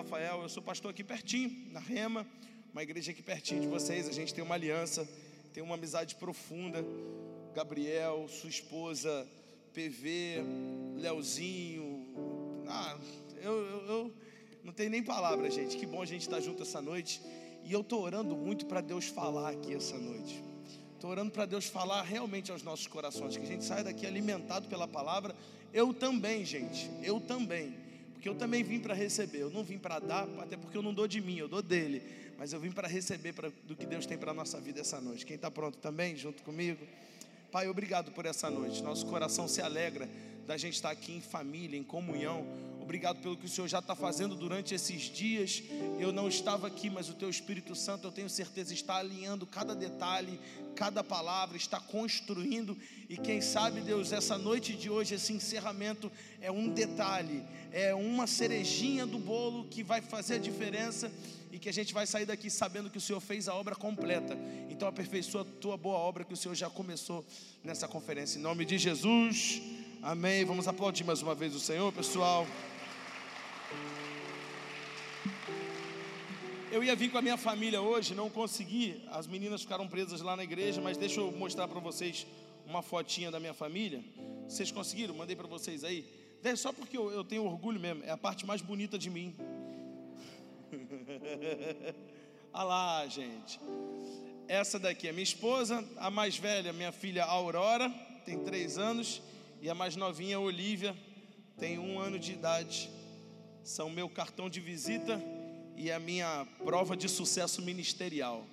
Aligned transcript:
Rafael, 0.00 0.40
eu 0.40 0.48
sou 0.48 0.62
pastor 0.62 0.92
aqui 0.92 1.04
pertinho, 1.04 1.70
na 1.72 1.78
Rema, 1.78 2.26
uma 2.72 2.82
igreja 2.82 3.10
aqui 3.10 3.22
pertinho 3.22 3.60
de 3.60 3.66
vocês. 3.66 4.08
A 4.08 4.12
gente 4.12 4.32
tem 4.32 4.42
uma 4.42 4.54
aliança, 4.54 5.06
tem 5.52 5.62
uma 5.62 5.74
amizade 5.74 6.14
profunda. 6.14 6.82
Gabriel, 7.54 8.26
sua 8.26 8.48
esposa, 8.48 9.28
PV, 9.74 10.42
Leozinho. 10.96 12.06
Ah, 12.66 12.98
eu, 13.42 13.52
eu, 13.52 13.86
eu 13.88 14.14
não 14.64 14.72
tenho 14.72 14.88
nem 14.88 15.02
palavra, 15.02 15.50
gente. 15.50 15.76
Que 15.76 15.84
bom 15.84 16.00
a 16.00 16.06
gente 16.06 16.22
estar 16.22 16.40
junto 16.40 16.62
essa 16.62 16.80
noite. 16.80 17.20
E 17.62 17.70
eu 17.70 17.82
estou 17.82 18.00
orando 18.00 18.34
muito 18.34 18.64
para 18.64 18.80
Deus 18.80 19.04
falar 19.04 19.50
aqui 19.50 19.74
essa 19.74 19.98
noite. 19.98 20.42
Estou 20.94 21.10
orando 21.10 21.30
para 21.30 21.44
Deus 21.44 21.66
falar 21.66 22.00
realmente 22.00 22.50
aos 22.50 22.62
nossos 22.62 22.86
corações, 22.86 23.36
que 23.36 23.42
a 23.42 23.46
gente 23.46 23.64
saia 23.64 23.84
daqui 23.84 24.06
alimentado 24.06 24.66
pela 24.66 24.88
palavra. 24.88 25.36
Eu 25.74 25.92
também, 25.92 26.42
gente, 26.42 26.90
eu 27.02 27.20
também. 27.20 27.74
Porque 28.20 28.28
eu 28.28 28.34
também 28.34 28.62
vim 28.62 28.78
para 28.78 28.92
receber. 28.92 29.38
Eu 29.38 29.48
não 29.48 29.64
vim 29.64 29.78
para 29.78 29.98
dar, 29.98 30.28
até 30.40 30.54
porque 30.54 30.76
eu 30.76 30.82
não 30.82 30.92
dou 30.92 31.08
de 31.08 31.22
mim, 31.22 31.38
eu 31.38 31.48
dou 31.48 31.62
dele. 31.62 32.02
Mas 32.36 32.52
eu 32.52 32.60
vim 32.60 32.70
para 32.70 32.86
receber 32.86 33.32
pra, 33.32 33.50
do 33.64 33.74
que 33.74 33.86
Deus 33.86 34.04
tem 34.04 34.18
para 34.18 34.32
a 34.32 34.34
nossa 34.34 34.60
vida 34.60 34.78
essa 34.78 35.00
noite. 35.00 35.24
Quem 35.24 35.36
está 35.36 35.50
pronto 35.50 35.78
também, 35.78 36.14
junto 36.14 36.42
comigo? 36.42 36.86
Pai, 37.50 37.66
obrigado 37.66 38.12
por 38.12 38.26
essa 38.26 38.50
noite. 38.50 38.82
Nosso 38.82 39.06
coração 39.06 39.48
se 39.48 39.62
alegra 39.62 40.06
da 40.46 40.58
gente 40.58 40.74
estar 40.74 40.90
aqui 40.90 41.14
em 41.14 41.22
família, 41.22 41.78
em 41.78 41.82
comunhão 41.82 42.44
Obrigado 42.90 43.22
pelo 43.22 43.36
que 43.36 43.46
o 43.46 43.48
Senhor 43.48 43.68
já 43.68 43.78
está 43.78 43.94
fazendo 43.94 44.34
durante 44.34 44.74
esses 44.74 45.02
dias. 45.02 45.62
Eu 45.96 46.10
não 46.10 46.26
estava 46.26 46.66
aqui, 46.66 46.90
mas 46.90 47.08
o 47.08 47.14
Teu 47.14 47.30
Espírito 47.30 47.72
Santo, 47.76 48.08
eu 48.08 48.10
tenho 48.10 48.28
certeza, 48.28 48.74
está 48.74 48.96
alinhando 48.96 49.46
cada 49.46 49.76
detalhe, 49.76 50.40
cada 50.74 51.04
palavra, 51.04 51.56
está 51.56 51.78
construindo. 51.78 52.76
E 53.08 53.16
quem 53.16 53.40
sabe, 53.40 53.80
Deus, 53.80 54.10
essa 54.10 54.36
noite 54.36 54.74
de 54.74 54.90
hoje, 54.90 55.14
esse 55.14 55.32
encerramento 55.32 56.10
é 56.40 56.50
um 56.50 56.68
detalhe, 56.68 57.44
é 57.70 57.94
uma 57.94 58.26
cerejinha 58.26 59.06
do 59.06 59.20
bolo 59.20 59.68
que 59.68 59.84
vai 59.84 60.00
fazer 60.00 60.34
a 60.34 60.38
diferença 60.38 61.12
e 61.52 61.60
que 61.60 61.68
a 61.68 61.72
gente 61.72 61.94
vai 61.94 62.08
sair 62.08 62.26
daqui 62.26 62.50
sabendo 62.50 62.90
que 62.90 62.98
o 62.98 63.00
Senhor 63.00 63.20
fez 63.20 63.46
a 63.46 63.54
obra 63.54 63.76
completa. 63.76 64.36
Então 64.68 64.88
aperfeiçoa 64.88 65.42
a 65.42 65.60
tua 65.60 65.76
boa 65.76 65.96
obra 65.96 66.24
que 66.24 66.34
o 66.34 66.36
Senhor 66.36 66.56
já 66.56 66.68
começou 66.68 67.24
nessa 67.62 67.86
conferência. 67.86 68.36
Em 68.36 68.42
nome 68.42 68.64
de 68.64 68.76
Jesus. 68.78 69.62
Amém. 70.02 70.44
Vamos 70.44 70.66
aplaudir 70.66 71.04
mais 71.04 71.22
uma 71.22 71.36
vez 71.36 71.54
o 71.54 71.60
Senhor, 71.60 71.92
pessoal. 71.92 72.44
Eu 76.72 76.84
ia 76.84 76.94
vir 76.94 77.10
com 77.10 77.18
a 77.18 77.22
minha 77.22 77.36
família 77.36 77.82
hoje, 77.82 78.14
não 78.14 78.30
consegui. 78.30 79.02
As 79.10 79.26
meninas 79.26 79.62
ficaram 79.62 79.88
presas 79.88 80.20
lá 80.20 80.36
na 80.36 80.44
igreja, 80.44 80.80
mas 80.80 80.96
deixa 80.96 81.20
eu 81.20 81.32
mostrar 81.32 81.66
para 81.66 81.80
vocês 81.80 82.26
uma 82.64 82.80
fotinha 82.80 83.30
da 83.30 83.40
minha 83.40 83.52
família. 83.52 84.04
Vocês 84.48 84.70
conseguiram? 84.70 85.14
Mandei 85.14 85.34
para 85.34 85.48
vocês 85.48 85.82
aí. 85.82 86.04
Só 86.56 86.72
porque 86.72 86.96
eu, 86.96 87.10
eu, 87.10 87.24
tenho 87.24 87.44
orgulho 87.44 87.80
mesmo. 87.80 88.04
É 88.04 88.10
a 88.10 88.16
parte 88.16 88.46
mais 88.46 88.62
bonita 88.62 88.96
de 88.96 89.10
mim. 89.10 89.34
Olha 92.52 92.62
lá, 92.64 93.06
gente. 93.08 93.58
Essa 94.46 94.78
daqui 94.78 95.08
é 95.08 95.12
minha 95.12 95.24
esposa, 95.24 95.84
a 95.96 96.10
mais 96.10 96.36
velha, 96.36 96.72
minha 96.72 96.92
filha 96.92 97.24
Aurora, 97.24 97.88
tem 98.24 98.38
três 98.38 98.78
anos, 98.78 99.22
e 99.60 99.68
a 99.68 99.74
mais 99.74 99.96
novinha, 99.96 100.40
Olivia, 100.40 100.96
tem 101.58 101.78
um 101.78 101.98
ano 101.98 102.18
de 102.18 102.32
idade. 102.32 102.90
São 103.70 103.88
meu 103.88 104.08
cartão 104.08 104.50
de 104.50 104.58
visita 104.58 105.22
e 105.76 105.92
a 105.92 106.00
minha 106.00 106.44
prova 106.64 106.96
de 106.96 107.08
sucesso 107.08 107.62
ministerial. 107.62 108.44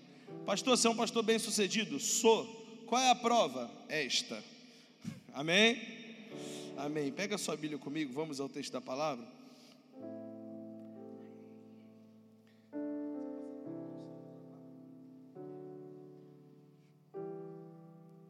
Pastor, 0.46 0.78
você 0.78 0.86
é 0.86 0.92
um 0.92 0.96
pastor 0.96 1.24
bem 1.24 1.40
sucedido? 1.40 2.00
Sou. 2.00 2.46
Qual 2.86 3.02
é 3.02 3.09
a 3.09 3.16
prova? 3.16 3.68
Esta. 3.90 4.44
Amém? 5.34 5.82
Amém. 6.78 7.12
Pega 7.12 7.36
sua 7.40 7.58
Bíblia 7.58 7.80
comigo, 7.80 8.14
vamos 8.14 8.40
ao 8.40 8.48
texto 8.48 8.72
da 8.72 8.80
palavra. 8.80 9.26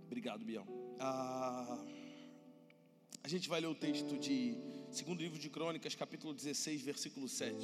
Obrigado, 0.06 0.46
Biel. 0.46 0.66
Ah, 1.02 1.80
a 3.22 3.28
gente 3.28 3.50
vai 3.50 3.60
ler 3.60 3.68
o 3.68 3.76
texto 3.76 4.18
de 4.18 4.77
segundo 4.92 5.22
livro 5.22 5.38
de 5.38 5.50
Crônicas, 5.50 5.96
capítulo 5.96 6.34
16, 6.34 6.82
versículo 6.82 7.28
7. 7.28 7.56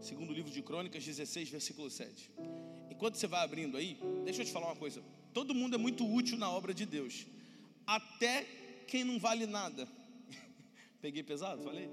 Segundo 0.00 0.32
livro 0.32 0.50
de 0.50 0.62
Crônicas 0.62 1.04
16, 1.04 1.48
versículo 1.48 1.90
7. 1.90 2.30
Enquanto 2.90 3.16
você 3.16 3.26
vai 3.26 3.42
abrindo 3.44 3.76
aí, 3.76 3.98
deixa 4.24 4.42
eu 4.42 4.46
te 4.46 4.52
falar 4.52 4.66
uma 4.66 4.76
coisa. 4.76 5.02
Todo 5.32 5.54
mundo 5.54 5.74
é 5.74 5.78
muito 5.78 6.06
útil 6.06 6.36
na 6.36 6.50
obra 6.50 6.74
de 6.74 6.84
Deus. 6.84 7.26
Até 7.86 8.46
quem 8.86 9.04
não 9.04 9.18
vale 9.18 9.46
nada. 9.46 9.88
Peguei 11.00 11.22
pesado? 11.22 11.62
Falei? 11.62 11.88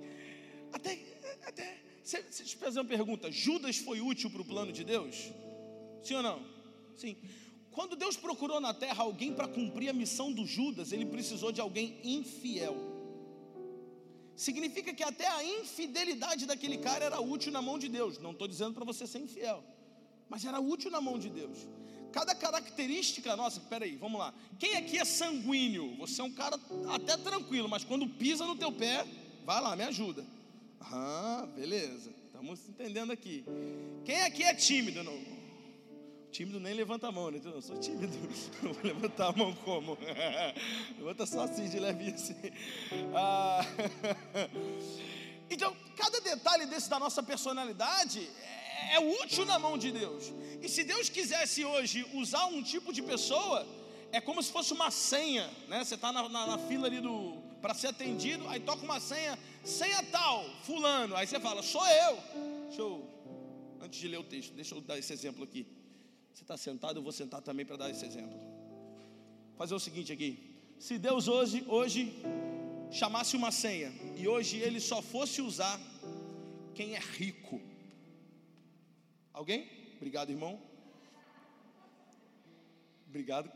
Até, 0.71 0.99
até. 1.45 1.81
Você, 2.03 2.23
você 2.23 2.43
te 2.43 2.55
fazer 2.55 2.79
uma 2.79 2.85
pergunta: 2.85 3.31
Judas 3.31 3.77
foi 3.77 4.01
útil 4.01 4.29
para 4.29 4.41
o 4.41 4.45
plano 4.45 4.71
de 4.71 4.83
Deus? 4.83 5.31
Sim 6.03 6.15
ou 6.15 6.23
não? 6.23 6.45
Sim. 6.95 7.15
Quando 7.71 7.95
Deus 7.95 8.17
procurou 8.17 8.59
na 8.59 8.73
terra 8.73 9.03
alguém 9.03 9.33
para 9.33 9.47
cumprir 9.47 9.89
a 9.89 9.93
missão 9.93 10.33
do 10.33 10.45
Judas, 10.45 10.91
ele 10.91 11.05
precisou 11.05 11.51
de 11.51 11.61
alguém 11.61 11.99
infiel 12.03 12.88
significa 14.39 14.93
que 14.93 15.03
até 15.03 15.27
a 15.27 15.43
infidelidade 15.43 16.45
daquele 16.45 16.77
cara 16.77 17.03
era 17.03 17.19
útil 17.19 17.51
na 17.51 17.61
mão 17.61 17.77
de 17.77 17.89
Deus. 17.89 18.17
Não 18.19 18.31
estou 18.31 18.47
dizendo 18.47 18.73
para 18.73 18.85
você 18.85 19.05
ser 19.05 19.19
infiel, 19.19 19.61
mas 20.29 20.45
era 20.45 20.61
útil 20.61 20.89
na 20.89 21.01
mão 21.01 21.19
de 21.19 21.29
Deus. 21.29 21.67
Cada 22.13 22.33
característica 22.33 23.35
nossa, 23.35 23.59
peraí, 23.59 23.97
vamos 23.97 24.17
lá. 24.17 24.33
Quem 24.57 24.77
aqui 24.77 24.97
é 24.97 25.03
sanguíneo? 25.03 25.93
Você 25.97 26.21
é 26.21 26.23
um 26.23 26.31
cara 26.31 26.57
até 26.89 27.17
tranquilo, 27.17 27.67
mas 27.67 27.83
quando 27.83 28.07
pisa 28.07 28.45
no 28.45 28.55
teu 28.55 28.71
pé, 28.71 29.05
vai 29.45 29.61
lá, 29.61 29.75
me 29.75 29.83
ajuda. 29.83 30.25
Ah, 30.79 31.45
beleza, 31.53 32.09
estamos 32.27 32.61
entendendo 32.69 33.11
aqui. 33.11 33.43
Quem 34.05 34.21
aqui 34.21 34.43
é 34.43 34.55
tímido? 34.55 35.03
Não, 35.03 35.19
Tímido 36.31 36.59
nem 36.59 36.73
levanta 36.73 37.07
a 37.07 37.11
mão, 37.11 37.31
né? 37.31 37.39
Eu 37.43 37.61
sou 37.61 37.77
tímido. 37.77 38.13
vou 38.61 38.75
levantar 38.83 39.29
a 39.29 39.31
mão 39.31 39.53
como? 39.55 39.97
Levanta 40.97 41.25
só 41.25 41.41
assim, 41.41 41.67
de 41.67 41.79
levinho 41.79 42.15
assim. 42.15 42.35
Ah. 43.13 43.61
Então, 45.51 45.75
cada 45.97 46.21
detalhe 46.21 46.67
desse 46.67 46.87
da 46.87 46.99
nossa 46.99 47.23
personalidade 47.23 48.19
é, 48.39 48.97
é 48.97 48.99
útil 48.99 49.45
na 49.45 49.57
mão 49.57 49.79
de 49.79 49.91
Deus. 49.91 50.31
E 50.61 50.69
se 50.69 50.83
Deus 50.83 51.09
quisesse 51.09 51.65
hoje 51.65 52.05
usar 52.13 52.45
um 52.45 52.61
tipo 52.61 52.93
de 52.93 53.01
pessoa, 53.01 53.65
é 54.11 54.21
como 54.21 54.43
se 54.43 54.51
fosse 54.51 54.73
uma 54.73 54.91
senha, 54.91 55.49
né? 55.67 55.83
Você 55.83 55.95
está 55.95 56.11
na, 56.11 56.29
na, 56.29 56.45
na, 56.45 56.57
fila 56.59 56.85
ali 56.85 57.01
do 57.01 57.35
para 57.61 57.73
ser 57.73 57.87
atendido, 57.87 58.47
aí 58.47 58.59
toca 58.59 58.83
uma 58.83 58.99
senha, 58.99 59.37
senha 59.63 60.03
tal, 60.03 60.45
fulano. 60.63 61.15
Aí 61.15 61.25
você 61.25 61.39
fala, 61.39 61.63
sou 61.63 61.85
eu. 61.87 62.17
Deixa 62.67 62.81
eu, 62.81 63.09
antes 63.81 63.99
de 63.99 64.07
ler 64.07 64.19
o 64.19 64.23
texto, 64.23 64.53
deixa 64.53 64.75
eu 64.75 64.81
dar 64.81 64.99
esse 64.99 65.11
exemplo 65.11 65.43
aqui. 65.43 65.65
Você 66.39 66.45
está 66.45 66.55
sentado, 66.55 66.99
eu 66.99 67.03
vou 67.03 67.11
sentar 67.11 67.41
também 67.41 67.65
para 67.65 67.75
dar 67.75 67.89
esse 67.89 68.05
exemplo. 68.05 68.39
Fazer 69.57 69.75
o 69.75 69.79
seguinte 69.79 70.13
aqui: 70.13 70.55
se 70.79 70.97
Deus 70.97 71.27
hoje, 71.27 71.65
hoje 71.67 72.13
chamasse 72.89 73.35
uma 73.35 73.51
senha 73.51 73.91
e 74.15 74.25
hoje 74.25 74.55
ele 74.55 74.79
só 74.79 75.01
fosse 75.01 75.41
usar 75.41 75.77
quem 76.73 76.95
é 76.95 76.99
rico. 76.99 77.59
Alguém? 79.33 79.69
Obrigado, 79.97 80.29
irmão. 80.29 80.57
Obrigado. 83.05 83.51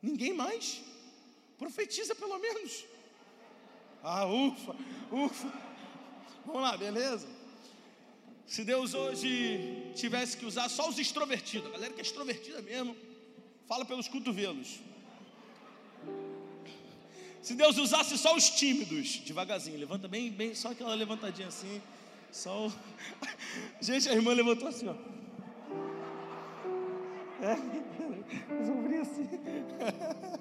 Ninguém 0.00 0.32
mais? 0.32 0.82
Profetiza 1.58 2.14
pelo 2.14 2.38
menos. 2.38 2.86
Ah, 4.02 4.24
ufa, 4.24 4.74
ufa. 5.12 5.52
Vamos 6.46 6.62
lá, 6.62 6.74
beleza? 6.74 7.28
Se 8.48 8.64
Deus 8.64 8.94
hoje 8.94 9.92
tivesse 9.94 10.38
que 10.38 10.46
usar 10.46 10.70
só 10.70 10.88
os 10.88 10.98
extrovertidos, 10.98 11.68
a 11.68 11.72
galera 11.72 11.92
que 11.92 12.00
é 12.00 12.02
extrovertida 12.02 12.62
mesmo, 12.62 12.96
fala 13.66 13.84
pelos 13.84 14.08
cotovelos. 14.08 14.80
Se 17.42 17.54
Deus 17.54 17.76
usasse 17.76 18.16
só 18.16 18.34
os 18.34 18.48
tímidos, 18.48 19.18
devagarzinho, 19.18 19.78
levanta 19.78 20.08
bem, 20.08 20.30
bem, 20.30 20.54
só 20.54 20.70
aquela 20.70 20.94
levantadinha 20.94 21.48
assim, 21.48 21.82
só 22.32 22.68
o... 22.68 22.72
Gente, 23.82 24.08
a 24.08 24.14
irmã 24.14 24.32
levantou 24.32 24.68
assim, 24.68 24.88
ó. 24.88 24.94
É, 27.44 27.52
assim. 29.02 29.28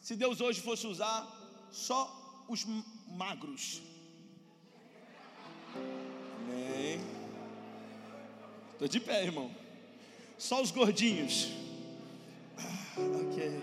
Se 0.00 0.14
Deus 0.14 0.40
hoje 0.40 0.60
fosse 0.60 0.86
usar 0.86 1.26
só 1.68 2.44
os 2.48 2.64
magros. 3.08 3.82
Estou 8.78 8.86
de 8.86 9.00
pé, 9.00 9.24
irmão. 9.24 9.50
Só 10.38 10.62
os 10.62 10.70
gordinhos. 10.70 11.48
Ah, 12.56 13.00
ok. 13.24 13.60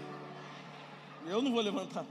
Eu 1.26 1.42
não 1.42 1.54
vou 1.54 1.62
levantar. 1.62 2.06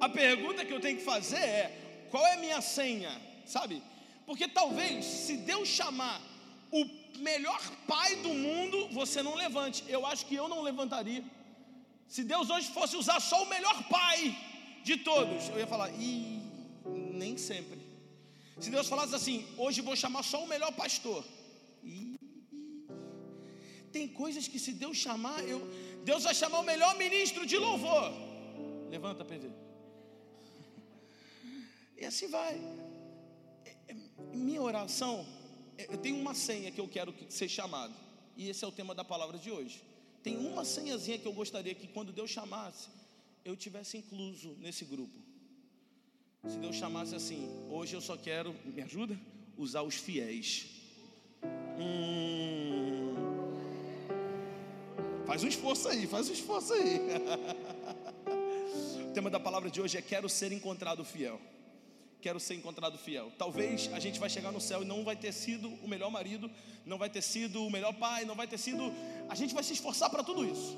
A 0.00 0.08
pergunta 0.08 0.64
que 0.64 0.72
eu 0.72 0.78
tenho 0.78 0.96
que 0.98 1.02
fazer 1.02 1.40
é: 1.40 2.06
qual 2.08 2.24
é 2.24 2.34
a 2.34 2.36
minha 2.36 2.60
senha? 2.60 3.10
Sabe? 3.44 3.82
Porque 4.24 4.46
talvez, 4.46 5.04
se 5.04 5.38
Deus 5.38 5.66
chamar 5.66 6.22
o 6.70 6.86
melhor 7.18 7.60
pai 7.88 8.14
do 8.22 8.28
mundo, 8.28 8.90
você 8.90 9.24
não 9.24 9.34
levante. 9.34 9.82
Eu 9.88 10.06
acho 10.06 10.24
que 10.24 10.36
eu 10.36 10.46
não 10.46 10.62
levantaria. 10.62 11.24
Se 12.06 12.22
Deus 12.22 12.48
hoje 12.48 12.70
fosse 12.70 12.96
usar 12.96 13.18
só 13.18 13.42
o 13.42 13.48
melhor 13.48 13.82
pai 13.88 14.38
de 14.84 14.98
todos, 14.98 15.48
eu 15.48 15.58
ia 15.58 15.66
falar, 15.66 15.90
e 15.90 16.40
nem 16.86 17.36
sempre. 17.36 17.79
Se 18.60 18.70
Deus 18.70 18.88
falasse 18.88 19.14
assim, 19.14 19.46
hoje 19.56 19.80
vou 19.80 19.96
chamar 19.96 20.22
só 20.22 20.44
o 20.44 20.48
melhor 20.48 20.72
pastor. 20.72 21.24
tem 23.90 24.06
coisas 24.06 24.46
que 24.46 24.58
se 24.58 24.72
Deus 24.72 24.96
chamar, 24.96 25.42
eu, 25.52 25.60
Deus 26.04 26.24
vai 26.24 26.34
chamar 26.34 26.60
o 26.60 26.62
melhor 26.62 26.96
ministro 26.96 27.46
de 27.46 27.56
louvor. 27.56 28.12
Levanta, 28.90 29.24
PV. 29.24 29.50
E 31.96 32.04
assim 32.04 32.28
vai. 32.28 32.54
É, 33.64 33.76
é, 33.88 33.94
minha 34.34 34.62
oração, 34.62 35.26
é, 35.78 35.86
eu 35.92 35.98
tenho 35.98 36.16
uma 36.16 36.34
senha 36.34 36.70
que 36.70 36.80
eu 36.80 36.88
quero 36.88 37.14
ser 37.30 37.48
chamado. 37.48 37.94
E 38.36 38.48
esse 38.48 38.64
é 38.64 38.68
o 38.68 38.72
tema 38.72 38.94
da 38.94 39.04
palavra 39.04 39.38
de 39.38 39.50
hoje. 39.50 39.82
Tem 40.22 40.36
uma 40.36 40.64
senhazinha 40.64 41.18
que 41.18 41.26
eu 41.26 41.32
gostaria 41.32 41.74
que 41.74 41.88
quando 41.88 42.12
Deus 42.12 42.30
chamasse, 42.30 42.88
eu 43.44 43.56
tivesse 43.56 43.96
incluso 43.96 44.54
nesse 44.58 44.84
grupo. 44.84 45.29
Se 46.48 46.58
Deus 46.58 46.76
chamasse 46.76 47.14
assim, 47.14 47.48
hoje 47.68 47.94
eu 47.94 48.00
só 48.00 48.16
quero, 48.16 48.54
me 48.64 48.82
ajuda? 48.82 49.18
Usar 49.56 49.82
os 49.82 49.94
fiéis. 49.94 50.66
Hum, 51.78 53.14
faz 55.26 55.44
um 55.44 55.48
esforço 55.48 55.88
aí, 55.88 56.06
faz 56.06 56.28
um 56.28 56.32
esforço 56.32 56.72
aí. 56.72 57.00
o 59.10 59.12
tema 59.12 59.28
da 59.28 59.38
palavra 59.38 59.70
de 59.70 59.80
hoje 59.80 59.98
é 59.98 60.02
quero 60.02 60.28
ser 60.28 60.52
encontrado 60.52 61.04
fiel 61.04 61.40
quero 62.20 62.38
ser 62.38 62.54
encontrado 62.54 62.98
fiel. 62.98 63.32
Talvez 63.38 63.90
a 63.92 63.98
gente 63.98 64.20
vai 64.20 64.28
chegar 64.28 64.52
no 64.52 64.60
céu 64.60 64.82
e 64.82 64.84
não 64.84 65.02
vai 65.02 65.16
ter 65.16 65.32
sido 65.32 65.68
o 65.82 65.88
melhor 65.88 66.10
marido, 66.10 66.50
não 66.84 66.98
vai 66.98 67.08
ter 67.08 67.22
sido 67.22 67.64
o 67.66 67.70
melhor 67.70 67.94
pai, 67.94 68.24
não 68.24 68.34
vai 68.34 68.46
ter 68.46 68.58
sido. 68.58 68.92
A 69.28 69.34
gente 69.34 69.54
vai 69.54 69.64
se 69.64 69.72
esforçar 69.72 70.10
para 70.10 70.22
tudo 70.22 70.44
isso. 70.44 70.76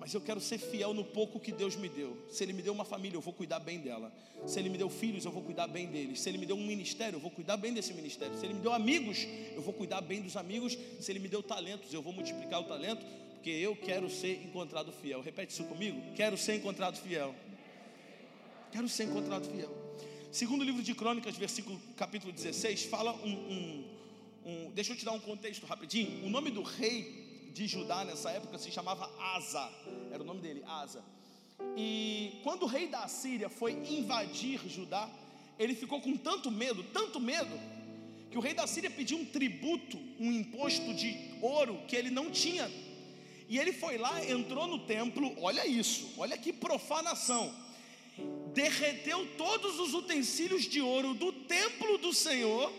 Mas 0.00 0.14
eu 0.14 0.20
quero 0.20 0.40
ser 0.40 0.56
fiel 0.56 0.94
no 0.94 1.04
pouco 1.04 1.38
que 1.38 1.52
Deus 1.52 1.76
me 1.76 1.86
deu. 1.86 2.16
Se 2.30 2.42
Ele 2.42 2.54
me 2.54 2.62
deu 2.62 2.72
uma 2.72 2.86
família, 2.86 3.18
eu 3.18 3.20
vou 3.20 3.34
cuidar 3.34 3.60
bem 3.60 3.78
dela. 3.78 4.10
Se 4.46 4.58
Ele 4.58 4.70
me 4.70 4.78
deu 4.78 4.88
filhos, 4.88 5.26
eu 5.26 5.30
vou 5.30 5.42
cuidar 5.42 5.66
bem 5.66 5.88
deles. 5.88 6.22
Se 6.22 6.30
Ele 6.30 6.38
me 6.38 6.46
deu 6.46 6.56
um 6.56 6.66
ministério, 6.66 7.18
eu 7.18 7.20
vou 7.20 7.30
cuidar 7.30 7.58
bem 7.58 7.74
desse 7.74 7.92
ministério. 7.92 8.34
Se 8.38 8.46
Ele 8.46 8.54
me 8.54 8.60
deu 8.60 8.72
amigos, 8.72 9.28
eu 9.54 9.60
vou 9.60 9.74
cuidar 9.74 10.00
bem 10.00 10.22
dos 10.22 10.38
amigos. 10.38 10.78
Se 10.98 11.12
Ele 11.12 11.18
me 11.18 11.28
deu 11.28 11.42
talentos, 11.42 11.92
eu 11.92 12.00
vou 12.00 12.14
multiplicar 12.14 12.62
o 12.62 12.64
talento, 12.64 13.04
porque 13.34 13.50
eu 13.50 13.76
quero 13.76 14.08
ser 14.08 14.42
encontrado 14.42 14.90
fiel. 14.90 15.20
Repete 15.20 15.52
isso 15.52 15.64
comigo: 15.64 16.00
quero 16.16 16.38
ser 16.38 16.54
encontrado 16.54 16.96
fiel. 16.96 17.34
Quero 18.72 18.88
ser 18.88 19.04
encontrado 19.04 19.50
fiel. 19.50 19.70
Segundo 20.32 20.64
livro 20.64 20.82
de 20.82 20.94
Crônicas, 20.94 21.36
versículo 21.36 21.78
capítulo 21.94 22.32
16, 22.32 22.84
fala 22.84 23.12
um, 23.16 23.32
um, 23.32 23.84
um, 24.46 24.70
Deixa 24.70 24.92
eu 24.92 24.96
te 24.96 25.04
dar 25.04 25.12
um 25.12 25.20
contexto 25.20 25.66
rapidinho. 25.66 26.24
O 26.24 26.30
nome 26.30 26.50
do 26.50 26.62
rei 26.62 27.19
de 27.52 27.66
Judá 27.66 28.04
nessa 28.04 28.30
época 28.30 28.58
se 28.58 28.70
chamava 28.70 29.10
Asa. 29.34 29.70
Era 30.12 30.22
o 30.22 30.26
nome 30.26 30.40
dele, 30.40 30.62
Asa. 30.66 31.02
E 31.76 32.40
quando 32.42 32.62
o 32.62 32.66
rei 32.66 32.86
da 32.86 33.00
Assíria 33.00 33.48
foi 33.48 33.72
invadir 33.72 34.60
Judá, 34.68 35.08
ele 35.58 35.74
ficou 35.74 36.00
com 36.00 36.16
tanto 36.16 36.50
medo, 36.50 36.82
tanto 36.84 37.20
medo, 37.20 37.58
que 38.30 38.38
o 38.38 38.40
rei 38.40 38.54
da 38.54 38.66
Síria 38.66 38.90
pediu 38.90 39.18
um 39.18 39.24
tributo, 39.24 39.98
um 40.18 40.32
imposto 40.32 40.94
de 40.94 41.16
ouro 41.42 41.82
que 41.86 41.96
ele 41.96 42.10
não 42.10 42.30
tinha. 42.30 42.70
E 43.48 43.58
ele 43.58 43.72
foi 43.72 43.98
lá, 43.98 44.24
entrou 44.24 44.66
no 44.66 44.78
templo, 44.86 45.34
olha 45.42 45.66
isso, 45.66 46.14
olha 46.16 46.38
que 46.38 46.52
profanação 46.52 47.52
derreteu 48.52 49.26
todos 49.36 49.78
os 49.78 49.94
utensílios 49.94 50.64
de 50.64 50.80
ouro 50.80 51.14
do 51.14 51.32
templo 51.32 51.98
do 51.98 52.12
Senhor 52.12 52.72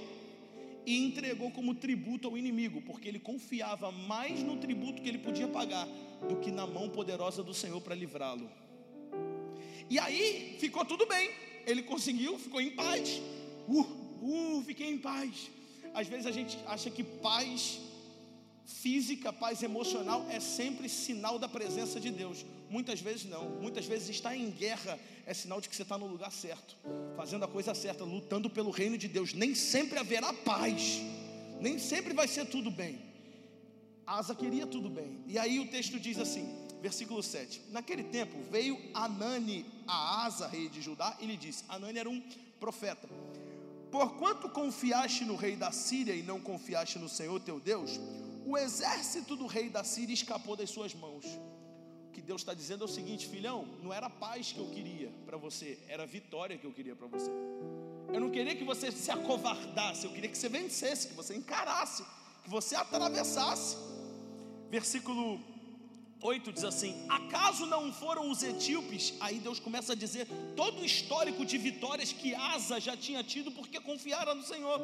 e 0.86 1.06
entregou 1.06 1.52
como 1.52 1.76
tributo 1.76 2.28
ao 2.28 2.38
inimigo, 2.38 2.82
porque 2.82 3.08
ele 3.08 3.20
confiava 3.20 3.92
mais 3.92 4.42
no 4.42 4.58
tributo 4.58 5.02
que 5.02 5.10
ele 5.10 5.20
podia 5.20 5.48
pagar 5.48 5.88
do 6.28 6.38
que 6.38 6.52
na 6.52 6.66
mão 6.66 6.90
poderosa 6.90 7.44
do 7.44 7.54
Senhor 7.54 7.80
para 7.82 7.96
livrá-lo. 7.96 8.50
E 9.90 10.00
aí 10.00 10.56
ficou 10.60 10.86
tudo 10.86 11.06
bem, 11.06 11.32
ele 11.66 11.84
conseguiu, 11.84 12.40
ficou 12.40 12.62
em 12.62 12.72
paz. 12.72 13.22
Uh, 13.68 13.82
uh, 14.22 14.64
fiquei 14.66 14.90
em 14.90 14.98
paz. 14.98 15.52
Às 15.94 16.08
vezes 16.08 16.26
a 16.26 16.32
gente 16.32 16.58
acha 16.66 16.90
que 16.90 17.04
paz 17.04 17.80
física, 18.66 19.34
paz 19.34 19.62
emocional 19.64 20.26
é 20.30 20.40
sempre 20.40 20.88
sinal 20.88 21.38
da 21.38 21.48
presença 21.48 22.00
de 22.00 22.12
Deus. 22.12 22.46
Muitas 22.70 23.02
vezes 23.02 23.26
não. 23.26 23.50
Muitas 23.62 23.86
vezes 23.86 24.10
estar 24.10 24.36
em 24.36 24.50
guerra 24.50 25.00
é 25.26 25.34
sinal 25.34 25.60
de 25.60 25.68
que 25.70 25.76
você 25.76 25.84
está 25.84 25.98
no 25.98 26.08
lugar 26.08 26.32
certo, 26.32 26.76
fazendo 27.16 27.46
a 27.46 27.48
coisa 27.48 27.74
certa, 27.74 28.04
lutando 28.04 28.50
pelo 28.50 28.72
reino 28.72 28.98
de 28.98 29.08
Deus. 29.08 29.34
Nem 29.34 29.54
sempre 29.54 30.00
haverá 30.00 30.34
paz, 30.34 31.02
nem 31.60 31.78
sempre 31.78 32.14
vai 32.14 32.28
ser 32.28 32.46
tudo 32.46 32.72
bem. 32.72 33.02
Asa 34.06 34.34
queria 34.36 34.66
tudo 34.66 34.90
bem. 34.90 35.24
E 35.28 35.38
aí 35.38 35.60
o 35.60 35.68
texto 35.68 36.00
diz 36.00 36.18
assim, 36.18 36.50
versículo 36.82 37.22
7: 37.22 37.62
Naquele 37.70 38.04
tempo 38.04 38.38
veio 38.50 38.78
Anani 38.94 39.66
a 39.88 40.26
Asa, 40.26 40.48
rei 40.48 40.68
de 40.70 40.82
Judá, 40.82 41.16
e 41.20 41.26
lhe 41.26 41.38
disse: 41.38 41.64
Anani 41.70 42.00
era 42.00 42.10
um 42.10 42.22
profeta. 42.60 43.08
Porquanto 43.92 44.50
confiaste 44.50 45.26
no 45.26 45.36
rei 45.36 45.56
da 45.56 45.72
Síria 45.72 46.16
e 46.16 46.24
não 46.24 46.40
confiaste 46.40 46.98
no 46.98 47.10
Senhor 47.10 47.40
teu 47.42 47.60
Deus, 47.60 48.00
o 48.52 48.58
exército 48.58 49.36
do 49.36 49.48
rei 49.48 49.70
da 49.70 49.84
Síria 49.84 50.14
escapou 50.14 50.56
das 50.56 50.70
suas 50.70 50.94
mãos 50.94 51.26
que 52.12 52.22
Deus 52.22 52.42
está 52.42 52.54
dizendo 52.54 52.84
é 52.84 52.86
o 52.86 52.88
seguinte, 52.90 53.28
filhão, 53.28 53.66
não 53.82 53.94
era 53.94 54.10
paz 54.10 54.52
que 54.52 54.60
eu 54.60 54.68
queria 54.68 55.10
para 55.26 55.38
você, 55.38 55.80
era 55.88 56.06
vitória 56.06 56.58
que 56.58 56.66
eu 56.66 56.74
queria 56.74 56.96
para 56.96 57.08
você. 57.08 57.32
Eu 58.14 58.20
não 58.20 58.30
queria 58.30 58.54
que 58.54 58.66
você 58.66 58.92
se 58.92 59.10
acovardasse, 59.10 60.06
eu 60.06 60.12
queria 60.12 60.30
que 60.30 60.38
você 60.38 60.50
vencesse, 60.50 61.08
que 61.08 61.14
você 61.14 61.34
encarasse, 61.36 62.04
que 62.44 62.50
você 62.50 62.76
atravessasse. 62.76 63.78
Versículo 64.70 65.40
8 66.22 66.54
diz 66.54 66.64
assim: 66.64 66.96
Acaso 67.10 67.66
não 67.66 67.92
foram 67.92 68.30
os 68.30 68.44
etíopes? 68.44 69.14
Aí 69.20 69.40
Deus 69.40 69.60
começa 69.60 69.94
a 69.94 69.96
dizer 69.96 70.28
todo 70.56 70.82
o 70.82 70.86
histórico 70.86 71.44
de 71.44 71.58
vitórias 71.58 72.14
que 72.14 72.36
Asa 72.36 72.80
já 72.80 72.96
tinha 72.96 73.24
tido 73.24 73.52
porque 73.52 73.80
confiara 73.80 74.36
no 74.36 74.44
Senhor. 74.44 74.80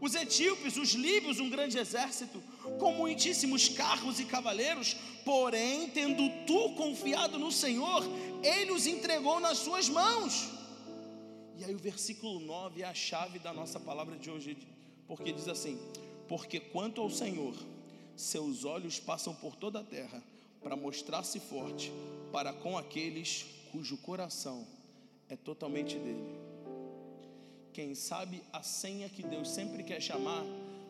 Os 0.00 0.14
etíopes, 0.14 0.76
os 0.76 0.90
líbios, 0.90 1.40
um 1.40 1.50
grande 1.50 1.76
exército, 1.76 2.40
com 2.78 2.92
muitíssimos 2.92 3.68
carros 3.68 4.20
e 4.20 4.24
cavaleiros, 4.24 4.94
porém, 5.24 5.90
tendo 5.90 6.22
tu 6.46 6.74
confiado 6.74 7.36
no 7.36 7.50
Senhor, 7.50 8.04
ele 8.44 8.70
os 8.70 8.86
entregou 8.86 9.40
nas 9.40 9.58
suas 9.58 9.88
mãos. 9.88 10.50
E 11.56 11.64
aí 11.64 11.74
o 11.74 11.78
versículo 11.78 12.38
9 12.38 12.82
é 12.82 12.84
a 12.84 12.94
chave 12.94 13.40
da 13.40 13.52
nossa 13.52 13.80
palavra 13.80 14.16
de 14.16 14.30
hoje, 14.30 14.56
porque 15.08 15.32
diz 15.32 15.48
assim: 15.48 15.76
Porque 16.28 16.60
quanto 16.60 17.00
ao 17.00 17.10
Senhor, 17.10 17.56
seus 18.14 18.64
olhos 18.64 19.00
passam 19.00 19.34
por 19.34 19.56
toda 19.56 19.80
a 19.80 19.84
terra 19.84 20.22
para 20.62 20.76
mostrar-se 20.76 21.40
forte 21.40 21.92
para 22.32 22.52
com 22.52 22.76
aqueles 22.76 23.46
cujo 23.72 23.96
coração 23.98 24.66
é 25.28 25.36
totalmente 25.36 25.96
dele. 25.96 26.38
Quem 27.72 27.94
sabe 27.94 28.42
a 28.52 28.62
senha 28.62 29.08
que 29.08 29.22
Deus 29.22 29.48
sempre 29.50 29.82
quer 29.82 30.00
chamar 30.00 30.44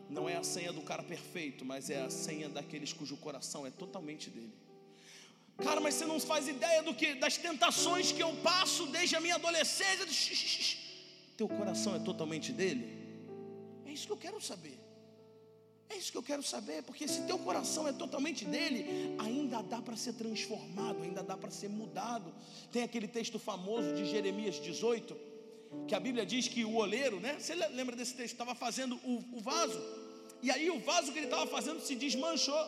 não 0.09 0.29
é 0.29 0.37
a 0.37 0.43
senha 0.43 0.73
do 0.73 0.81
cara 0.81 1.03
perfeito, 1.03 1.65
mas 1.65 1.91
é 1.91 2.03
a 2.03 2.11
senha 2.11 2.49
daqueles 2.49 2.93
cujo 2.93 3.17
coração 3.17 3.67
é 3.67 3.71
totalmente 3.71 4.31
dele. 4.31 4.53
Cara, 5.59 5.81
mas 5.81 5.95
você 5.95 6.07
não 6.07 6.21
faz 6.21 6.47
ideia 6.47 6.83
do 6.83 6.95
que 6.95 7.15
das 7.17 7.37
tentações 7.37 8.13
que 8.13 8.23
eu 8.23 8.33
passo 8.37 8.87
desde 8.87 9.17
a 9.17 9.21
minha 9.21 9.35
adolescência. 9.35 10.07
Teu 11.37 11.49
coração 11.49 11.95
é 11.97 11.99
totalmente 11.99 12.53
dele? 12.53 12.97
É 13.85 13.93
isso 13.93 14.07
que 14.07 14.13
eu 14.13 14.17
quero 14.17 14.41
saber. 14.41 14.79
É 15.91 15.97
isso 15.97 16.13
que 16.13 16.19
eu 16.19 16.23
quero 16.23 16.43
saber, 16.43 16.83
porque 16.83 17.09
se 17.09 17.23
teu 17.23 17.39
coração 17.39 17.89
é 17.89 17.93
totalmente 17.93 18.45
dele, 18.45 19.15
ainda 19.19 19.63
dá 19.63 19.81
para 19.81 19.97
ser 19.97 20.13
transformado, 20.13 21.03
ainda 21.03 21.23
dá 21.23 21.37
para 21.37 21.51
ser 21.51 21.69
mudado. 21.69 22.33
Tem 22.71 22.83
aquele 22.83 23.09
texto 23.09 23.39
famoso 23.39 23.95
de 23.95 24.05
Jeremias 24.05 24.61
18, 24.61 25.17
que 25.87 25.95
a 25.95 26.01
Bíblia 26.01 26.27
diz 26.27 26.47
que 26.47 26.65
o 26.65 26.75
oleiro, 26.77 27.19
né? 27.21 27.37
Você 27.39 27.55
lembra 27.55 27.97
desse 27.97 28.15
texto? 28.15 28.33
Estava 28.33 28.55
fazendo 28.55 28.97
o, 28.97 29.25
o 29.33 29.41
vaso, 29.41 29.81
e 30.43 30.51
aí 30.51 30.71
o 30.71 30.79
vaso 30.81 31.11
que 31.11 31.19
ele 31.19 31.27
estava 31.27 31.47
fazendo 31.47 31.81
se 31.81 31.95
desmanchou. 31.95 32.67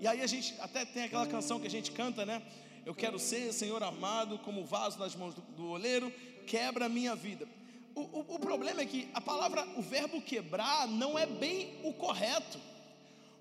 E 0.00 0.06
aí 0.06 0.20
a 0.20 0.26
gente 0.26 0.54
até 0.58 0.84
tem 0.84 1.04
aquela 1.04 1.26
canção 1.26 1.60
que 1.60 1.66
a 1.66 1.70
gente 1.70 1.92
canta, 1.92 2.24
né? 2.24 2.42
Eu 2.84 2.94
quero 2.94 3.18
ser, 3.18 3.52
Senhor 3.52 3.80
armado, 3.82 4.38
como 4.38 4.64
vaso 4.64 4.98
nas 4.98 5.14
mãos 5.14 5.34
do, 5.34 5.42
do 5.42 5.68
oleiro, 5.68 6.12
quebra 6.46 6.86
a 6.86 6.88
minha 6.88 7.14
vida. 7.14 7.46
O, 7.94 8.00
o, 8.00 8.34
o 8.36 8.38
problema 8.38 8.80
é 8.80 8.86
que 8.86 9.08
a 9.12 9.20
palavra, 9.20 9.66
o 9.76 9.82
verbo 9.82 10.20
quebrar, 10.20 10.88
não 10.88 11.18
é 11.18 11.26
bem 11.26 11.80
o 11.82 11.92
correto. 11.92 12.58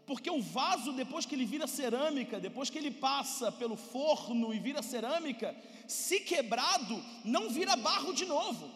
Porque 0.06 0.30
o 0.30 0.42
vaso, 0.42 0.92
depois 0.92 1.26
que 1.26 1.36
ele 1.36 1.46
vira 1.46 1.68
cerâmica, 1.68 2.40
depois 2.40 2.70
que 2.70 2.78
ele 2.78 2.92
passa 2.92 3.52
pelo 3.52 3.78
forno 3.78 4.54
e 4.54 4.60
vira 4.60 4.82
cerâmica, 4.82 5.56
se 5.88 6.20
quebrado, 6.20 7.02
não 7.24 7.50
vira 7.50 7.76
barro 7.76 8.14
de 8.14 8.26
novo. 8.26 8.70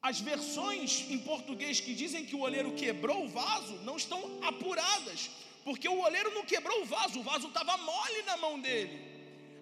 As 0.00 0.18
versões 0.18 1.04
em 1.10 1.18
português 1.18 1.78
que 1.78 1.94
dizem 1.94 2.24
que 2.24 2.34
o 2.34 2.40
oleiro 2.40 2.72
quebrou 2.72 3.24
o 3.24 3.28
vaso 3.28 3.74
não 3.84 3.96
estão 3.96 4.22
apuradas, 4.40 5.30
porque 5.62 5.88
o 5.88 6.00
oleiro 6.00 6.32
não 6.34 6.44
quebrou 6.44 6.80
o 6.82 6.86
vaso, 6.86 7.20
o 7.20 7.22
vaso 7.22 7.48
estava 7.48 7.76
mole 7.76 8.22
na 8.22 8.36
mão 8.38 8.58
dele. 8.58 9.09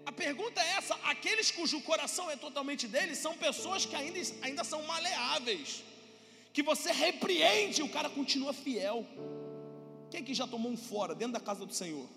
A 0.08 0.12
pergunta 0.12 0.58
é 0.62 0.68
essa: 0.78 0.94
aqueles 1.04 1.50
cujo 1.50 1.82
coração 1.82 2.30
é 2.30 2.36
totalmente 2.36 2.88
dele 2.88 3.14
são 3.14 3.36
pessoas 3.36 3.84
que 3.84 3.94
ainda, 3.94 4.18
ainda 4.40 4.64
são 4.64 4.82
maleáveis, 4.84 5.84
que 6.50 6.62
você 6.62 6.90
repreende 6.90 7.82
e 7.82 7.84
o 7.84 7.90
cara 7.90 8.08
continua 8.08 8.54
fiel. 8.54 9.04
Quem 10.10 10.24
que 10.24 10.32
já 10.32 10.46
tomou 10.46 10.72
um 10.72 10.78
fora 10.78 11.14
dentro 11.14 11.34
da 11.34 11.40
casa 11.40 11.66
do 11.66 11.74
Senhor? 11.74 12.08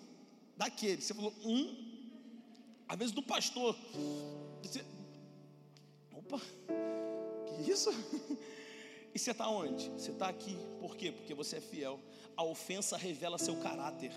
Daquele, 0.56 1.02
você 1.02 1.14
falou, 1.14 1.34
um, 1.44 1.62
às 2.88 2.98
vezes 2.98 3.14
do 3.14 3.22
pastor. 3.22 3.76
Você, 4.64 4.86
opa, 6.14 6.40
que 7.48 7.70
isso? 7.70 7.92
E 9.14 9.20
você 9.20 9.32
está 9.32 9.46
onde? 9.50 9.90
Você 9.90 10.12
está 10.12 10.30
aqui. 10.30 10.58
Por 10.80 10.96
quê? 10.96 11.12
Porque 11.12 11.34
você 11.34 11.58
é 11.58 11.60
fiel. 11.60 12.00
A 12.38 12.46
ofensa 12.46 12.96
revela 12.96 13.38
seu 13.38 13.58
caráter. 13.58 14.14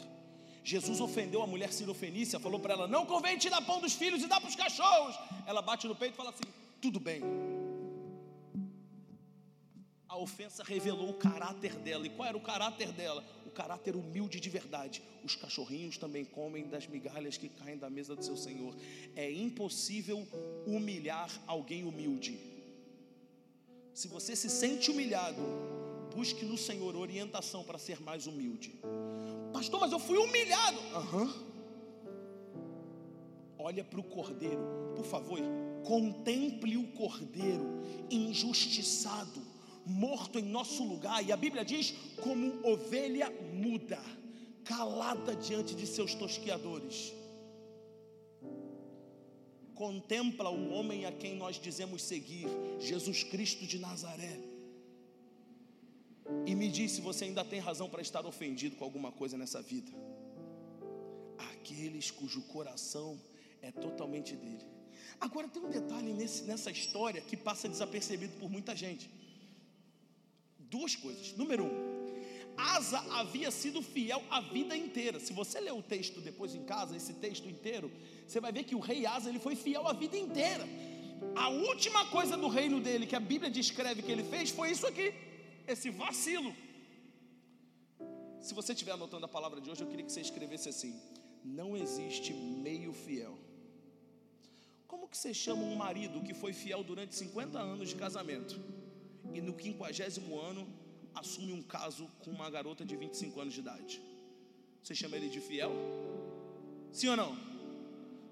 Jesus 0.64 0.98
ofendeu 0.98 1.42
a 1.42 1.46
mulher 1.46 1.70
sirofenícia, 1.70 2.40
falou 2.40 2.58
para 2.58 2.72
ela: 2.72 2.88
Não 2.88 3.04
convém 3.04 3.36
tirar 3.36 3.60
pão 3.60 3.80
dos 3.82 3.92
filhos 3.92 4.22
e 4.22 4.26
dar 4.26 4.40
para 4.40 4.48
os 4.48 4.56
cachorros. 4.56 5.14
Ela 5.46 5.60
bate 5.60 5.86
no 5.86 5.94
peito 5.94 6.14
e 6.14 6.16
fala 6.16 6.30
assim: 6.30 6.44
Tudo 6.80 6.98
bem. 6.98 7.20
A 10.08 10.16
ofensa 10.16 10.64
revelou 10.64 11.10
o 11.10 11.14
caráter 11.14 11.74
dela. 11.74 12.06
E 12.06 12.10
qual 12.10 12.28
era 12.28 12.36
o 12.36 12.40
caráter 12.40 12.92
dela? 12.92 13.22
O 13.44 13.50
caráter 13.50 13.94
humilde 13.94 14.40
de 14.40 14.48
verdade. 14.48 15.02
Os 15.22 15.36
cachorrinhos 15.36 15.98
também 15.98 16.24
comem 16.24 16.66
das 16.66 16.86
migalhas 16.86 17.36
que 17.36 17.48
caem 17.48 17.76
da 17.76 17.90
mesa 17.90 18.16
do 18.16 18.24
seu 18.24 18.36
Senhor. 18.36 18.74
É 19.14 19.30
impossível 19.30 20.26
humilhar 20.66 21.30
alguém 21.46 21.84
humilde. 21.84 22.38
Se 23.92 24.08
você 24.08 24.34
se 24.34 24.48
sente 24.48 24.90
humilhado, 24.90 25.42
busque 26.14 26.44
no 26.44 26.56
Senhor 26.56 26.94
orientação 26.96 27.64
para 27.64 27.78
ser 27.78 28.00
mais 28.00 28.26
humilde. 28.26 28.78
Pastor, 29.52 29.80
mas 29.80 29.92
eu 29.92 29.98
fui 29.98 30.16
humilhado. 30.16 30.78
Uhum. 30.78 31.32
Olha 33.58 33.82
para 33.82 33.98
o 33.98 34.04
cordeiro, 34.04 34.62
por 34.94 35.04
favor, 35.04 35.38
contemple 35.84 36.76
o 36.76 36.86
cordeiro 36.92 37.80
injustiçado, 38.10 39.42
morto 39.86 40.38
em 40.38 40.42
nosso 40.42 40.84
lugar, 40.84 41.26
e 41.26 41.32
a 41.32 41.36
Bíblia 41.36 41.64
diz: 41.64 41.94
como 42.22 42.60
ovelha 42.66 43.30
muda, 43.52 44.00
calada 44.64 45.34
diante 45.34 45.74
de 45.74 45.86
seus 45.86 46.14
tosquiadores. 46.14 47.12
Contempla 49.74 50.50
o 50.50 50.70
homem 50.70 51.04
a 51.04 51.10
quem 51.10 51.34
nós 51.34 51.58
dizemos 51.58 52.02
seguir, 52.02 52.46
Jesus 52.78 53.24
Cristo 53.24 53.66
de 53.66 53.78
Nazaré 53.78 54.53
e 56.46 56.54
me 56.54 56.68
diz 56.68 56.92
se 56.92 57.00
você 57.00 57.24
ainda 57.24 57.44
tem 57.44 57.58
razão 57.58 57.88
para 57.88 58.02
estar 58.02 58.26
ofendido 58.26 58.76
com 58.76 58.84
alguma 58.84 59.10
coisa 59.10 59.36
nessa 59.36 59.62
vida. 59.62 59.90
Aqueles 61.52 62.10
cujo 62.10 62.42
coração 62.42 63.18
é 63.62 63.70
totalmente 63.70 64.36
dele. 64.36 64.64
Agora 65.20 65.48
tem 65.48 65.62
um 65.62 65.70
detalhe 65.70 66.12
nesse, 66.12 66.42
nessa 66.44 66.70
história 66.70 67.20
que 67.22 67.36
passa 67.36 67.68
desapercebido 67.68 68.34
por 68.38 68.50
muita 68.50 68.76
gente. 68.76 69.10
Duas 70.58 70.94
coisas. 70.94 71.34
Número 71.34 71.64
um, 71.64 72.04
Asa 72.56 72.98
havia 73.20 73.50
sido 73.50 73.80
fiel 73.80 74.22
a 74.30 74.40
vida 74.40 74.76
inteira. 74.76 75.18
Se 75.18 75.32
você 75.32 75.60
ler 75.60 75.72
o 75.72 75.82
texto 75.82 76.20
depois 76.20 76.54
em 76.54 76.64
casa, 76.64 76.96
esse 76.96 77.14
texto 77.14 77.48
inteiro, 77.48 77.90
você 78.26 78.38
vai 78.38 78.52
ver 78.52 78.64
que 78.64 78.74
o 78.74 78.80
rei 78.80 79.06
Asa 79.06 79.30
ele 79.30 79.38
foi 79.38 79.56
fiel 79.56 79.86
a 79.86 79.94
vida 79.94 80.16
inteira. 80.16 80.68
A 81.34 81.48
última 81.48 82.04
coisa 82.06 82.36
do 82.36 82.48
reino 82.48 82.80
dele 82.80 83.06
que 83.06 83.16
a 83.16 83.20
Bíblia 83.20 83.50
descreve 83.50 84.02
que 84.02 84.12
ele 84.12 84.24
fez 84.24 84.50
foi 84.50 84.70
isso 84.70 84.86
aqui 84.86 85.14
esse 85.66 85.90
vacilo. 85.90 86.54
Se 88.40 88.52
você 88.52 88.72
estiver 88.72 88.92
anotando 88.92 89.24
a 89.24 89.28
palavra 89.28 89.60
de 89.60 89.70
hoje, 89.70 89.82
eu 89.82 89.88
queria 89.88 90.04
que 90.04 90.12
você 90.12 90.20
escrevesse 90.20 90.68
assim: 90.68 91.00
não 91.44 91.76
existe 91.76 92.32
meio 92.32 92.92
fiel. 92.92 93.38
Como 94.86 95.08
que 95.08 95.16
você 95.16 95.32
chama 95.32 95.62
um 95.62 95.74
marido 95.74 96.22
que 96.22 96.34
foi 96.34 96.52
fiel 96.52 96.84
durante 96.84 97.14
50 97.14 97.58
anos 97.58 97.88
de 97.88 97.96
casamento 97.96 98.60
e 99.32 99.40
no 99.40 99.58
50 99.60 100.20
ano 100.40 100.66
assume 101.14 101.52
um 101.52 101.62
caso 101.62 102.08
com 102.20 102.30
uma 102.30 102.48
garota 102.50 102.84
de 102.84 102.96
25 102.96 103.40
anos 103.40 103.54
de 103.54 103.60
idade? 103.60 104.00
Você 104.82 104.94
chama 104.94 105.16
ele 105.16 105.28
de 105.28 105.40
fiel? 105.40 105.72
Sim 106.92 107.08
ou 107.08 107.16
não? 107.16 107.34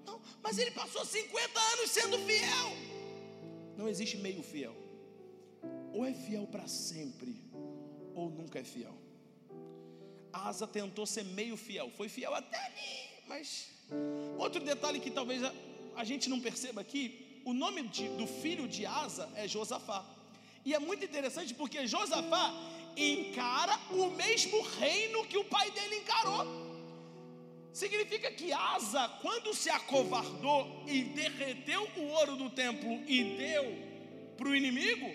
Não, 0.05 0.21
mas 0.41 0.57
ele 0.57 0.71
passou 0.71 1.03
50 1.03 1.59
anos 1.59 1.89
sendo 1.89 2.17
fiel. 2.19 2.69
Não 3.75 3.89
existe 3.89 4.17
meio 4.17 4.43
fiel 4.43 4.82
ou 5.93 6.05
é 6.05 6.13
fiel 6.13 6.47
para 6.47 6.67
sempre, 6.67 7.35
ou 8.15 8.29
nunca 8.29 8.59
é 8.59 8.63
fiel. 8.63 8.97
Asa 10.33 10.65
tentou 10.65 11.05
ser 11.05 11.23
meio 11.23 11.55
fiel, 11.55 11.91
foi 11.91 12.09
fiel 12.09 12.33
até 12.33 12.57
ali, 12.57 13.09
mas. 13.27 13.69
Outro 14.39 14.63
detalhe 14.63 14.99
que 14.99 15.11
talvez 15.11 15.43
a, 15.43 15.53
a 15.95 16.03
gente 16.03 16.27
não 16.27 16.41
perceba 16.41 16.81
aqui: 16.81 17.41
o 17.45 17.53
nome 17.53 17.83
de, 17.83 18.09
do 18.09 18.25
filho 18.25 18.67
de 18.67 18.85
Asa 18.85 19.29
é 19.35 19.47
Josafá. 19.47 20.03
E 20.65 20.73
é 20.73 20.79
muito 20.79 21.05
interessante 21.05 21.53
porque 21.53 21.85
Josafá 21.85 22.51
encara 22.97 23.77
o 23.91 24.09
mesmo 24.11 24.61
reino 24.79 25.25
que 25.27 25.37
o 25.37 25.45
pai 25.45 25.69
dele 25.71 25.97
encarou. 25.97 26.73
Significa 27.71 28.31
que 28.31 28.53
Asa, 28.53 29.07
quando 29.21 29.53
se 29.53 29.69
acovardou 29.69 30.83
e 30.87 31.03
derreteu 31.03 31.87
o 31.97 32.03
ouro 32.03 32.35
do 32.35 32.49
templo 32.49 33.03
e 33.07 33.35
deu 33.35 33.65
para 34.37 34.47
o 34.47 34.55
inimigo, 34.55 35.07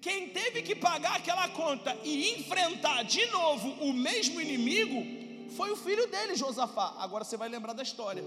quem 0.00 0.30
teve 0.30 0.62
que 0.62 0.74
pagar 0.74 1.16
aquela 1.16 1.48
conta 1.48 1.96
e 2.04 2.34
enfrentar 2.34 3.02
de 3.02 3.26
novo 3.26 3.68
o 3.84 3.92
mesmo 3.92 4.40
inimigo 4.40 5.50
foi 5.56 5.70
o 5.70 5.76
filho 5.76 6.06
dele, 6.06 6.34
Josafá. 6.34 6.94
Agora 6.98 7.24
você 7.24 7.36
vai 7.36 7.48
lembrar 7.48 7.72
da 7.72 7.82
história. 7.82 8.22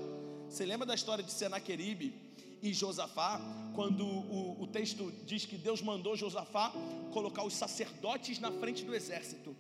Você 0.50 0.66
lembra 0.66 0.86
da 0.86 0.96
história 0.96 1.24
de 1.24 1.32
Senaqueribe 1.32 2.14
e 2.62 2.74
Josafá, 2.74 3.40
quando 3.76 4.06
o, 4.06 4.62
o 4.62 4.68
texto 4.68 5.14
diz 5.26 5.46
que 5.46 5.58
Deus 5.58 5.82
mandou 5.82 6.16
Josafá 6.16 6.74
colocar 7.14 7.44
os 7.44 7.54
sacerdotes 7.54 8.40
na 8.40 8.52
frente 8.52 8.84
do 8.84 8.96
exército. 8.96 9.56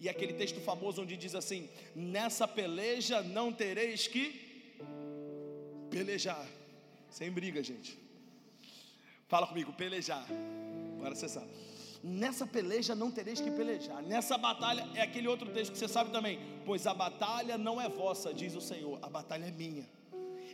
E 0.00 0.08
aquele 0.08 0.32
texto 0.32 0.60
famoso 0.60 1.02
onde 1.02 1.16
diz 1.16 1.34
assim: 1.34 1.68
Nessa 1.94 2.48
peleja 2.48 3.22
não 3.22 3.52
tereis 3.52 4.08
que 4.08 4.76
pelejar. 5.90 6.44
Sem 7.08 7.30
briga, 7.30 7.62
gente. 7.62 7.96
Fala 9.28 9.46
comigo, 9.46 9.72
pelejar. 9.72 10.26
Agora 11.02 11.16
você 11.16 11.28
sabe. 11.28 11.48
Nessa 12.00 12.46
peleja 12.46 12.94
não 12.94 13.10
tereis 13.10 13.40
que 13.40 13.50
pelejar. 13.50 14.00
Nessa 14.02 14.38
batalha 14.38 14.88
é 14.94 15.02
aquele 15.02 15.26
outro 15.26 15.50
texto 15.50 15.72
que 15.72 15.78
você 15.78 15.88
sabe 15.88 16.10
também. 16.10 16.38
Pois 16.64 16.86
a 16.86 16.94
batalha 16.94 17.58
não 17.58 17.80
é 17.80 17.88
vossa, 17.88 18.32
diz 18.32 18.54
o 18.54 18.60
Senhor, 18.60 19.00
a 19.02 19.08
batalha 19.08 19.46
é 19.46 19.50
minha. 19.50 19.84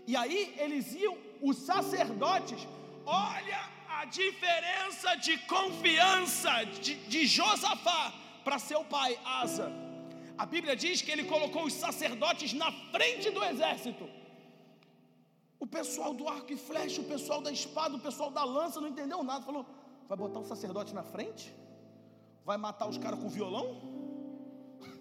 E 0.06 0.16
aí 0.16 0.54
eles 0.56 0.94
iam, 0.94 1.18
os 1.42 1.58
sacerdotes, 1.58 2.66
olha 3.04 3.60
a 3.90 4.06
diferença 4.06 5.14
de 5.16 5.36
confiança 5.54 6.64
de, 6.64 6.94
de 6.94 7.26
Josafá 7.26 8.14
para 8.42 8.58
seu 8.58 8.82
pai 8.84 9.18
Asa. 9.22 9.70
A 10.38 10.46
Bíblia 10.46 10.74
diz 10.74 11.02
que 11.02 11.10
ele 11.10 11.24
colocou 11.24 11.64
os 11.64 11.74
sacerdotes 11.74 12.54
na 12.54 12.72
frente 12.90 13.30
do 13.30 13.44
exército. 13.44 14.08
O 15.60 15.66
pessoal 15.66 16.14
do 16.14 16.26
arco 16.26 16.52
e 16.52 16.56
flecha, 16.56 17.02
o 17.02 17.04
pessoal 17.04 17.42
da 17.42 17.52
espada, 17.52 17.96
o 17.96 18.00
pessoal 18.00 18.30
da 18.30 18.44
lança 18.44 18.80
não 18.80 18.88
entendeu 18.88 19.22
nada. 19.22 19.44
Falou: 19.44 19.66
Vai 20.08 20.16
botar 20.16 20.40
o 20.40 20.44
sacerdote 20.44 20.94
na 20.94 21.02
frente? 21.02 21.54
Vai 22.44 22.56
matar 22.56 22.88
os 22.88 22.96
caras 22.96 23.20
com 23.20 23.28
violão? 23.28 23.66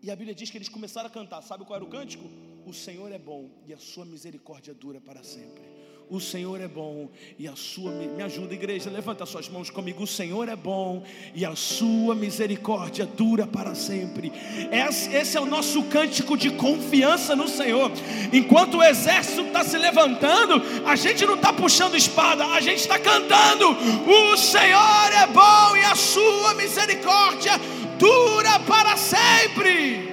E 0.00 0.12
a 0.12 0.14
Bíblia 0.14 0.32
diz 0.32 0.48
que 0.48 0.56
eles 0.56 0.68
começaram 0.68 1.08
a 1.08 1.10
cantar. 1.10 1.42
Sabe 1.42 1.64
qual 1.64 1.74
era 1.74 1.84
o 1.84 1.90
cântico? 1.90 2.24
O 2.64 2.72
Senhor 2.72 3.10
é 3.10 3.18
bom 3.18 3.50
e 3.66 3.74
a 3.74 3.78
sua 3.78 4.04
misericórdia 4.04 4.72
dura 4.72 5.00
para 5.00 5.24
sempre. 5.24 5.67
O 6.10 6.20
Senhor 6.20 6.58
é 6.60 6.66
bom 6.66 7.10
e 7.38 7.46
a 7.46 7.54
sua 7.54 7.90
me 7.90 8.22
ajuda, 8.22 8.54
igreja, 8.54 8.88
levanta 8.88 9.26
suas 9.26 9.46
mãos 9.48 9.68
comigo. 9.68 10.04
O 10.04 10.06
Senhor 10.06 10.48
é 10.48 10.56
bom 10.56 11.02
e 11.34 11.44
a 11.44 11.54
sua 11.54 12.14
misericórdia 12.14 13.04
dura 13.04 13.46
para 13.46 13.74
sempre. 13.74 14.32
Esse 14.72 15.36
é 15.36 15.40
o 15.40 15.44
nosso 15.44 15.82
cântico 15.84 16.34
de 16.34 16.50
confiança 16.50 17.36
no 17.36 17.46
Senhor. 17.46 17.92
Enquanto 18.32 18.78
o 18.78 18.82
exército 18.82 19.42
está 19.42 19.62
se 19.62 19.76
levantando, 19.76 20.62
a 20.86 20.96
gente 20.96 21.26
não 21.26 21.34
está 21.34 21.52
puxando 21.52 21.94
espada, 21.94 22.46
a 22.46 22.60
gente 22.60 22.80
está 22.80 22.98
cantando. 22.98 23.68
O 23.68 24.36
Senhor 24.38 25.12
é 25.12 25.26
bom 25.26 25.76
e 25.76 25.84
a 25.84 25.94
sua 25.94 26.54
misericórdia 26.54 27.52
dura 27.98 28.58
para 28.60 28.96
sempre. 28.96 30.07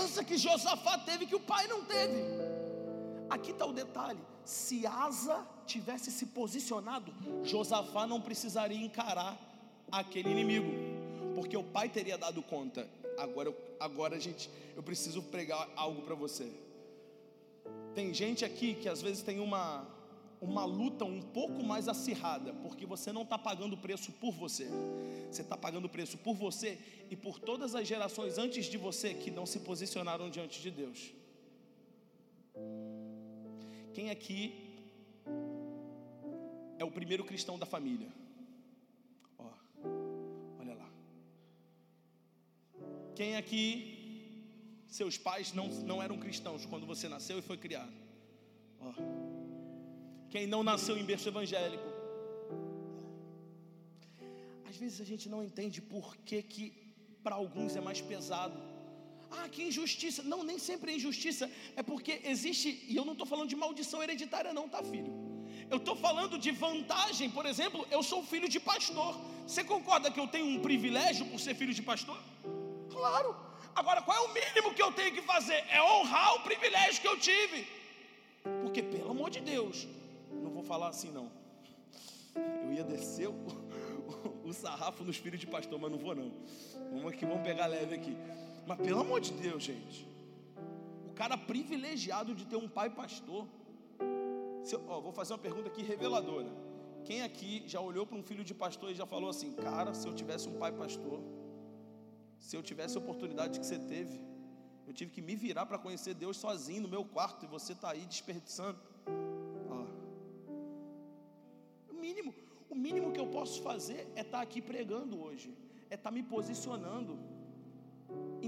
Confiança 0.00 0.24
que 0.24 0.36
Josafá 0.36 0.98
teve 0.98 1.26
que 1.26 1.34
o 1.34 1.40
pai 1.40 1.66
não 1.66 1.84
teve. 1.84 2.24
Aqui 3.28 3.50
está 3.50 3.66
o 3.66 3.72
detalhe: 3.72 4.18
se 4.44 4.86
Asa 4.86 5.46
tivesse 5.66 6.10
se 6.10 6.26
posicionado, 6.26 7.12
Josafá 7.44 8.06
não 8.06 8.20
precisaria 8.20 8.84
encarar 8.84 9.38
aquele 9.92 10.30
inimigo, 10.30 10.70
porque 11.34 11.56
o 11.56 11.62
pai 11.62 11.88
teria 11.88 12.16
dado 12.16 12.42
conta. 12.42 12.88
Agora, 13.18 13.54
agora 13.78 14.18
gente, 14.18 14.48
eu 14.74 14.82
preciso 14.82 15.22
pregar 15.22 15.68
algo 15.76 16.02
para 16.02 16.14
você. 16.14 16.50
Tem 17.94 18.14
gente 18.14 18.44
aqui 18.44 18.74
que 18.74 18.88
às 18.88 19.02
vezes 19.02 19.22
tem 19.22 19.40
uma 19.40 19.86
uma 20.40 20.64
luta 20.64 21.04
um 21.04 21.20
pouco 21.20 21.62
mais 21.62 21.86
acirrada, 21.86 22.54
porque 22.54 22.86
você 22.86 23.12
não 23.12 23.22
está 23.22 23.38
pagando 23.38 23.74
o 23.74 23.76
preço 23.76 24.10
por 24.12 24.32
você, 24.32 24.68
você 25.30 25.42
está 25.42 25.56
pagando 25.56 25.84
o 25.84 25.88
preço 25.88 26.16
por 26.18 26.34
você 26.34 26.78
e 27.10 27.16
por 27.16 27.38
todas 27.38 27.74
as 27.74 27.86
gerações 27.86 28.38
antes 28.38 28.66
de 28.66 28.78
você 28.78 29.12
que 29.14 29.30
não 29.30 29.44
se 29.44 29.60
posicionaram 29.60 30.30
diante 30.30 30.60
de 30.62 30.70
Deus. 30.70 31.12
Quem 33.92 34.10
aqui 34.10 34.54
é 36.78 36.84
o 36.84 36.90
primeiro 36.90 37.24
cristão 37.24 37.58
da 37.58 37.66
família? 37.66 38.08
Ó, 39.38 39.50
olha 40.58 40.74
lá. 40.74 40.90
Quem 43.14 43.36
aqui 43.36 43.98
seus 44.88 45.18
pais 45.18 45.52
não, 45.52 45.68
não 45.68 46.02
eram 46.02 46.18
cristãos 46.18 46.64
quando 46.64 46.86
você 46.86 47.08
nasceu 47.08 47.38
e 47.38 47.42
foi 47.42 47.58
criado. 47.58 47.92
Ó. 48.80 49.29
Quem 50.30 50.46
não 50.46 50.62
nasceu 50.62 50.96
em 50.96 51.04
berço 51.04 51.28
evangélico. 51.28 51.88
Às 54.68 54.76
vezes 54.76 55.00
a 55.00 55.04
gente 55.04 55.28
não 55.28 55.42
entende 55.42 55.80
por 55.82 56.16
que, 56.18 56.42
que 56.42 56.64
para 57.24 57.34
alguns 57.34 57.74
é 57.76 57.80
mais 57.80 58.00
pesado. 58.00 58.56
Ah, 59.30 59.48
que 59.48 59.62
injustiça. 59.62 60.22
Não, 60.22 60.42
nem 60.42 60.58
sempre 60.58 60.92
é 60.92 60.94
injustiça. 60.96 61.50
É 61.76 61.82
porque 61.82 62.20
existe, 62.24 62.68
e 62.88 62.96
eu 62.96 63.04
não 63.04 63.12
estou 63.12 63.26
falando 63.26 63.48
de 63.48 63.56
maldição 63.56 64.02
hereditária, 64.02 64.52
não, 64.52 64.68
tá, 64.68 64.82
filho? 64.82 65.12
Eu 65.68 65.76
estou 65.76 65.94
falando 65.94 66.38
de 66.38 66.50
vantagem. 66.50 67.28
Por 67.30 67.46
exemplo, 67.46 67.86
eu 67.90 68.02
sou 68.02 68.22
filho 68.24 68.48
de 68.48 68.58
pastor. 68.58 69.12
Você 69.46 69.62
concorda 69.64 70.10
que 70.10 70.20
eu 70.20 70.26
tenho 70.26 70.46
um 70.46 70.60
privilégio 70.60 71.26
por 71.26 71.38
ser 71.38 71.54
filho 71.54 71.74
de 71.74 71.82
pastor? 71.82 72.18
Claro. 72.90 73.36
Agora, 73.74 74.02
qual 74.02 74.16
é 74.16 74.28
o 74.28 74.34
mínimo 74.34 74.74
que 74.74 74.82
eu 74.82 74.92
tenho 74.92 75.12
que 75.12 75.22
fazer? 75.22 75.64
É 75.68 75.80
honrar 75.82 76.34
o 76.36 76.40
privilégio 76.40 77.00
que 77.00 77.08
eu 77.08 77.18
tive. 77.18 77.66
Porque, 78.62 78.82
pelo 78.82 79.10
amor 79.10 79.30
de 79.30 79.40
Deus, 79.40 79.86
não 80.40 80.50
vou 80.50 80.62
falar 80.62 80.88
assim 80.88 81.10
não. 81.10 81.30
Eu 82.64 82.72
ia 82.72 82.84
descer 82.84 83.28
o, 83.28 83.32
o, 83.32 84.48
o 84.50 84.52
sarrafo 84.52 85.04
no 85.04 85.10
espírito 85.10 85.40
de 85.40 85.46
pastor, 85.46 85.78
mas 85.78 85.90
não 85.90 85.98
vou 85.98 86.14
não. 86.14 86.32
Vamos 86.90 87.12
aqui, 87.12 87.24
vamos 87.26 87.42
pegar 87.42 87.66
leve 87.66 87.94
aqui. 87.94 88.16
Mas 88.66 88.78
pelo 88.78 89.00
amor 89.00 89.20
de 89.20 89.32
Deus, 89.32 89.62
gente. 89.62 90.08
O 91.08 91.12
cara 91.12 91.36
privilegiado 91.36 92.34
de 92.34 92.46
ter 92.46 92.56
um 92.56 92.68
pai 92.68 92.90
pastor. 92.90 93.46
Eu, 94.70 94.84
ó, 94.88 95.00
vou 95.00 95.12
fazer 95.12 95.32
uma 95.32 95.38
pergunta 95.38 95.68
aqui 95.68 95.82
reveladora. 95.82 96.50
Quem 97.04 97.22
aqui 97.22 97.64
já 97.66 97.80
olhou 97.80 98.06
para 98.06 98.16
um 98.16 98.22
filho 98.22 98.44
de 98.44 98.54
pastor 98.54 98.90
e 98.90 98.94
já 98.94 99.06
falou 99.06 99.30
assim, 99.30 99.52
cara, 99.52 99.94
se 99.94 100.06
eu 100.06 100.14
tivesse 100.14 100.48
um 100.48 100.58
pai 100.58 100.70
pastor, 100.70 101.20
se 102.38 102.56
eu 102.56 102.62
tivesse 102.62 102.96
a 102.96 103.00
oportunidade 103.00 103.58
que 103.58 103.66
você 103.66 103.78
teve, 103.78 104.20
eu 104.86 104.92
tive 104.92 105.10
que 105.10 105.22
me 105.22 105.34
virar 105.34 105.66
para 105.66 105.78
conhecer 105.78 106.14
Deus 106.14 106.36
sozinho 106.36 106.82
no 106.82 106.88
meu 106.88 107.04
quarto 107.04 107.44
e 107.44 107.48
você 107.48 107.72
está 107.72 107.90
aí 107.90 108.04
desperdiçando. 108.06 108.78
Posso 113.40 113.62
fazer 113.62 114.00
é 114.14 114.20
estar 114.20 114.38
tá 114.38 114.42
aqui 114.46 114.60
pregando 114.70 115.14
hoje, 115.26 115.48
é 115.92 115.94
estar 115.94 116.10
tá 116.10 116.16
me 116.16 116.22
posicionando. 116.34 117.12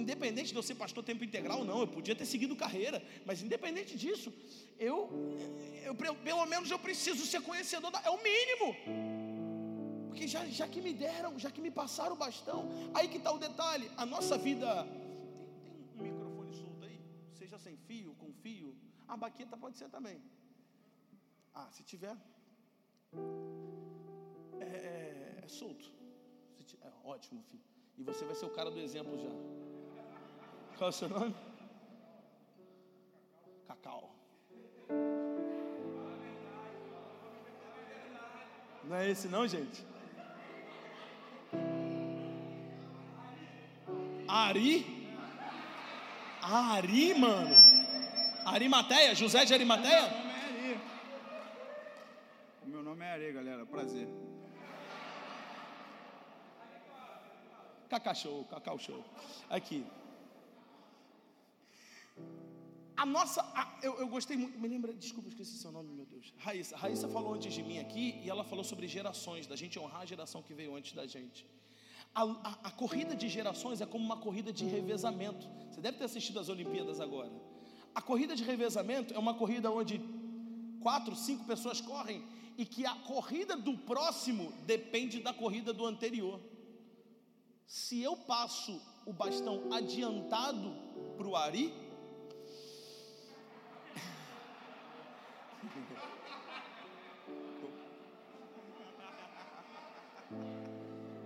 Independente 0.01 0.51
de 0.53 0.59
eu 0.61 0.67
ser 0.69 0.77
pastor 0.83 1.03
tempo 1.11 1.25
integral, 1.29 1.61
não, 1.71 1.79
eu 1.85 1.89
podia 1.97 2.17
ter 2.21 2.27
seguido 2.33 2.55
carreira, 2.65 2.99
mas 3.29 3.43
independente 3.47 3.93
disso, 4.03 4.31
eu, 4.89 4.97
eu 5.87 5.95
pelo 6.29 6.45
menos 6.53 6.71
eu 6.71 6.79
preciso 6.89 7.25
ser 7.33 7.41
conhecedor, 7.51 7.91
da, 7.91 8.01
é 8.11 8.11
o 8.11 8.21
mínimo. 8.31 8.69
Porque 10.09 10.27
já, 10.35 10.45
já 10.61 10.69
que 10.73 10.81
me 10.87 10.93
deram, 11.07 11.33
já 11.45 11.51
que 11.51 11.63
me 11.67 11.73
passaram 11.81 12.15
o 12.17 12.23
bastão, 12.27 12.61
aí 12.93 13.09
que 13.13 13.21
está 13.23 13.33
o 13.33 13.43
detalhe: 13.49 13.91
a 13.97 14.05
nossa 14.15 14.37
vida. 14.37 14.69
Tem, 15.65 15.75
tem 15.93 16.01
um 16.01 16.07
microfone 16.11 16.53
solto 16.63 16.85
aí? 16.85 16.99
Seja 17.41 17.59
sem 17.67 17.77
fio, 17.89 18.15
com 18.23 18.31
fio. 18.45 18.77
A 19.09 19.17
baqueta 19.17 19.57
pode 19.57 19.79
ser 19.79 19.89
também. 19.89 20.19
Ah, 21.55 21.69
se 21.77 21.83
tiver. 21.83 22.17
É, 24.61 24.65
é, 24.65 25.41
é 25.45 25.49
solto. 25.49 25.91
É, 26.83 26.91
ótimo, 27.05 27.43
filho. 27.51 27.63
E 27.99 28.03
você 28.03 28.25
vai 28.25 28.35
ser 28.35 28.47
o 28.47 28.51
cara 28.51 28.71
do 28.71 28.81
exemplo 28.81 29.17
já. 29.19 29.31
Qual 30.77 30.89
é 30.89 30.91
o 30.91 30.93
seu 30.93 31.09
nome? 31.09 31.35
Cacau. 33.67 34.15
Não 38.85 38.97
é 38.97 39.11
esse 39.11 39.29
não, 39.29 39.47
gente? 39.47 39.85
Ari? 44.27 45.09
Ari, 46.43 47.15
mano. 47.15 47.55
Arimateia, 48.45 49.15
José 49.15 49.45
de 49.45 49.55
Arimateia? 49.55 50.32
Cacau 58.03 58.15
Show, 58.15 58.45
Cacau 58.51 58.79
Show. 58.79 59.05
Aqui. 59.49 59.87
A 62.97 63.07
nossa, 63.07 63.41
a, 63.41 63.79
eu, 63.83 63.95
eu, 64.01 64.09
gostei 64.09 64.37
muito, 64.37 64.59
me 64.59 64.69
lembra, 64.69 64.93
desculpa, 64.93 65.29
esqueci 65.29 65.57
seu 65.57 65.73
nome, 65.73 65.93
meu 65.93 66.05
Deus. 66.05 66.35
Raíssa. 66.38 66.77
Raíssa 66.77 67.09
falou 67.09 67.35
antes 67.35 67.55
de 67.55 67.62
mim 67.62 67.79
aqui 67.79 68.21
e 68.23 68.29
ela 68.29 68.45
falou 68.45 68.65
sobre 68.65 68.87
gerações, 68.87 69.47
da 69.47 69.57
gente 69.57 69.79
honrar 69.79 70.03
a 70.03 70.05
geração 70.05 70.43
que 70.43 70.53
veio 70.53 70.77
antes 70.77 70.93
da 70.93 71.07
gente. 71.07 71.47
A, 72.15 72.23
a, 72.23 72.59
a, 72.65 72.71
corrida 72.71 73.15
de 73.15 73.29
gerações 73.29 73.81
é 73.81 73.87
como 73.87 74.05
uma 74.05 74.19
corrida 74.19 74.53
de 74.53 74.65
revezamento. 74.67 75.49
Você 75.71 75.81
deve 75.81 75.97
ter 75.97 76.05
assistido 76.05 76.38
as 76.41 76.49
Olimpíadas 76.49 77.01
agora. 77.01 77.33
A 77.95 78.03
corrida 78.03 78.35
de 78.37 78.43
revezamento 78.43 79.15
é 79.15 79.19
uma 79.19 79.35
corrida 79.35 79.71
onde 79.71 80.01
quatro, 80.81 81.15
cinco 81.15 81.45
pessoas 81.45 81.81
correm 81.81 82.23
e 82.59 82.67
que 82.67 82.85
a 82.85 82.95
corrida 82.97 83.57
do 83.57 83.79
próximo 83.79 84.53
depende 84.67 85.21
da 85.21 85.33
corrida 85.33 85.73
do 85.73 85.87
anterior. 85.87 86.41
Se 87.66 88.03
eu 88.03 88.16
passo 88.16 88.81
o 89.07 89.12
bastão 89.12 89.72
adiantado 89.72 90.75
para 91.16 91.27
o 91.27 91.37
Ari, 91.37 91.75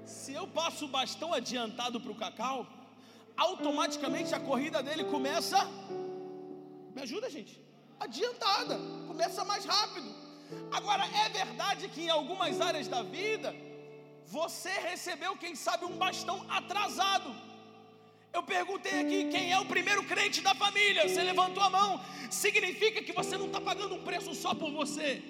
se 0.05 0.33
eu 0.33 0.47
passo 0.47 0.87
o 0.87 0.89
bastão 0.89 1.33
adiantado 1.33 2.01
para 2.01 2.13
o 2.13 2.15
Cacau, 2.15 2.67
automaticamente 3.37 4.35
a 4.35 4.41
corrida 4.41 4.83
dele 4.83 5.05
começa. 5.05 5.59
Me 6.95 7.03
ajuda, 7.03 7.29
gente? 7.29 7.61
Adiantada, 8.01 8.79
começa 9.07 9.45
mais 9.45 9.65
rápido. 9.65 10.15
Agora, 10.71 11.05
é 11.05 11.29
verdade 11.29 11.89
que 11.89 12.03
em 12.03 12.11
algumas 12.11 12.61
áreas 12.61 12.89
da 12.89 13.03
vida, 13.03 13.55
você 14.27 14.71
recebeu, 14.71 15.37
quem 15.37 15.55
sabe, 15.55 15.85
um 15.85 15.97
bastão 15.97 16.45
atrasado. 16.49 17.35
Eu 18.33 18.43
perguntei 18.43 19.01
aqui 19.01 19.31
quem 19.31 19.53
é 19.53 19.59
o 19.59 19.67
primeiro 19.67 20.03
crente 20.05 20.41
da 20.41 20.55
família. 20.55 21.09
Você 21.09 21.23
levantou 21.23 21.63
a 21.63 21.71
mão. 21.71 22.01
Significa 22.31 23.03
que 23.03 23.13
você 23.13 23.37
não 23.37 23.47
está 23.47 23.61
pagando 23.61 23.95
um 23.95 24.03
preço 24.03 24.35
só 24.35 24.55
por 24.55 24.71
você. 24.71 25.23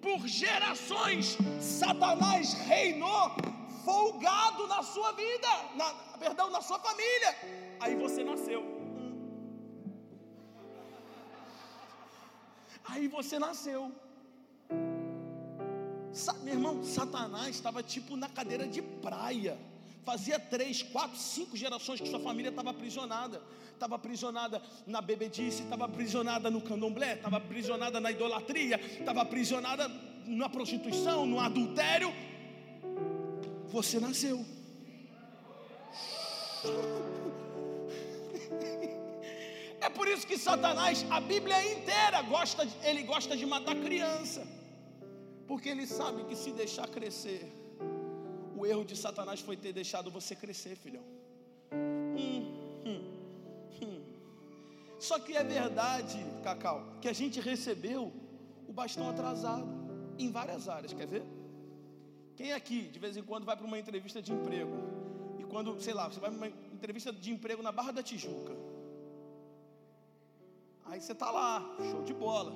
Por 0.00 0.26
gerações, 0.26 1.36
Satanás 1.60 2.54
reinou 2.54 3.30
folgado 3.84 4.66
na 4.66 4.82
sua 4.82 5.12
vida, 5.12 5.48
na, 5.74 5.88
perdão, 6.18 6.50
na 6.50 6.60
sua 6.60 6.78
família. 6.80 7.36
Aí 7.78 7.94
você 7.94 8.24
nasceu. 8.24 8.62
Aí 12.88 13.06
você 13.08 13.38
nasceu. 13.38 13.92
Meu 16.42 16.54
irmão, 16.54 16.82
Satanás 16.82 17.56
estava 17.56 17.82
tipo 17.82 18.16
na 18.16 18.28
cadeira 18.28 18.66
de 18.66 18.80
praia. 18.80 19.58
Fazia 20.04 20.38
três, 20.38 20.82
quatro, 20.82 21.18
cinco 21.18 21.56
gerações 21.56 22.00
que 22.00 22.08
sua 22.08 22.20
família 22.20 22.50
estava 22.50 22.70
aprisionada. 22.70 23.42
Estava 23.74 23.96
aprisionada 23.96 24.62
na 24.86 25.02
bebedice, 25.02 25.62
estava 25.62 25.84
aprisionada 25.84 26.50
no 26.50 26.62
candomblé, 26.62 27.14
estava 27.14 27.36
aprisionada 27.36 28.00
na 28.00 28.10
idolatria, 28.10 28.80
estava 28.98 29.20
aprisionada 29.20 29.90
na 30.24 30.48
prostituição, 30.48 31.26
no 31.26 31.38
adultério 31.38 32.12
você 33.68 34.00
nasceu. 34.00 34.44
É 39.78 39.88
por 39.90 40.08
isso 40.08 40.26
que 40.26 40.36
Satanás, 40.36 41.06
a 41.08 41.20
Bíblia 41.20 41.62
inteira 41.72 42.20
gosta, 42.22 42.66
ele 42.82 43.02
gosta 43.02 43.36
de 43.36 43.46
matar 43.46 43.76
criança. 43.76 44.44
Porque 45.46 45.68
ele 45.68 45.86
sabe 45.86 46.24
que 46.24 46.34
se 46.34 46.50
deixar 46.50 46.88
crescer, 46.88 47.42
o 48.56 48.66
erro 48.66 48.84
de 48.84 48.96
Satanás 48.96 49.40
foi 49.40 49.56
ter 49.56 49.72
deixado 49.72 50.10
você 50.10 50.34
crescer, 50.34 50.76
filhão. 50.76 51.04
Hum, 51.72 52.42
hum, 52.84 53.00
hum. 53.82 54.02
Só 54.98 55.18
que 55.18 55.36
é 55.36 55.44
verdade, 55.44 56.18
Cacau, 56.42 56.84
que 57.00 57.08
a 57.08 57.12
gente 57.12 57.40
recebeu 57.40 58.12
o 58.68 58.72
bastão 58.72 59.08
atrasado 59.08 59.68
em 60.18 60.30
várias 60.30 60.68
áreas, 60.68 60.92
quer 60.92 61.06
ver? 61.06 61.24
Quem 62.34 62.52
aqui, 62.52 62.82
de 62.82 62.98
vez 62.98 63.16
em 63.16 63.22
quando, 63.22 63.44
vai 63.44 63.56
para 63.56 63.66
uma 63.66 63.78
entrevista 63.78 64.20
de 64.20 64.32
emprego? 64.32 64.76
E 65.38 65.44
quando, 65.44 65.80
sei 65.80 65.94
lá, 65.94 66.08
você 66.10 66.18
vai 66.18 66.30
para 66.30 66.38
uma 66.38 66.48
entrevista 66.48 67.12
de 67.12 67.30
emprego 67.30 67.62
na 67.62 67.72
Barra 67.72 67.92
da 67.92 68.02
Tijuca. 68.02 68.54
Aí 70.84 71.00
você 71.00 71.12
está 71.12 71.30
lá, 71.30 71.76
show 71.90 72.02
de 72.02 72.14
bola. 72.14 72.52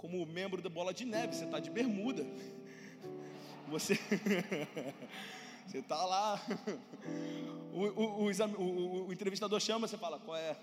Como 0.00 0.24
membro 0.24 0.62
da 0.62 0.70
bola 0.70 0.94
de 0.94 1.04
neve, 1.04 1.34
você 1.34 1.44
está 1.44 1.60
de 1.60 1.70
bermuda. 1.70 2.24
Você. 3.68 3.94
você 5.68 5.78
está 5.78 6.04
lá. 6.04 6.40
O, 7.72 7.82
o, 7.84 8.26
o, 8.26 9.06
o, 9.06 9.12
entrevistador 9.12 9.60
chama, 9.60 9.86
você 9.86 9.98
fala, 9.98 10.18
qual 10.18 10.36
é? 10.36 10.56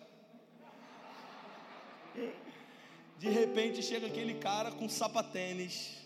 De 3.19 3.29
repente 3.29 3.83
chega 3.83 4.07
aquele 4.07 4.33
cara 4.39 4.71
com 4.71 4.89
sapatênis 4.89 5.97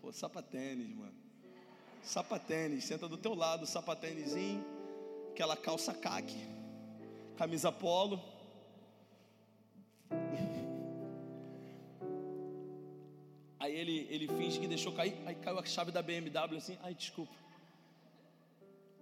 Pô, 0.00 0.12
sapatênis, 0.12 0.88
mano. 0.94 1.12
Sapatênis, 2.02 2.84
senta 2.84 3.08
do 3.08 3.18
teu 3.18 3.34
lado, 3.34 3.66
sapatênisinho, 3.66 4.64
aquela 5.32 5.56
calça 5.56 5.92
caque, 5.92 6.38
camisa 7.36 7.72
polo. 7.72 8.22
Ele, 14.18 14.28
finge 14.36 14.58
que 14.58 14.66
deixou 14.66 14.92
cair, 14.92 15.14
aí 15.26 15.34
caiu 15.36 15.58
a 15.58 15.64
chave 15.64 15.92
da 15.92 16.02
BMW 16.02 16.56
assim, 16.56 16.76
ai 16.82 16.94
desculpa. 16.94 17.34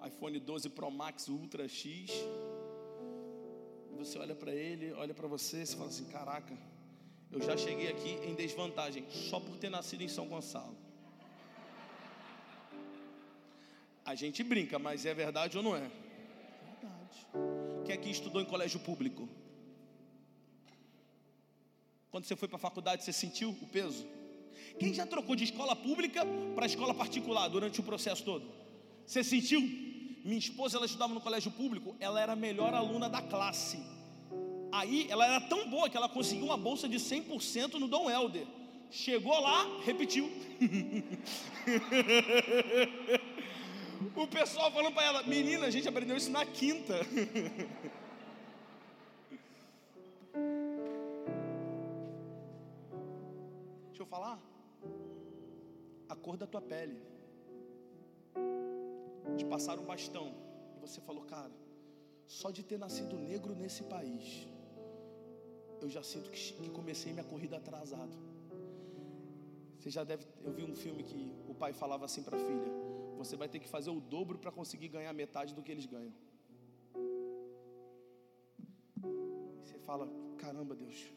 iPhone 0.07 0.39
12 0.39 0.69
Pro 0.71 0.91
Max 0.91 1.29
Ultra 1.29 1.67
X. 1.67 2.11
Você 3.97 4.19
olha 4.19 4.35
para 4.35 4.53
ele, 4.53 4.93
olha 4.93 5.15
para 5.15 5.27
você, 5.27 5.65
você 5.65 5.75
fala 5.75 5.89
assim: 5.89 6.05
caraca, 6.07 6.57
eu 7.33 7.41
já 7.41 7.57
cheguei 7.57 7.89
aqui 7.89 8.11
em 8.29 8.35
desvantagem 8.35 9.05
só 9.11 9.41
por 9.41 9.57
ter 9.57 9.71
nascido 9.71 10.03
em 10.03 10.09
São 10.09 10.29
Gonçalo. 10.29 10.77
A 14.05 14.15
gente 14.15 14.45
brinca, 14.45 14.79
mas 14.79 15.05
é 15.05 15.15
verdade 15.15 15.57
ou 15.57 15.65
não 15.65 15.75
é? 15.75 15.81
Verdade. 16.81 17.27
Quem 17.85 17.95
aqui 17.95 18.11
estudou 18.11 18.41
em 18.41 18.45
colégio 18.45 18.79
público? 18.79 19.29
Quando 22.11 22.25
você 22.25 22.37
foi 22.37 22.47
para 22.49 22.57
a 22.57 22.61
faculdade, 22.61 23.03
você 23.03 23.13
sentiu 23.13 23.51
o 23.51 23.67
peso? 23.67 24.07
Quem 24.79 24.93
já 24.93 25.07
trocou 25.07 25.35
de 25.35 25.45
escola 25.45 25.75
pública 25.75 26.27
para 26.55 26.67
escola 26.67 26.93
particular 26.95 27.49
durante 27.49 27.81
o 27.81 27.83
processo 27.83 28.23
todo? 28.25 28.45
Você 29.07 29.25
sentiu? 29.25 29.61
Minha 30.25 30.39
esposa, 30.39 30.77
ela 30.77 30.87
estudava 30.87 31.15
no 31.15 31.21
colégio 31.21 31.53
público, 31.53 31.95
ela 32.01 32.21
era 32.21 32.33
a 32.33 32.37
melhor 32.37 32.75
aluna 32.75 33.09
da 33.09 33.23
classe. 33.23 33.79
Aí, 34.73 35.07
ela 35.09 35.25
era 35.25 35.41
tão 35.41 35.71
boa 35.71 35.89
que 35.89 35.97
ela 35.97 36.09
conseguiu 36.09 36.47
uma 36.47 36.57
bolsa 36.57 36.89
de 36.89 36.97
100% 36.97 37.75
no 37.75 37.87
Dom 37.87 38.11
Helder. 38.11 38.45
Chegou 38.91 39.39
lá, 39.41 39.65
repetiu. 39.85 40.29
o 44.17 44.27
pessoal 44.27 44.73
falando 44.73 44.95
para 44.95 45.05
ela: 45.05 45.23
Menina, 45.23 45.67
a 45.67 45.71
gente 45.71 45.89
aprendeu 45.89 46.17
isso 46.17 46.31
na 46.31 46.45
quinta. 46.45 47.01
eu 54.07 54.09
falar 54.09 54.41
a 56.09 56.15
cor 56.15 56.37
da 56.37 56.47
tua 56.47 56.63
pele. 56.63 56.99
Te 59.37 59.45
passaram 59.45 59.83
um 59.83 59.87
bastão 59.87 60.29
e 60.77 60.81
você 60.81 61.01
falou, 61.01 61.25
cara, 61.25 61.53
só 62.27 62.51
de 62.51 62.63
ter 62.63 62.79
nascido 62.79 63.17
negro 63.19 63.55
nesse 63.55 63.83
país, 63.85 64.47
eu 65.81 65.89
já 65.89 66.03
sinto 66.03 66.31
que, 66.31 66.41
que 66.63 66.71
comecei 66.71 67.13
minha 67.13 67.25
corrida 67.25 67.57
atrasado. 67.57 68.17
Você 69.79 69.91
já 69.91 70.05
deve, 70.05 70.25
eu 70.45 70.53
vi 70.53 70.63
um 70.63 70.75
filme 70.75 71.03
que 71.03 71.33
o 71.49 71.55
pai 71.55 71.73
falava 71.73 72.05
assim 72.05 72.23
para 72.23 72.37
a 72.37 72.41
filha: 72.41 72.71
você 73.19 73.37
vai 73.37 73.49
ter 73.49 73.59
que 73.59 73.69
fazer 73.69 73.91
o 73.91 74.01
dobro 74.01 74.39
para 74.39 74.53
conseguir 74.53 74.89
ganhar 74.89 75.13
metade 75.13 75.55
do 75.55 75.63
que 75.63 75.73
eles 75.73 75.87
ganham. 75.87 76.15
Você 79.65 79.79
fala, 79.81 80.09
caramba, 80.39 80.75
Deus. 80.75 81.13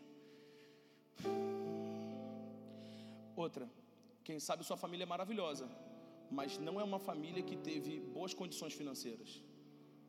Outra, 3.40 3.70
quem 4.26 4.38
sabe 4.38 4.66
sua 4.66 4.76
família 4.76 5.06
é 5.06 5.12
maravilhosa, 5.16 5.66
mas 6.30 6.58
não 6.58 6.78
é 6.78 6.84
uma 6.84 7.00
família 7.00 7.42
que 7.42 7.56
teve 7.56 8.02
boas 8.02 8.34
condições 8.34 8.74
financeiras. 8.74 9.42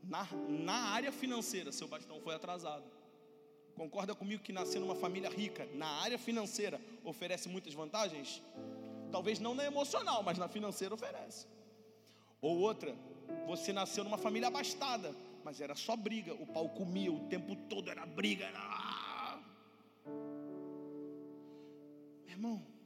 Na, 0.03 0.27
na 0.49 0.79
área 0.99 1.13
financeira, 1.13 1.71
seu 1.71 1.87
bastão 1.87 2.21
foi 2.21 2.35
atrasado. 2.35 2.83
Concorda 3.77 4.17
comigo 4.17 4.43
que 4.43 4.53
nascer 4.53 4.81
numa 4.81 4.97
família 4.97 5.31
rica, 5.31 5.65
na 5.75 5.87
área 5.87 6.19
financeira, 6.19 6.81
oferece 7.05 7.49
muitas 7.49 7.73
vantagens? 7.73 8.43
Talvez 9.13 9.39
não 9.39 9.55
na 9.55 9.65
emocional, 9.65 10.25
mas 10.25 10.37
na 10.37 10.49
financeira 10.49 10.93
oferece. 10.93 11.47
Ou 12.43 12.59
outra, 12.59 12.97
você 13.47 13.73
nasceu 13.73 14.03
numa 14.03 14.19
família 14.19 14.49
abastada, 14.49 15.15
mas 15.45 15.61
era 15.61 15.77
só 15.77 15.95
briga, 15.95 16.35
o 16.35 16.47
pau 16.49 16.69
comia 16.71 17.13
o 17.13 17.29
tempo 17.29 17.55
todo, 17.69 17.89
era 17.89 18.05
briga. 18.05 18.47
Era... 18.47 19.41
Meu 22.27 22.35
irmão, 22.37 22.80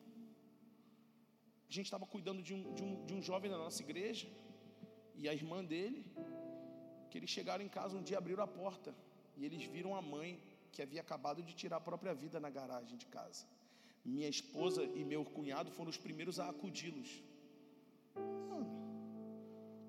a 1.74 1.76
gente 1.76 1.86
estava 1.86 2.06
cuidando 2.06 2.40
de 2.40 2.54
um, 2.54 2.62
de, 2.72 2.82
um, 2.84 3.04
de 3.04 3.14
um 3.14 3.20
jovem 3.20 3.50
da 3.50 3.58
nossa 3.58 3.82
igreja, 3.82 4.28
e 5.16 5.28
a 5.28 5.34
irmã 5.34 5.64
dele, 5.64 6.00
que 7.10 7.18
eles 7.18 7.30
chegaram 7.30 7.64
em 7.64 7.68
casa 7.68 7.96
um 7.96 8.02
dia, 8.02 8.18
abriram 8.18 8.44
a 8.44 8.46
porta, 8.46 8.94
e 9.36 9.44
eles 9.44 9.64
viram 9.64 9.96
a 9.96 10.02
mãe 10.02 10.40
que 10.70 10.82
havia 10.82 11.00
acabado 11.00 11.42
de 11.42 11.52
tirar 11.52 11.78
a 11.78 11.80
própria 11.80 12.14
vida 12.14 12.38
na 12.38 12.50
garagem 12.50 12.96
de 12.96 13.06
casa. 13.06 13.44
Minha 14.04 14.28
esposa 14.28 14.84
e 14.84 15.02
meu 15.04 15.24
cunhado 15.24 15.70
foram 15.72 15.90
os 15.90 15.96
primeiros 15.96 16.38
a 16.38 16.48
acudi-los. 16.48 17.10
Mano, 18.14 18.70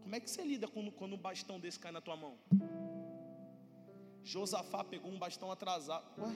como 0.02 0.16
é 0.16 0.20
que 0.20 0.30
você 0.30 0.44
lida 0.44 0.68
quando, 0.68 0.92
quando 0.92 1.14
um 1.14 1.18
bastão 1.18 1.60
desse 1.60 1.80
cai 1.80 1.92
na 1.92 2.02
tua 2.02 2.16
mão? 2.16 2.36
Josafá 4.24 4.84
pegou 4.84 5.12
um 5.12 5.20
bastão 5.20 5.52
atrasado. 5.52 6.06
Ué? 6.20 6.34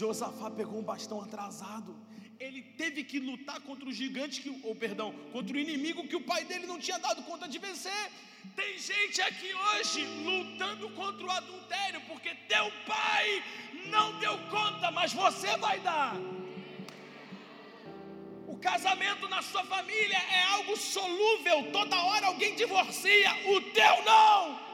Josafá 0.00 0.48
pegou 0.50 0.78
um 0.80 0.88
bastão 0.92 1.18
atrasado. 1.20 1.90
Ele 2.44 2.62
teve 2.80 3.00
que 3.10 3.18
lutar 3.28 3.58
contra 3.68 3.86
o 3.90 3.92
gigante, 4.00 4.40
que, 4.42 4.50
ou 4.68 4.74
perdão, 4.84 5.08
contra 5.34 5.54
o 5.54 5.60
inimigo 5.64 6.08
que 6.10 6.16
o 6.20 6.26
pai 6.30 6.42
dele 6.50 6.66
não 6.66 6.78
tinha 6.84 6.98
dado 7.06 7.22
conta 7.30 7.46
de 7.46 7.58
vencer. 7.58 8.04
Tem 8.56 8.78
gente 8.78 9.20
aqui 9.28 9.50
hoje 9.66 10.00
lutando 10.28 10.88
contra 11.00 11.26
o 11.26 11.30
adultério, 11.30 12.00
porque 12.08 12.30
teu 12.52 12.66
pai 12.86 13.26
não 13.94 14.06
deu 14.24 14.36
conta, 14.56 14.90
mas 14.90 15.12
você 15.12 15.54
vai 15.58 15.78
dar. 15.80 16.14
O 18.52 18.56
casamento 18.68 19.28
na 19.28 19.42
sua 19.42 19.64
família 19.64 20.20
é 20.38 20.42
algo 20.56 20.74
solúvel, 20.78 21.70
toda 21.72 22.04
hora 22.08 22.28
alguém 22.28 22.54
divorcia, 22.54 23.32
o 23.54 23.60
teu 23.78 24.02
não. 24.12 24.69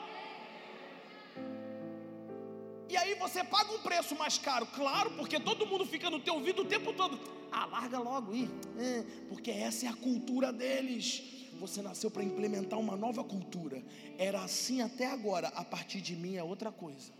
E 2.88 2.96
aí 2.96 3.14
você 3.14 3.42
paga 3.42 3.72
um 3.72 3.80
preço 3.80 4.14
mais 4.14 4.38
caro, 4.38 4.66
claro, 4.66 5.10
porque 5.12 5.40
todo 5.40 5.66
mundo 5.66 5.84
fica 5.84 6.08
no 6.08 6.20
teu 6.20 6.34
ouvido 6.34 6.62
o 6.62 6.64
tempo 6.64 6.92
todo. 6.92 7.18
Ah, 7.50 7.66
larga 7.66 7.98
logo 7.98 8.32
aí, 8.32 8.48
é, 8.78 9.04
porque 9.28 9.50
essa 9.50 9.86
é 9.86 9.88
a 9.88 9.94
cultura 9.94 10.52
deles. 10.52 11.22
Você 11.58 11.82
nasceu 11.82 12.10
para 12.10 12.22
implementar 12.22 12.78
uma 12.78 12.96
nova 12.96 13.24
cultura. 13.24 13.82
Era 14.18 14.42
assim 14.42 14.82
até 14.82 15.06
agora, 15.06 15.48
a 15.48 15.64
partir 15.64 16.00
de 16.00 16.14
mim 16.14 16.36
é 16.36 16.44
outra 16.44 16.70
coisa. 16.70 17.12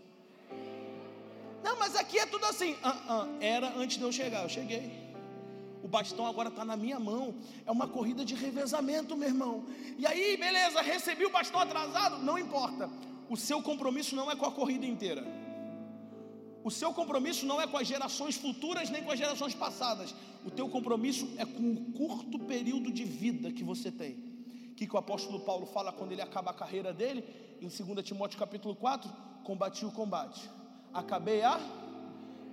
Não, 1.63 1.77
mas 1.77 1.95
aqui 1.95 2.19
é 2.19 2.25
tudo 2.25 2.45
assim. 2.45 2.73
Uh, 2.73 2.77
uh, 2.77 3.37
era 3.41 3.75
antes 3.75 3.97
de 3.97 4.03
eu 4.03 4.11
chegar, 4.11 4.43
eu 4.43 4.49
cheguei. 4.49 5.07
O 5.83 5.87
bastão 5.87 6.25
agora 6.25 6.49
está 6.49 6.63
na 6.63 6.77
minha 6.77 6.99
mão. 6.99 7.35
É 7.65 7.71
uma 7.71 7.87
corrida 7.87 8.23
de 8.23 8.35
revezamento, 8.35 9.17
meu 9.17 9.27
irmão. 9.27 9.65
E 9.97 10.05
aí, 10.05 10.37
beleza, 10.37 10.81
recebi 10.81 11.25
o 11.25 11.29
bastão 11.29 11.59
atrasado, 11.59 12.23
não 12.23 12.37
importa. 12.37 12.89
O 13.29 13.35
seu 13.35 13.61
compromisso 13.61 14.15
não 14.15 14.31
é 14.31 14.35
com 14.35 14.45
a 14.45 14.51
corrida 14.51 14.85
inteira. 14.85 15.25
O 16.67 16.69
seu 16.69 16.93
compromisso 16.93 17.45
não 17.45 17.61
é 17.61 17.65
com 17.65 17.77
as 17.77 17.87
gerações 17.87 18.35
futuras 18.35 18.89
nem 18.89 19.01
com 19.01 19.09
as 19.09 19.17
gerações 19.17 19.55
passadas. 19.55 20.13
O 20.43 20.51
teu 20.51 20.67
compromisso 20.67 21.25
é 21.37 21.45
com 21.45 21.71
o 21.71 21.93
curto 21.93 22.37
período 22.39 22.91
de 22.91 23.05
vida 23.05 23.53
que 23.53 23.63
você 23.63 23.89
tem. 23.89 24.15
O 24.71 24.75
que, 24.75 24.85
que 24.85 24.93
o 24.93 24.97
apóstolo 24.97 25.39
Paulo 25.39 25.65
fala 25.65 25.93
quando 25.93 26.11
ele 26.11 26.21
acaba 26.21 26.51
a 26.51 26.53
carreira 26.53 26.91
dele? 26.91 27.23
Em 27.61 27.69
2 27.69 28.05
Timóteo 28.05 28.37
capítulo 28.37 28.75
4, 28.75 29.09
combati 29.45 29.85
o 29.85 29.91
combate. 29.93 30.49
Acabei 30.93 31.41
a 31.41 31.57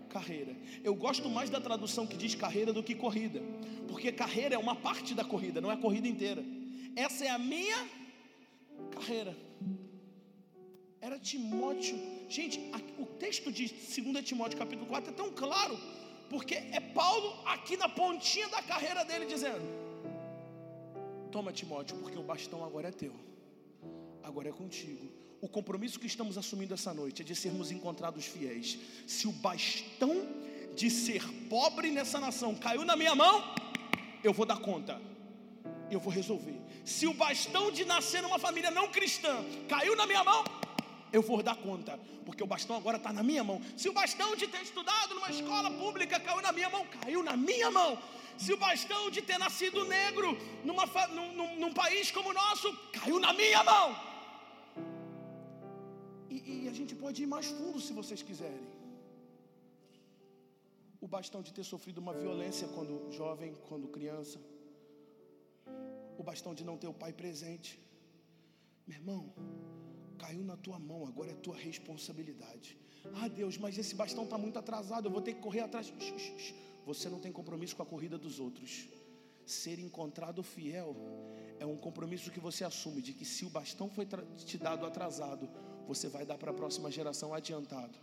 carreira. 0.09 0.55
Eu 0.85 0.95
gosto 0.95 1.29
mais 1.29 1.51
da 1.51 1.61
tradução 1.61 2.07
que 2.07 2.17
diz 2.17 2.37
carreira 2.37 2.73
do 2.73 2.85
que 2.85 2.95
corrida. 2.95 3.43
Porque 3.89 4.13
carreira 4.13 4.55
é 4.55 4.59
uma 4.59 4.77
parte 4.77 5.13
da 5.13 5.25
corrida, 5.25 5.61
não 5.61 5.73
é 5.73 5.75
a 5.75 5.77
corrida 5.77 6.07
inteira. 6.07 6.45
Essa 6.95 7.25
é 7.25 7.31
a 7.31 7.39
minha 7.39 7.85
carreira. 8.93 9.37
Era 11.07 11.19
Timóteo 11.19 11.99
Gente, 12.29 12.59
o 12.99 13.05
texto 13.05 13.53
de 13.53 13.69
2 13.69 14.25
Timóteo 14.25 14.59
capítulo 14.59 14.87
4 14.87 15.11
é 15.11 15.13
tão 15.13 15.31
claro, 15.31 15.79
porque 16.31 16.55
é 16.55 16.81
Paulo 16.81 17.29
aqui 17.45 17.77
na 17.77 17.89
pontinha 17.89 18.49
da 18.49 18.63
carreira 18.63 19.05
dele 19.05 19.27
dizendo: 19.27 19.63
Toma, 21.31 21.53
Timóteo, 21.53 21.97
porque 21.99 22.19
o 22.19 22.23
bastão 22.23 22.65
agora 22.65 22.89
é 22.89 22.93
teu, 22.93 23.15
agora 24.23 24.49
é 24.49 24.53
contigo. 24.53 25.13
O 25.41 25.49
compromisso 25.49 26.01
que 26.01 26.07
estamos 26.07 26.39
assumindo 26.39 26.73
essa 26.73 26.95
noite 26.95 27.21
é 27.21 27.25
de 27.25 27.37
sermos 27.37 27.71
encontrados 27.71 28.25
fiéis. 28.25 28.79
Se 29.07 29.29
o 29.29 29.33
bastão 29.33 30.27
de 30.75 30.91
ser 30.91 31.23
pobre 31.51 31.91
nessa 31.91 32.19
nação 32.19 32.55
caiu 32.55 32.85
na 32.85 32.97
minha 32.97 33.15
mão, 33.15 33.55
eu 34.25 34.33
vou 34.33 34.47
dar 34.47 34.59
conta, 34.59 35.01
eu 35.91 36.01
vou 36.01 36.13
resolver. 36.13 36.59
Se 36.85 37.07
o 37.07 37.13
bastão 37.13 37.71
de 37.71 37.85
nascer 37.85 38.23
numa 38.23 38.39
família 38.39 38.71
não 38.71 38.91
cristã 38.91 39.45
caiu 39.69 39.95
na 39.95 40.07
minha 40.07 40.25
mão, 40.25 40.43
eu 41.17 41.23
vou 41.23 41.41
dar 41.49 41.57
conta, 41.67 41.93
porque 42.27 42.43
o 42.47 42.51
bastão 42.53 42.77
agora 42.77 42.99
está 43.01 43.13
na 43.19 43.23
minha 43.29 43.45
mão. 43.49 43.59
Se 43.81 43.89
o 43.89 43.93
bastão 44.01 44.31
de 44.41 44.47
ter 44.53 44.63
estudado 44.69 45.15
numa 45.15 45.31
escola 45.37 45.71
pública 45.83 46.19
caiu 46.27 46.43
na 46.47 46.53
minha 46.59 46.71
mão, 46.75 46.85
caiu 46.97 47.23
na 47.29 47.37
minha 47.49 47.71
mão. 47.79 47.91
Se 48.45 48.53
o 48.53 48.57
bastão 48.57 49.03
de 49.17 49.23
ter 49.29 49.39
nascido 49.39 49.85
negro 49.99 50.29
numa, 50.69 50.87
num, 51.17 51.51
num, 51.63 51.73
país 51.73 52.11
como 52.17 52.31
o 52.31 52.39
nosso, 52.43 52.69
caiu 52.99 53.21
na 53.27 53.33
minha 53.41 53.63
mão. 53.71 53.87
E, 56.29 56.65
e 56.65 56.69
a 56.73 56.75
gente 56.79 56.97
pode 56.97 57.23
ir 57.23 57.29
mais 57.35 57.47
fundo 57.59 57.81
se 57.87 57.93
vocês 58.01 58.23
quiserem. 58.31 58.67
o 61.07 61.09
bastão 61.15 61.41
de 61.47 61.53
ter 61.57 61.65
sofrido 61.71 61.99
uma 62.05 62.15
violência 62.25 62.67
quando 62.75 62.93
jovem, 63.21 63.51
quando 63.69 63.95
criança, 63.97 64.39
o 66.21 66.23
bastão 66.31 66.53
de 66.59 66.65
não 66.69 66.77
ter 66.83 66.89
o 66.93 66.99
pai 67.03 67.13
presente. 67.23 67.73
Meu 68.87 68.97
irmão, 68.99 69.23
caiu 70.15 70.43
na 70.43 70.57
tua 70.57 70.79
mão, 70.79 71.07
agora 71.07 71.31
é 71.31 71.35
tua 71.35 71.57
responsabilidade. 71.57 72.77
Ah, 73.15 73.29
Deus, 73.29 73.59
mas 73.59 73.77
esse 73.77 73.95
bastão 73.95 74.25
está 74.25 74.39
muito 74.39 74.59
atrasado, 74.59 75.07
eu 75.07 75.13
vou 75.13 75.21
ter 75.21 75.35
que 75.35 75.41
correr 75.41 75.61
atrás. 75.61 75.93
Você 76.87 77.09
não 77.09 77.21
tem 77.21 77.33
compromisso 77.33 77.77
com 77.77 77.83
a 77.83 77.87
corrida 77.87 78.17
dos 78.19 78.41
outros. 78.41 78.89
Ser 79.47 79.79
encontrado 79.79 80.43
fiel 80.43 80.97
é 81.59 81.67
um 81.67 81.77
compromisso 81.77 82.31
que 82.31 82.41
você 82.41 82.65
assume 82.65 83.03
de 83.03 83.13
que 83.13 83.25
se 83.25 83.45
o 83.45 83.51
bastão 83.51 83.91
foi 83.91 84.07
te 84.45 84.57
dado 84.57 84.87
atrasado, 84.87 85.49
você 85.87 86.09
vai 86.09 86.25
dar 86.25 86.39
para 86.39 86.51
a 86.51 86.55
próxima 86.55 86.91
geração 86.91 87.35
adiantado. 87.35 87.99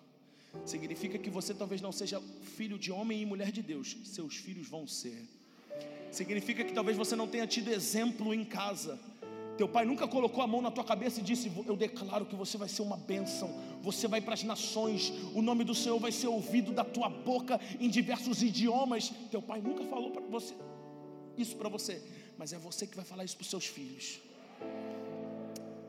Significa 0.66 1.18
que 1.18 1.30
você 1.30 1.54
talvez 1.54 1.82
não 1.82 1.92
seja 1.92 2.22
filho 2.58 2.78
de 2.78 2.92
homem 2.92 3.22
e 3.22 3.26
mulher 3.26 3.52
de 3.52 3.62
Deus, 3.62 3.98
seus 4.04 4.36
filhos 4.36 4.68
vão 4.68 4.86
ser. 4.86 5.28
Significa 6.12 6.64
que 6.64 6.74
talvez 6.74 6.98
você 6.98 7.16
não 7.16 7.28
tenha 7.28 7.48
tido 7.48 7.72
exemplo 7.72 8.34
em 8.34 8.44
casa. 8.44 9.00
Teu 9.62 9.70
pai 9.70 9.86
nunca 9.86 10.08
colocou 10.08 10.44
a 10.44 10.48
mão 10.48 10.60
na 10.60 10.72
tua 10.72 10.84
cabeça 10.84 11.20
e 11.20 11.24
disse: 11.24 11.52
Eu 11.68 11.76
declaro 11.78 12.26
que 12.26 12.36
você 12.36 12.58
vai 12.58 12.68
ser 12.68 12.82
uma 12.82 12.98
bênção, 12.98 13.48
você 13.80 14.08
vai 14.08 14.20
para 14.20 14.34
as 14.34 14.42
nações, 14.42 15.14
o 15.36 15.42
nome 15.50 15.64
do 15.64 15.76
Senhor 15.76 16.00
vai 16.00 16.12
ser 16.12 16.26
ouvido 16.26 16.72
da 16.72 16.84
tua 16.84 17.08
boca 17.08 17.62
em 17.80 17.88
diversos 17.88 18.42
idiomas. 18.42 19.14
Teu 19.30 19.40
pai 19.40 19.62
nunca 19.62 19.84
falou 19.86 20.10
para 20.10 20.24
você 20.24 20.56
isso 21.38 21.56
para 21.58 21.70
você, 21.70 22.02
mas 22.40 22.54
é 22.54 22.58
você 22.58 22.88
que 22.88 22.96
vai 22.96 23.06
falar 23.06 23.24
isso 23.24 23.38
para 23.38 23.44
os 23.44 23.52
seus 23.52 23.68
filhos. 23.68 24.20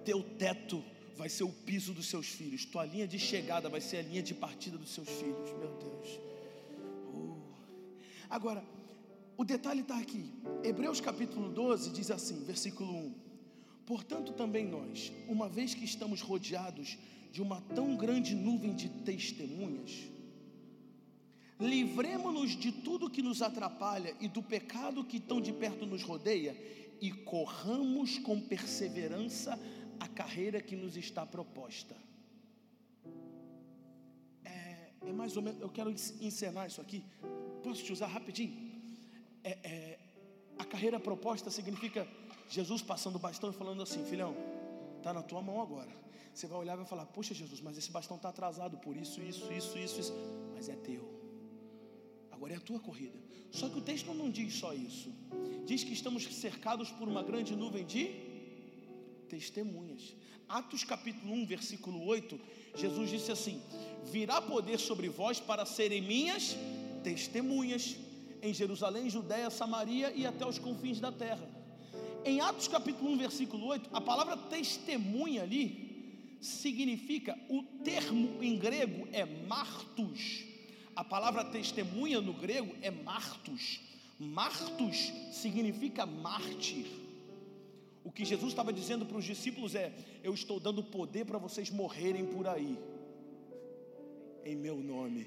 Teu 0.04 0.22
teto 0.22 0.84
vai 1.16 1.30
ser 1.30 1.44
o 1.44 1.48
piso 1.48 1.94
dos 1.94 2.08
seus 2.08 2.26
filhos, 2.26 2.66
tua 2.66 2.84
linha 2.84 3.08
de 3.08 3.18
chegada 3.18 3.70
vai 3.70 3.80
ser 3.80 3.96
a 3.96 4.02
linha 4.02 4.22
de 4.22 4.34
partida 4.34 4.76
dos 4.76 4.90
seus 4.90 5.08
filhos, 5.08 5.50
meu 5.58 5.72
Deus. 5.86 6.20
Uh. 7.14 7.40
Agora, 8.28 8.62
o 9.34 9.44
detalhe 9.44 9.80
está 9.80 9.98
aqui, 9.98 10.30
Hebreus 10.62 11.00
capítulo 11.00 11.48
12 11.48 11.88
diz 11.88 12.10
assim, 12.10 12.44
versículo 12.44 12.92
1: 12.92 13.31
Portanto, 13.86 14.32
também 14.32 14.66
nós, 14.66 15.12
uma 15.28 15.48
vez 15.48 15.74
que 15.74 15.84
estamos 15.84 16.20
rodeados 16.20 16.96
de 17.32 17.42
uma 17.42 17.60
tão 17.74 17.96
grande 17.96 18.34
nuvem 18.34 18.74
de 18.74 18.88
testemunhas, 18.88 20.08
livremos-nos 21.58 22.50
de 22.50 22.72
tudo 22.72 23.10
que 23.10 23.22
nos 23.22 23.42
atrapalha 23.42 24.14
e 24.20 24.28
do 24.28 24.42
pecado 24.42 25.04
que 25.04 25.18
tão 25.18 25.40
de 25.40 25.52
perto 25.52 25.86
nos 25.86 26.02
rodeia 26.02 26.56
e 27.00 27.10
corramos 27.10 28.18
com 28.18 28.40
perseverança 28.40 29.58
a 29.98 30.08
carreira 30.08 30.60
que 30.60 30.76
nos 30.76 30.96
está 30.96 31.26
proposta. 31.26 31.96
É, 34.44 34.90
é 35.06 35.12
mais 35.12 35.36
ou 35.36 35.42
menos, 35.42 35.60
eu 35.60 35.68
quero 35.68 35.90
encenar 35.90 36.66
isso 36.66 36.80
aqui. 36.80 37.04
Posso 37.62 37.82
te 37.82 37.92
usar 37.92 38.06
rapidinho? 38.06 38.70
É, 39.44 39.50
é, 39.62 39.98
a 40.58 40.64
carreira 40.64 41.00
proposta 41.00 41.50
significa 41.50 42.06
Jesus 42.56 42.80
passando 42.92 43.16
o 43.16 43.24
bastão 43.26 43.50
e 43.50 43.54
falando 43.62 43.82
assim: 43.82 44.04
filhão, 44.12 44.34
está 44.98 45.12
na 45.12 45.22
tua 45.22 45.42
mão 45.48 45.60
agora. 45.66 45.92
Você 46.34 46.46
vai 46.46 46.58
olhar 46.58 46.74
e 46.74 46.76
vai 46.82 46.86
falar: 46.86 47.06
Poxa, 47.06 47.34
Jesus, 47.34 47.60
mas 47.66 47.76
esse 47.78 47.90
bastão 47.90 48.16
está 48.16 48.28
atrasado 48.28 48.76
por 48.84 48.94
isso, 48.96 49.20
isso, 49.30 49.52
isso, 49.52 49.78
isso, 49.78 50.00
isso. 50.02 50.12
Mas 50.54 50.68
é 50.68 50.76
teu 50.76 51.22
agora 52.42 52.54
é 52.54 52.56
a 52.56 52.60
tua 52.60 52.80
corrida. 52.80 53.16
Só 53.52 53.68
que 53.68 53.78
o 53.78 53.80
texto 53.80 54.12
não 54.12 54.28
diz 54.28 54.54
só 54.54 54.74
isso. 54.74 55.10
Diz 55.64 55.84
que 55.84 55.92
estamos 55.92 56.24
cercados 56.24 56.90
por 56.90 57.06
uma 57.08 57.22
grande 57.22 57.54
nuvem 57.54 57.86
de 57.86 58.10
testemunhas. 59.28 60.16
Atos 60.48 60.82
capítulo 60.82 61.32
1, 61.34 61.46
versículo 61.46 62.04
8, 62.04 62.40
Jesus 62.74 63.10
disse 63.10 63.30
assim: 63.30 63.62
Virá 64.10 64.42
poder 64.42 64.78
sobre 64.80 65.08
vós 65.08 65.38
para 65.38 65.64
serem 65.64 66.02
minhas 66.02 66.56
testemunhas 67.04 67.96
em 68.42 68.52
Jerusalém, 68.52 69.08
Judéia, 69.08 69.48
Samaria 69.48 70.12
e 70.12 70.26
até 70.26 70.44
os 70.44 70.58
confins 70.58 70.98
da 70.98 71.12
terra. 71.12 71.48
Em 72.24 72.40
Atos 72.40 72.68
capítulo 72.68 73.10
1, 73.12 73.18
versículo 73.18 73.66
8, 73.66 73.90
a 73.92 74.00
palavra 74.00 74.36
testemunha 74.36 75.42
ali 75.42 76.36
significa, 76.40 77.38
o 77.48 77.62
termo 77.84 78.42
em 78.42 78.56
grego 78.58 79.08
é 79.12 79.24
martus 79.24 80.52
a 80.94 81.02
palavra 81.02 81.44
testemunha 81.44 82.20
no 82.20 82.34
grego 82.34 82.74
é 82.82 82.90
martus. 82.90 83.80
Martus 84.18 85.12
significa 85.32 86.04
mártir. 86.04 86.86
O 88.04 88.12
que 88.12 88.24
Jesus 88.24 88.52
estava 88.52 88.72
dizendo 88.72 89.06
para 89.06 89.16
os 89.16 89.24
discípulos 89.24 89.74
é: 89.74 89.92
Eu 90.22 90.34
estou 90.34 90.60
dando 90.60 90.82
poder 90.82 91.24
para 91.24 91.38
vocês 91.38 91.70
morrerem 91.70 92.26
por 92.26 92.46
aí, 92.46 92.78
em 94.44 94.54
meu 94.54 94.76
nome, 94.76 95.26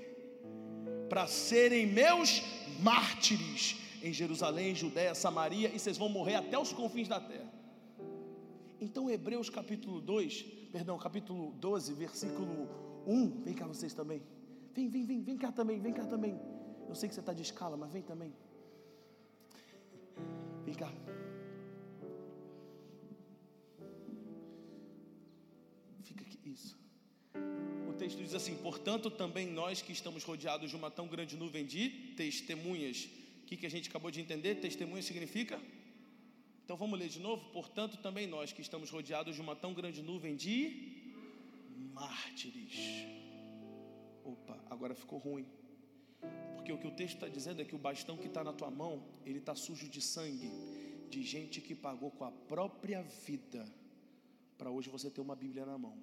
para 1.10 1.25
serem 1.25 1.88
meus 1.88 2.41
mártires 2.79 3.77
em 4.01 4.13
Jerusalém, 4.13 4.75
Judéia, 4.75 5.15
Samaria, 5.15 5.69
e 5.73 5.79
vocês 5.79 5.97
vão 5.97 6.10
morrer 6.10 6.36
até 6.36 6.58
os 6.58 6.71
confins 6.71 7.08
da 7.08 7.19
terra. 7.19 7.51
Então, 8.79 9.10
Hebreus 9.10 9.49
capítulo 9.49 10.01
2, 10.01 10.41
perdão, 10.71 10.97
capítulo 10.97 11.51
12, 11.53 11.93
versículo 11.93 12.69
1, 13.08 13.43
vem 13.43 13.53
cá 13.53 13.65
vocês 13.65 13.93
também. 13.93 14.21
Vem, 14.73 14.89
vem, 14.89 15.05
vem, 15.05 15.21
vem 15.21 15.38
cá 15.38 15.51
também, 15.51 15.79
vem 15.79 15.93
cá 15.93 16.05
também. 16.05 16.39
Eu 16.88 16.95
sei 16.95 17.08
que 17.08 17.15
você 17.15 17.21
está 17.21 17.34
de 17.34 17.41
escala, 17.41 17.77
mas 17.77 17.91
vem 17.91 18.01
também. 18.01 18.34
Vem 20.65 20.75
cá. 20.75 20.91
Fica 26.03 26.23
aqui, 26.23 26.39
isso. 26.45 26.77
O 27.89 27.93
texto 27.93 28.17
diz 28.21 28.34
assim: 28.34 28.55
Portanto, 28.58 29.10
também 29.10 29.47
nós 29.51 29.81
que 29.81 29.91
estamos 29.91 30.23
rodeados 30.23 30.69
de 30.69 30.75
uma 30.75 30.91
tão 30.91 31.08
grande 31.08 31.38
nuvem 31.38 31.65
de 31.65 31.89
testemunhas. 32.17 33.08
O 33.45 33.47
que, 33.47 33.55
que 33.55 33.65
a 33.65 33.69
gente 33.69 33.89
acabou 33.89 34.12
de 34.12 34.19
entender? 34.19 34.55
Testemunha 34.55 35.01
significa? 35.01 35.62
Então 36.63 36.75
vamos 36.75 36.99
ler 36.99 37.08
de 37.08 37.19
novo. 37.19 37.49
Portanto, 37.51 37.97
também 37.97 38.27
nós 38.27 38.51
que 38.51 38.62
estamos 38.62 38.89
rodeados 38.89 39.36
de 39.36 39.41
uma 39.41 39.55
tão 39.55 39.73
grande 39.73 40.01
nuvem 40.01 40.36
de 40.36 40.58
mártires 41.93 43.15
opa, 44.25 44.58
agora 44.69 44.95
ficou 44.95 45.19
ruim. 45.19 45.45
Porque 46.55 46.73
o 46.73 46.77
que 46.77 46.88
o 46.88 46.91
texto 46.91 47.15
está 47.15 47.27
dizendo 47.27 47.62
é 47.62 47.65
que 47.65 47.75
o 47.75 47.77
bastão 47.77 48.17
que 48.17 48.27
está 48.27 48.43
na 48.43 48.51
tua 48.51 48.71
mão, 48.71 49.03
ele 49.25 49.38
está 49.38 49.53
sujo 49.53 49.88
de 49.88 50.01
sangue, 50.01 50.51
de 51.10 51.23
gente 51.23 51.62
que 51.62 51.75
pagou 51.75 52.10
com 52.10 52.25
a 52.25 52.31
própria 52.31 53.03
vida, 53.25 53.63
para 54.58 54.71
hoje 54.71 54.89
você 54.89 55.10
ter 55.10 55.21
uma 55.21 55.36
Bíblia 55.36 55.65
na 55.65 55.77
mão. 55.77 55.95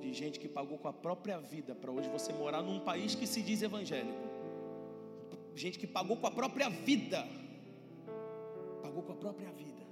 De 0.00 0.12
gente 0.12 0.38
que 0.38 0.48
pagou 0.48 0.78
com 0.78 0.86
a 0.86 0.92
própria 0.92 1.40
vida, 1.40 1.74
para 1.74 1.90
hoje 1.90 2.08
você 2.08 2.32
morar 2.32 2.62
num 2.62 2.78
país 2.78 3.14
que 3.14 3.26
se 3.26 3.42
diz 3.42 3.62
evangélico. 3.62 4.35
Gente 5.62 5.78
que 5.78 5.86
pagou 5.86 6.16
com 6.18 6.26
a 6.26 6.30
própria 6.30 6.68
vida. 6.68 7.20
Pagou 8.82 9.02
com 9.02 9.12
a 9.12 9.16
própria 9.16 9.50
vida. 9.52 9.84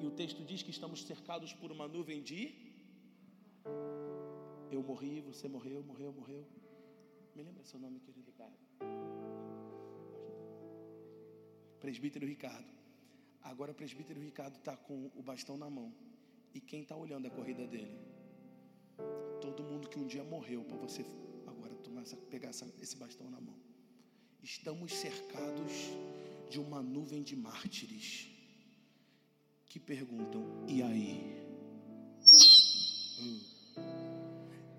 E 0.00 0.06
o 0.06 0.12
texto 0.20 0.44
diz 0.44 0.62
que 0.62 0.70
estamos 0.70 1.02
cercados 1.10 1.52
por 1.52 1.72
uma 1.72 1.88
nuvem 1.88 2.22
de 2.22 2.40
eu 4.70 4.82
morri, 4.82 5.20
você 5.20 5.48
morreu, 5.48 5.82
morreu, 5.82 6.12
morreu. 6.12 6.44
Me 7.34 7.42
lembra 7.42 7.64
seu 7.64 7.78
nome, 7.80 7.98
querido 8.00 8.26
Ricardo? 8.26 8.56
Presbítero 11.80 12.26
Ricardo. 12.26 12.70
Agora 13.42 13.72
o 13.72 13.74
presbítero 13.74 14.20
Ricardo 14.20 14.56
está 14.56 14.76
com 14.76 15.10
o 15.14 15.22
bastão 15.22 15.56
na 15.56 15.68
mão. 15.68 15.92
E 16.54 16.60
quem 16.60 16.82
está 16.82 16.96
olhando 16.96 17.26
a 17.26 17.30
corrida 17.30 17.66
dele? 17.66 17.96
Todo 19.40 19.62
mundo 19.62 19.88
que 19.88 19.98
um 19.98 20.06
dia 20.06 20.24
morreu 20.24 20.64
para 20.64 20.76
você 20.76 21.04
agora 21.46 21.74
tomar 21.76 22.02
essa, 22.02 22.16
pegar 22.16 22.48
essa, 22.48 22.66
esse 22.80 22.96
bastão 22.96 23.30
na 23.30 23.40
mão. 23.40 23.56
Estamos 24.42 24.92
cercados 24.92 25.72
de 26.48 26.60
uma 26.60 26.82
nuvem 26.82 27.22
de 27.22 27.34
mártires 27.34 28.28
que 29.66 29.80
perguntam: 29.80 30.42
e 30.68 30.82
aí? 30.82 31.46
Hum. 33.20 33.40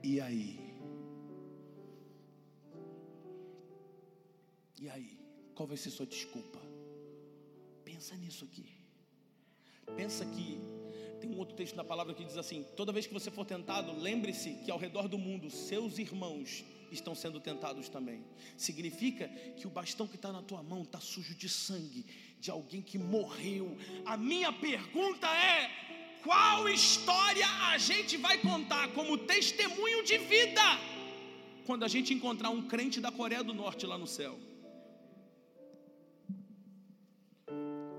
E 0.03 0.21
aí? 0.21 0.59
E 4.79 4.89
aí? 4.89 5.19
Qual 5.53 5.67
vai 5.67 5.77
ser 5.77 5.89
sua 5.89 6.05
desculpa? 6.05 6.59
Pensa 7.83 8.15
nisso 8.15 8.45
aqui. 8.45 8.65
Pensa 9.95 10.25
que 10.25 10.59
tem 11.19 11.29
um 11.29 11.37
outro 11.37 11.55
texto 11.55 11.75
na 11.75 11.83
palavra 11.83 12.13
que 12.13 12.23
diz 12.23 12.37
assim: 12.37 12.63
toda 12.75 12.91
vez 12.91 13.07
que 13.07 13.13
você 13.13 13.31
for 13.31 13.45
tentado, 13.45 13.91
lembre-se 13.99 14.53
que 14.63 14.71
ao 14.71 14.77
redor 14.77 15.07
do 15.07 15.17
mundo 15.17 15.49
seus 15.49 15.97
irmãos 15.97 16.63
estão 16.91 17.15
sendo 17.15 17.39
tentados 17.39 17.89
também. 17.89 18.23
Significa 18.55 19.27
que 19.55 19.67
o 19.67 19.69
bastão 19.69 20.07
que 20.07 20.15
está 20.15 20.31
na 20.31 20.41
tua 20.41 20.63
mão 20.63 20.83
está 20.83 20.99
sujo 20.99 21.35
de 21.35 21.49
sangue 21.49 22.05
de 22.39 22.51
alguém 22.51 22.81
que 22.81 22.97
morreu. 22.97 23.77
A 24.05 24.17
minha 24.17 24.51
pergunta 24.53 25.27
é: 25.27 25.69
qual 26.23 26.67
história 26.69 27.47
a 27.71 27.77
gente 27.77 28.17
vai 28.17 28.37
contar 28.37 28.93
como 28.93 29.17
testemunho 29.17 30.03
de 30.03 30.17
vida 30.17 30.61
quando 31.65 31.83
a 31.83 31.87
gente 31.87 32.13
encontrar 32.13 32.49
um 32.49 32.67
crente 32.67 32.99
da 32.99 33.11
Coreia 33.11 33.43
do 33.43 33.53
Norte 33.53 33.85
lá 33.85 33.97
no 33.97 34.07
céu? 34.07 34.37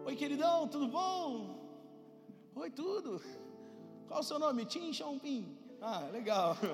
Oi, 0.04 0.16
queridão, 0.16 0.68
tudo 0.68 0.88
bom? 0.88 1.58
Oi, 2.54 2.70
tudo. 2.70 3.22
Qual 4.06 4.20
o 4.20 4.22
seu 4.22 4.38
nome? 4.38 4.64
Tim 4.64 4.90
Pin. 5.20 5.56
Ah, 5.80 6.08
legal. 6.10 6.56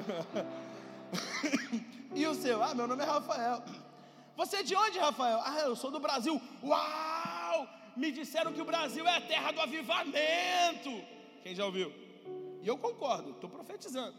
e 2.14 2.26
o 2.26 2.34
seu? 2.34 2.62
Ah, 2.62 2.74
meu 2.74 2.86
nome 2.86 3.02
é 3.02 3.06
Rafael. 3.06 3.62
Você 4.36 4.56
é 4.56 4.62
de 4.62 4.74
onde, 4.74 4.98
Rafael? 4.98 5.40
Ah, 5.44 5.60
eu 5.60 5.76
sou 5.76 5.90
do 5.90 6.00
Brasil. 6.00 6.40
Uau! 6.62 7.68
Me 7.96 8.10
disseram 8.10 8.52
que 8.52 8.60
o 8.60 8.64
Brasil 8.64 9.06
é 9.06 9.16
a 9.16 9.20
terra 9.20 9.52
do 9.52 9.60
avivamento. 9.60 10.90
Quem 11.42 11.54
já 11.54 11.64
ouviu? 11.64 11.92
E 12.62 12.66
eu 12.66 12.76
concordo, 12.76 13.30
estou 13.30 13.48
profetizando. 13.48 14.14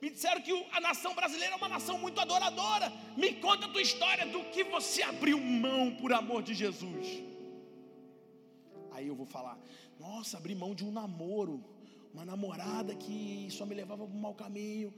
Me 0.00 0.10
disseram 0.10 0.40
que 0.40 0.52
a 0.72 0.80
nação 0.80 1.14
brasileira 1.14 1.54
é 1.54 1.56
uma 1.56 1.68
nação 1.68 1.98
muito 1.98 2.20
adoradora. 2.20 2.90
Me 3.16 3.34
conta 3.34 3.66
a 3.66 3.68
tua 3.68 3.82
história 3.82 4.26
do 4.26 4.44
que 4.44 4.64
você 4.64 5.02
abriu 5.02 5.38
mão 5.38 5.94
por 5.96 6.12
amor 6.12 6.42
de 6.42 6.54
Jesus. 6.54 7.22
Aí 8.92 9.06
eu 9.06 9.14
vou 9.14 9.26
falar: 9.26 9.58
Nossa, 9.98 10.38
abri 10.38 10.54
mão 10.54 10.74
de 10.74 10.84
um 10.84 10.90
namoro, 10.90 11.62
uma 12.14 12.24
namorada 12.24 12.94
que 12.94 13.48
só 13.50 13.66
me 13.66 13.74
levava 13.74 14.06
para 14.06 14.16
um 14.16 14.20
mau 14.20 14.34
caminho. 14.34 14.94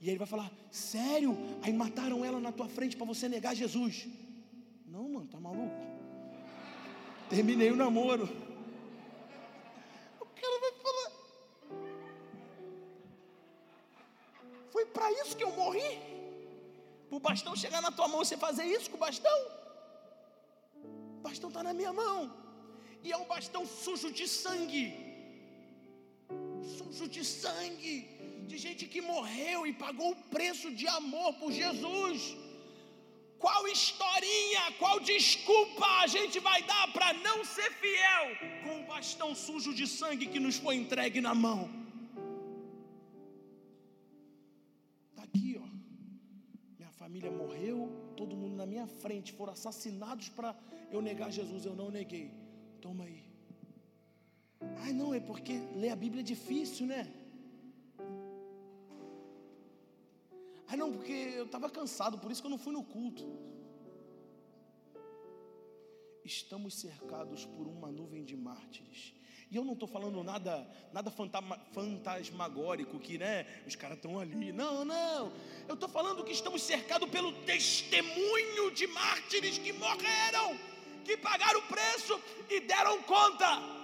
E 0.00 0.08
ele 0.08 0.18
vai 0.18 0.26
falar: 0.26 0.50
Sério? 0.70 1.36
Aí 1.62 1.72
mataram 1.72 2.24
ela 2.24 2.40
na 2.40 2.52
tua 2.52 2.68
frente 2.68 2.96
para 2.96 3.06
você 3.06 3.28
negar 3.28 3.54
Jesus. 3.54 4.06
Não, 4.86 5.08
mano, 5.08 5.26
tá 5.26 5.40
maluco? 5.40 5.74
Terminei 7.28 7.70
o 7.70 7.76
namoro. 7.76 8.24
O 10.20 10.26
cara 10.26 10.60
vai 10.60 10.72
falar: 10.86 11.12
Foi 14.70 14.86
para 14.86 15.10
isso 15.12 15.36
que 15.36 15.44
eu 15.44 15.52
morri? 15.52 15.90
Para 17.08 17.16
o 17.16 17.20
bastão 17.20 17.56
chegar 17.56 17.80
na 17.80 17.90
tua 17.90 18.06
mão 18.06 18.22
e 18.22 18.26
você 18.26 18.36
fazer 18.36 18.64
isso 18.64 18.90
com 18.90 18.96
o 18.96 19.00
bastão? 19.00 19.38
O 21.18 21.20
bastão 21.20 21.48
está 21.48 21.62
na 21.62 21.72
minha 21.72 21.92
mão. 21.92 22.32
E 23.02 23.10
é 23.12 23.16
um 23.16 23.26
bastão 23.26 23.66
sujo 23.66 24.12
de 24.12 24.28
sangue. 24.28 24.94
Sujo 26.76 27.08
de 27.08 27.24
sangue. 27.24 28.17
De 28.50 28.58
gente 28.66 28.84
que 28.92 29.00
morreu 29.12 29.58
e 29.68 29.72
pagou 29.84 30.10
o 30.12 30.20
preço 30.36 30.68
de 30.80 30.86
amor 31.00 31.30
por 31.40 31.50
Jesus. 31.62 32.20
Qual 33.44 33.62
historinha, 33.74 34.62
qual 34.78 34.96
desculpa 35.12 35.88
a 36.04 36.06
gente 36.14 36.38
vai 36.48 36.60
dar 36.72 36.86
para 36.96 37.10
não 37.26 37.38
ser 37.54 37.70
fiel 37.82 38.26
com 38.64 38.80
o 38.80 38.86
bastão 38.92 39.30
sujo 39.44 39.72
de 39.80 39.86
sangue 39.98 40.32
que 40.32 40.40
nos 40.46 40.56
foi 40.64 40.74
entregue 40.82 41.20
na 41.28 41.34
mão? 41.46 41.60
família 47.08 47.30
morreu, 47.30 47.90
todo 48.16 48.36
mundo 48.36 48.54
na 48.54 48.66
minha 48.66 48.86
frente, 48.86 49.32
foram 49.32 49.54
assassinados 49.54 50.28
para 50.28 50.54
eu 50.90 51.00
negar 51.00 51.30
Jesus, 51.32 51.64
eu 51.64 51.74
não 51.74 51.90
neguei. 51.90 52.30
Toma 52.82 53.04
aí. 53.04 53.22
Ai, 54.84 54.92
não, 54.92 55.14
é 55.14 55.20
porque 55.20 55.54
ler 55.74 55.88
a 55.88 55.96
Bíblia 55.96 56.20
é 56.20 56.22
difícil, 56.34 56.86
né? 56.86 57.10
Ai, 60.68 60.76
não, 60.76 60.92
porque 60.92 61.12
eu 61.12 61.46
estava 61.46 61.68
cansado, 61.70 62.18
por 62.18 62.30
isso 62.30 62.40
que 62.42 62.46
eu 62.46 62.50
não 62.50 62.58
fui 62.58 62.72
no 62.72 62.84
culto. 62.84 63.24
Estamos 66.24 66.74
cercados 66.74 67.46
por 67.46 67.66
uma 67.66 67.90
nuvem 67.90 68.22
de 68.22 68.36
mártires 68.36 69.14
e 69.50 69.56
eu 69.56 69.64
não 69.64 69.72
estou 69.72 69.88
falando 69.88 70.22
nada, 70.22 70.68
nada 70.92 71.10
fantasmagórico 71.10 72.98
que, 72.98 73.16
né, 73.16 73.46
os 73.66 73.74
caras 73.74 73.96
estão 73.96 74.20
ali. 74.20 74.52
Não, 74.52 74.84
não. 74.84 75.32
Eu 75.66 75.74
estou 75.74 75.88
falando 75.88 76.22
que 76.22 76.32
estamos 76.32 76.62
cercados 76.62 77.08
pelo 77.08 77.32
testemunho 77.44 78.70
de 78.72 78.86
mártires 78.88 79.56
que 79.56 79.72
morreram, 79.72 80.58
que 81.02 81.16
pagaram 81.16 81.60
o 81.60 81.62
preço 81.62 82.20
e 82.50 82.60
deram 82.60 83.02
conta. 83.04 83.77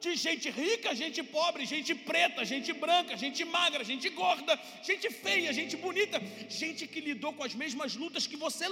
De 0.00 0.14
gente 0.14 0.48
rica, 0.48 0.94
gente 0.94 1.22
pobre, 1.22 1.66
gente 1.66 1.92
preta, 1.94 2.44
gente 2.44 2.72
branca, 2.72 3.16
gente 3.16 3.44
magra, 3.44 3.82
gente 3.82 4.08
gorda, 4.10 4.58
gente 4.82 5.10
feia, 5.10 5.52
gente 5.52 5.76
bonita, 5.76 6.20
gente 6.48 6.86
que 6.86 7.00
lidou 7.00 7.32
com 7.32 7.42
as 7.42 7.54
mesmas 7.54 7.96
lutas 7.96 8.26
que 8.26 8.36
você 8.36 8.64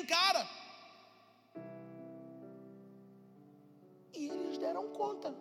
encara. 0.00 0.48
E 4.14 4.26
eles 4.28 4.58
deram 4.58 4.88
conta. 4.90 5.34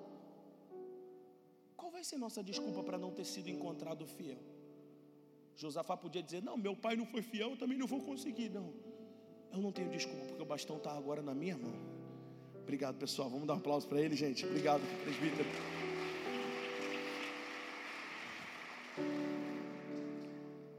Qual 1.76 1.92
vai 1.92 2.04
ser 2.04 2.18
nossa 2.18 2.44
desculpa 2.44 2.84
para 2.84 2.98
não 2.98 3.12
ter 3.12 3.26
sido 3.26 3.50
encontrado 3.50 4.06
fiel? 4.08 4.40
Josafá 5.56 5.96
podia 5.98 6.22
dizer: 6.22 6.42
Não, 6.44 6.58
meu 6.58 6.76
pai 6.76 6.96
não 6.96 7.06
foi 7.06 7.22
fiel, 7.22 7.52
eu 7.52 7.58
também 7.58 7.78
não 7.78 7.88
vou 7.88 8.02
conseguir. 8.02 8.50
Não, 8.50 8.74
eu 9.52 9.60
não 9.60 9.72
tenho 9.72 9.90
desculpa, 9.90 10.26
porque 10.26 10.42
o 10.42 10.46
bastão 10.46 10.78
está 10.78 10.92
agora 10.92 11.22
na 11.22 11.34
minha 11.34 11.58
mão. 11.58 11.97
Obrigado, 12.68 12.96
pessoal. 12.98 13.30
Vamos 13.30 13.48
dar 13.48 13.54
um 13.54 13.58
aplauso 13.64 13.88
para 13.88 14.02
ele, 14.02 14.16
gente. 14.24 14.46
Obrigado, 14.46 14.82
presbítero. 15.04 15.48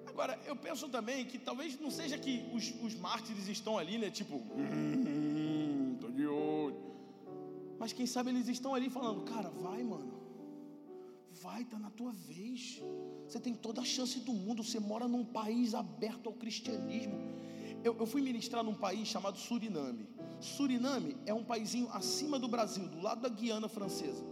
Agora, 0.07 0.39
eu 0.47 0.55
penso 0.55 0.87
também 0.91 1.25
que 1.25 1.39
talvez 1.39 1.81
não 1.81 1.91
seja 1.91 2.19
que 2.19 2.45
os, 2.53 2.75
os 2.83 2.95
mártires 2.95 3.49
estão 3.49 3.79
ali, 3.79 3.97
né? 3.97 4.11
Tipo, 4.11 4.35
hum, 4.37 5.97
tô 5.99 6.11
de 6.11 6.27
olho. 6.27 6.77
Mas 7.79 7.95
quem 7.95 8.07
sabe 8.07 8.29
eles 8.31 8.49
estão 8.49 8.75
ali 8.75 8.91
falando, 8.91 9.23
cara, 9.23 9.49
vai, 9.49 9.83
mano 9.83 10.19
vai, 11.43 11.63
está 11.63 11.79
na 11.79 11.91
tua 11.91 12.13
vez. 12.13 12.83
Você 13.27 13.41
tem 13.41 13.55
toda 13.55 13.81
a 13.81 13.85
chance 13.85 14.19
do 14.21 14.33
mundo. 14.33 14.63
Você 14.63 14.79
mora 14.79 15.07
num 15.09 15.25
país 15.25 15.75
aberto 15.75 16.29
ao 16.29 16.35
cristianismo. 16.35 17.17
Eu, 17.85 17.97
eu 17.99 18.07
fui 18.07 18.21
ministrar 18.21 18.63
num 18.63 18.75
país 18.75 19.09
chamado 19.09 19.39
Suriname. 19.39 20.07
Suriname 20.41 21.17
é 21.27 21.35
um 21.35 21.45
paísinho 21.45 21.89
acima 21.93 22.39
do 22.39 22.49
Brasil, 22.49 22.87
do 22.89 23.01
lado 23.01 23.23
da 23.23 23.29
Guiana 23.29 23.69
Francesa. 23.69 24.25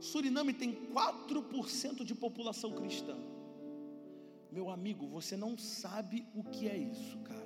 Suriname 0.00 0.52
tem 0.52 0.74
4% 0.92 2.04
de 2.04 2.14
população 2.14 2.72
cristã. 2.72 3.16
Meu 4.50 4.68
amigo, 4.70 5.06
você 5.06 5.36
não 5.36 5.56
sabe 5.56 6.26
o 6.34 6.44
que 6.44 6.68
é 6.68 6.76
isso, 6.76 7.16
cara. 7.18 7.42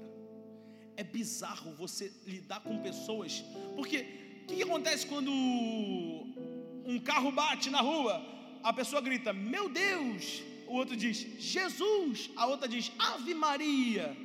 É 0.97 1.05
bizarro 1.05 1.75
você 1.75 2.13
lidar 2.27 2.61
com 2.61 2.83
pessoas, 2.83 3.45
porque 3.75 4.07
o 4.45 4.47
que 4.47 4.63
acontece 4.63 5.07
quando 5.07 5.31
um 5.31 6.99
carro 7.05 7.31
bate 7.31 7.69
na 7.71 7.81
rua? 7.81 8.37
a 8.67 8.73
pessoa 8.73 9.01
grita, 9.01 9.33
meu 9.33 9.69
Deus, 9.69 10.43
o 10.67 10.75
outro 10.75 10.97
diz, 10.97 11.19
Jesus, 11.39 12.31
a 12.35 12.47
outra 12.47 12.67
diz, 12.67 12.91
Ave 12.99 13.33
Maria. 13.33 14.17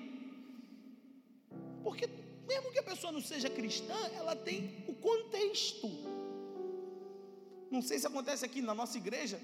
Porque 1.83 2.07
mesmo 2.51 2.71
que 2.73 2.79
a 2.83 2.87
pessoa 2.91 3.11
não 3.15 3.23
seja 3.31 3.49
cristã, 3.59 3.99
ela 4.19 4.35
tem 4.47 4.59
o 4.91 4.93
contexto. 5.07 5.89
Não 7.75 7.81
sei 7.89 7.97
se 7.99 8.07
acontece 8.11 8.43
aqui 8.47 8.61
na 8.69 8.75
nossa 8.81 8.97
igreja, 9.03 9.37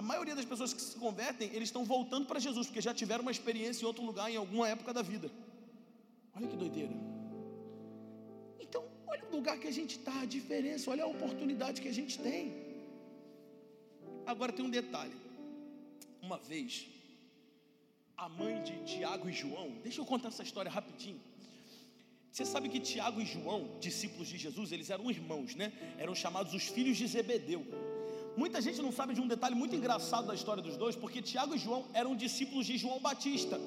a 0.00 0.02
maioria 0.10 0.34
das 0.38 0.48
pessoas 0.52 0.72
que 0.76 0.82
se 0.88 0.96
convertem, 1.04 1.48
eles 1.56 1.68
estão 1.70 1.84
voltando 1.94 2.26
para 2.30 2.38
Jesus, 2.46 2.66
porque 2.66 2.82
já 2.88 2.94
tiveram 3.02 3.22
uma 3.26 3.34
experiência 3.36 3.82
em 3.82 3.88
outro 3.92 4.04
lugar, 4.10 4.26
em 4.30 4.38
alguma 4.42 4.66
época 4.74 4.92
da 4.98 5.02
vida. 5.12 5.30
Olha 6.36 6.48
que 6.52 6.56
doideira. 6.64 6.94
Então, 8.64 8.82
olha 9.12 9.24
o 9.30 9.32
lugar 9.36 9.56
que 9.62 9.68
a 9.72 9.76
gente 9.78 9.94
está, 9.98 10.16
a 10.20 10.30
diferença, 10.38 10.90
olha 10.90 11.04
a 11.04 11.10
oportunidade 11.16 11.80
que 11.84 11.90
a 11.94 11.96
gente 12.00 12.18
tem. 12.28 12.42
Agora 14.32 14.52
tem 14.52 14.64
um 14.64 14.74
detalhe. 14.80 15.16
Uma 16.22 16.38
vez, 16.50 16.86
a 18.16 18.28
mãe 18.28 18.62
de 18.62 18.74
Tiago 18.90 19.28
e 19.30 19.32
João, 19.42 19.68
deixa 19.82 20.00
eu 20.00 20.06
contar 20.12 20.28
essa 20.28 20.44
história 20.48 20.70
rapidinho. 20.78 21.20
Você 22.32 22.44
sabe 22.44 22.68
que 22.68 22.78
Tiago 22.78 23.20
e 23.20 23.26
João, 23.26 23.60
discípulos 23.80 24.28
de 24.28 24.38
Jesus, 24.38 24.70
eles 24.70 24.88
eram 24.88 25.10
irmãos, 25.10 25.54
né? 25.54 25.72
Eram 25.98 26.14
chamados 26.14 26.54
os 26.54 26.66
filhos 26.68 26.96
de 26.96 27.06
Zebedeu. 27.06 27.66
Muita 28.36 28.60
gente 28.60 28.80
não 28.80 28.92
sabe 28.92 29.14
de 29.14 29.20
um 29.20 29.26
detalhe 29.26 29.54
muito 29.54 29.74
engraçado 29.74 30.28
da 30.28 30.34
história 30.34 30.62
dos 30.62 30.76
dois, 30.76 30.94
porque 30.94 31.20
Tiago 31.20 31.54
e 31.54 31.58
João 31.58 31.86
eram 31.92 32.14
discípulos 32.14 32.66
de 32.66 32.78
João 32.78 33.00
Batista. 33.00 33.60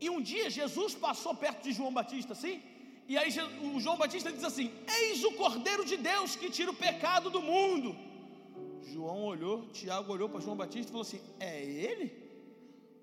E 0.00 0.08
um 0.08 0.20
dia 0.20 0.48
Jesus 0.48 0.94
passou 0.94 1.34
perto 1.34 1.64
de 1.64 1.72
João 1.72 1.92
Batista, 1.92 2.32
assim, 2.32 2.62
e 3.08 3.18
aí 3.18 3.30
o 3.74 3.80
João 3.80 3.96
Batista 3.96 4.32
diz 4.32 4.44
assim: 4.44 4.70
Eis 5.00 5.24
o 5.24 5.32
Cordeiro 5.32 5.84
de 5.84 5.96
Deus 5.96 6.36
que 6.36 6.50
tira 6.50 6.70
o 6.70 6.74
pecado 6.74 7.30
do 7.30 7.42
mundo. 7.42 7.96
João 8.82 9.24
olhou, 9.24 9.66
Tiago 9.72 10.12
olhou 10.12 10.28
para 10.28 10.40
João 10.40 10.56
Batista 10.56 10.88
e 10.88 10.92
falou 10.92 11.02
assim: 11.02 11.20
É 11.38 11.62
ele? 11.62 12.23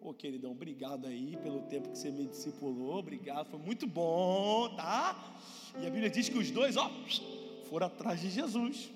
Ô 0.04 0.16
queridão, 0.16 0.52
obrigado 0.52 1.06
aí 1.06 1.38
pelo 1.44 1.62
tempo 1.62 1.90
que 1.90 1.98
você 1.98 2.10
me 2.10 2.26
discipulou, 2.26 2.98
obrigado, 2.98 3.52
foi 3.52 3.60
muito 3.60 3.86
bom, 3.86 4.74
tá? 4.76 5.38
E 5.80 5.86
a 5.86 5.90
Bíblia 5.92 6.10
diz 6.10 6.28
que 6.28 6.40
os 6.40 6.50
dois, 6.50 6.76
ó, 6.76 6.92
foram 7.70 7.86
atrás 7.86 8.20
de 8.20 8.32
Jesus. 8.32 8.90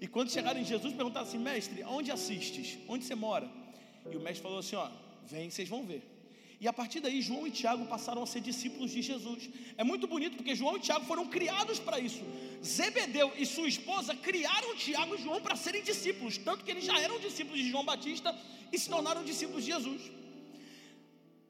E 0.00 0.06
quando 0.06 0.30
chegaram 0.30 0.60
em 0.60 0.64
Jesus, 0.64 0.94
perguntaram 0.94 1.26
assim: 1.26 1.38
Mestre, 1.38 1.82
onde 1.82 2.12
assistes? 2.12 2.78
Onde 2.86 3.04
você 3.04 3.16
mora? 3.16 3.50
E 4.08 4.16
o 4.16 4.20
mestre 4.20 4.42
falou 4.42 4.60
assim: 4.60 4.76
Ó, 4.76 4.88
vem, 5.26 5.50
vocês 5.50 5.68
vão 5.68 5.84
ver. 5.84 6.02
E 6.60 6.68
a 6.68 6.72
partir 6.72 7.00
daí, 7.00 7.20
João 7.20 7.46
e 7.48 7.50
Tiago 7.50 7.84
passaram 7.86 8.22
a 8.22 8.26
ser 8.26 8.40
discípulos 8.40 8.92
de 8.92 9.02
Jesus. 9.02 9.50
É 9.76 9.82
muito 9.82 10.06
bonito 10.06 10.36
porque 10.36 10.54
João 10.54 10.76
e 10.76 10.80
Tiago 10.80 11.04
foram 11.04 11.26
criados 11.26 11.80
para 11.80 11.98
isso. 11.98 12.22
Zebedeu 12.64 13.32
e 13.36 13.44
sua 13.44 13.66
esposa 13.66 14.14
criaram 14.14 14.76
Tiago 14.76 15.16
e 15.16 15.18
João 15.18 15.40
para 15.40 15.56
serem 15.56 15.82
discípulos, 15.82 16.38
tanto 16.38 16.64
que 16.64 16.70
eles 16.70 16.84
já 16.84 16.96
eram 17.00 17.18
discípulos 17.18 17.58
de 17.60 17.68
João 17.68 17.84
Batista 17.84 18.34
e 18.72 18.78
se 18.78 18.88
tornaram 18.88 19.24
discípulos 19.24 19.64
de 19.64 19.72
Jesus. 19.72 20.23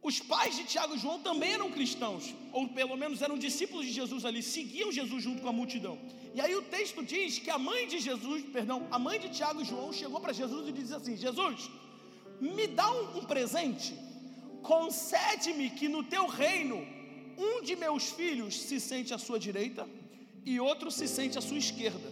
Os 0.09 0.21
pais 0.21 0.55
de 0.59 0.65
Tiago 0.73 0.95
e 0.95 0.99
João 0.99 1.19
também 1.29 1.53
eram 1.59 1.71
cristãos, 1.77 2.35
ou 2.53 2.69
pelo 2.69 2.97
menos 3.03 3.23
eram 3.27 3.39
discípulos 3.47 3.87
de 3.87 3.93
Jesus 4.01 4.25
ali, 4.25 4.43
seguiam 4.43 4.93
Jesus 4.93 5.23
junto 5.27 5.43
com 5.43 5.49
a 5.49 5.59
multidão. 5.61 5.99
E 6.35 6.41
aí 6.41 6.55
o 6.55 6.63
texto 6.77 7.03
diz 7.13 7.39
que 7.39 7.51
a 7.51 7.59
mãe 7.59 7.89
de 7.93 7.99
Jesus, 8.09 8.45
perdão, 8.57 8.87
a 8.91 8.99
mãe 8.99 9.19
de 9.19 9.31
Tiago 9.31 9.63
e 9.63 9.65
João 9.65 9.93
chegou 9.93 10.21
para 10.21 10.39
Jesus 10.41 10.69
e 10.69 10.73
disse 10.73 10.95
assim: 10.95 11.17
Jesus, 11.17 11.71
me 12.41 12.67
dá 12.67 12.89
um, 12.99 13.19
um 13.19 13.25
presente 13.25 13.95
concede-me 14.65 15.69
que 15.71 15.89
no 15.89 16.03
teu 16.03 16.27
reino 16.27 16.79
Um 17.37 17.63
de 17.63 17.75
meus 17.75 18.11
filhos 18.11 18.61
se 18.63 18.79
sente 18.79 19.13
à 19.13 19.19
sua 19.19 19.39
direita 19.41 19.89
e 20.45 20.61
outro 20.61 20.89
se 20.89 21.09
sente 21.09 21.37
à 21.37 21.41
sua 21.41 21.59
esquerda. 21.59 22.09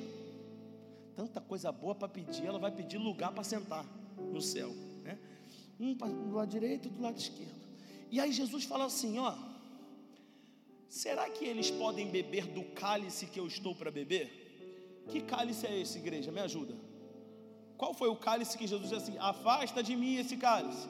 Tanta 1.14 1.40
coisa 1.40 1.70
boa 1.70 1.94
para 1.94 2.08
pedir, 2.08 2.44
ela 2.44 2.58
vai 2.58 2.72
pedir 2.72 2.98
lugar 2.98 3.30
para 3.30 3.44
sentar 3.44 3.86
no 4.18 4.40
céu, 4.40 4.70
né? 5.04 5.16
Um 5.78 5.94
do 5.94 6.34
lado 6.34 6.50
direito, 6.50 6.88
do 6.88 7.00
lado 7.00 7.18
esquerdo. 7.18 7.61
E 8.14 8.20
aí 8.20 8.30
Jesus 8.40 8.64
fala 8.72 8.84
assim, 8.84 9.18
ó: 9.18 9.34
Será 11.00 11.24
que 11.30 11.44
eles 11.50 11.70
podem 11.82 12.08
beber 12.16 12.44
do 12.56 12.62
cálice 12.82 13.24
que 13.32 13.40
eu 13.40 13.46
estou 13.46 13.74
para 13.74 13.90
beber? 13.90 14.24
Que 15.10 15.20
cálice 15.22 15.66
é 15.66 15.80
esse, 15.80 15.96
igreja? 16.02 16.30
Me 16.30 16.42
ajuda. 16.48 16.74
Qual 17.78 17.94
foi 17.94 18.08
o 18.10 18.16
cálice 18.26 18.58
que 18.58 18.66
Jesus 18.66 18.90
disse 18.90 19.02
assim: 19.02 19.16
Afasta 19.18 19.82
de 19.82 19.96
mim 19.96 20.16
esse 20.16 20.36
cálice? 20.36 20.86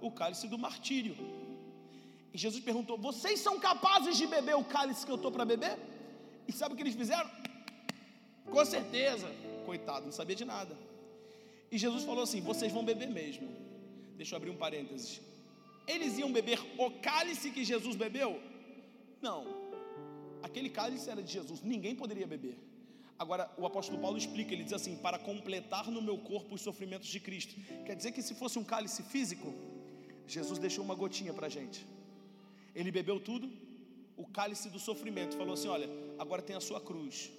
O 0.00 0.12
cálice 0.12 0.46
do 0.52 0.56
martírio. 0.66 1.16
E 2.32 2.38
Jesus 2.38 2.62
perguntou: 2.62 2.96
Vocês 2.96 3.40
são 3.40 3.58
capazes 3.58 4.16
de 4.16 4.28
beber 4.28 4.54
o 4.54 4.64
cálice 4.76 5.04
que 5.04 5.10
eu 5.10 5.16
estou 5.16 5.32
para 5.32 5.44
beber? 5.44 5.76
E 6.46 6.52
sabe 6.52 6.74
o 6.74 6.76
que 6.76 6.84
eles 6.84 6.94
fizeram? 6.94 7.28
Com 8.54 8.64
certeza. 8.64 9.28
Coitado, 9.66 10.06
não 10.06 10.12
sabia 10.12 10.36
de 10.36 10.44
nada. 10.44 10.78
E 11.72 11.76
Jesus 11.76 12.04
falou 12.04 12.22
assim: 12.22 12.40
Vocês 12.40 12.72
vão 12.72 12.84
beber 12.84 13.10
mesmo. 13.10 13.48
Deixa 14.16 14.34
eu 14.34 14.36
abrir 14.36 14.50
um 14.50 14.56
parênteses. 14.56 15.20
Eles 15.92 16.18
iam 16.22 16.32
beber 16.38 16.60
o 16.84 16.88
cálice 17.08 17.50
que 17.54 17.64
Jesus 17.72 17.96
bebeu? 18.04 18.30
Não. 19.26 19.40
Aquele 20.46 20.70
cálice 20.78 21.06
era 21.14 21.22
de 21.26 21.32
Jesus, 21.38 21.60
ninguém 21.72 21.94
poderia 22.02 22.26
beber. 22.34 22.56
Agora, 23.22 23.44
o 23.58 23.66
apóstolo 23.70 23.98
Paulo 24.04 24.16
explica, 24.22 24.52
ele 24.54 24.64
diz 24.68 24.72
assim: 24.72 24.96
para 25.06 25.18
completar 25.18 25.86
no 25.96 26.00
meu 26.08 26.16
corpo 26.30 26.54
os 26.54 26.62
sofrimentos 26.68 27.08
de 27.14 27.20
Cristo. 27.26 27.54
Quer 27.86 27.94
dizer 27.94 28.12
que 28.12 28.22
se 28.28 28.34
fosse 28.40 28.58
um 28.58 28.64
cálice 28.64 29.02
físico, 29.14 29.48
Jesus 30.26 30.58
deixou 30.58 30.82
uma 30.84 30.94
gotinha 30.94 31.34
para 31.34 31.48
a 31.48 31.50
gente. 31.50 31.80
Ele 32.74 32.90
bebeu 32.98 33.18
tudo, 33.28 33.46
o 34.16 34.26
cálice 34.38 34.70
do 34.70 34.78
sofrimento, 34.78 35.36
falou 35.36 35.54
assim: 35.54 35.68
olha, 35.68 35.88
agora 36.18 36.40
tem 36.40 36.56
a 36.56 36.60
sua 36.68 36.80
cruz. 36.80 37.30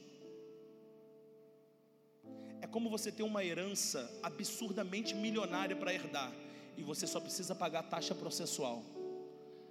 É 2.62 2.68
como 2.68 2.88
você 2.96 3.12
ter 3.12 3.24
uma 3.24 3.44
herança 3.44 4.00
absurdamente 4.22 5.16
milionária 5.16 5.76
para 5.76 5.94
herdar, 5.98 6.32
e 6.78 6.84
você 6.84 7.06
só 7.06 7.20
precisa 7.20 7.54
pagar 7.54 7.80
a 7.80 7.84
taxa 7.84 8.16
processual. 8.16 8.84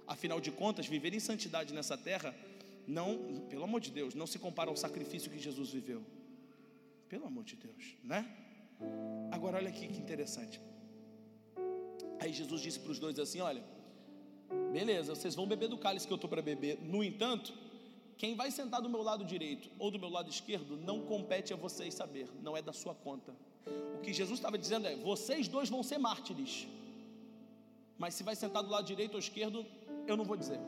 Afinal 0.07 0.41
de 0.41 0.51
contas, 0.51 0.87
viver 0.87 1.13
em 1.13 1.19
santidade 1.19 1.73
nessa 1.73 1.97
terra 1.97 2.35
não, 2.87 3.45
pelo 3.49 3.63
amor 3.63 3.79
de 3.79 3.91
Deus, 3.91 4.13
não 4.13 4.27
se 4.27 4.39
compara 4.39 4.69
ao 4.69 4.75
sacrifício 4.75 5.31
que 5.31 5.39
Jesus 5.39 5.69
viveu. 5.69 6.03
Pelo 7.07 7.25
amor 7.25 7.43
de 7.43 7.55
Deus, 7.55 7.95
né? 8.03 8.29
Agora 9.31 9.57
olha 9.57 9.69
aqui 9.69 9.87
que 9.87 9.99
interessante. 9.99 10.59
Aí 12.19 12.33
Jesus 12.33 12.61
disse 12.61 12.79
para 12.79 12.91
os 12.91 12.99
dois 12.99 13.17
assim: 13.19 13.41
Olha, 13.41 13.63
beleza, 14.71 15.15
vocês 15.15 15.35
vão 15.35 15.45
beber 15.45 15.67
do 15.69 15.77
cálice 15.77 16.07
que 16.07 16.13
eu 16.13 16.15
estou 16.15 16.29
para 16.29 16.41
beber. 16.41 16.79
No 16.81 17.03
entanto, 17.03 17.53
quem 18.17 18.35
vai 18.35 18.51
sentar 18.51 18.81
do 18.81 18.89
meu 18.89 19.01
lado 19.01 19.25
direito 19.25 19.69
ou 19.79 19.89
do 19.89 19.99
meu 19.99 20.09
lado 20.09 20.29
esquerdo 20.29 20.77
não 20.77 21.01
compete 21.01 21.53
a 21.53 21.55
vocês 21.55 21.93
saber, 21.93 22.27
não 22.41 22.55
é 22.55 22.61
da 22.61 22.73
sua 22.73 22.93
conta. 22.93 23.33
O 23.95 24.01
que 24.01 24.13
Jesus 24.13 24.39
estava 24.39 24.57
dizendo 24.57 24.87
é: 24.87 24.95
vocês 24.95 25.47
dois 25.47 25.69
vão 25.69 25.83
ser 25.83 25.97
mártires, 25.97 26.67
mas 28.01 28.15
se 28.15 28.23
vai 28.23 28.35
sentar 28.35 28.63
do 28.63 28.71
lado 28.75 28.83
direito 28.83 29.13
ou 29.13 29.19
esquerdo, 29.19 29.63
eu 30.07 30.17
não 30.17 30.25
vou 30.25 30.35
dizer. 30.35 30.59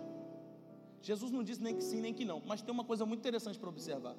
Jesus 1.02 1.32
não 1.32 1.44
disse 1.44 1.64
nem 1.64 1.76
que 1.76 1.84
sim, 1.84 2.00
nem 2.00 2.14
que 2.14 2.24
não, 2.24 2.40
mas 2.46 2.62
tem 2.62 2.72
uma 2.72 2.84
coisa 2.84 3.08
muito 3.08 3.22
interessante 3.22 3.58
para 3.58 3.70
observar. 3.70 4.16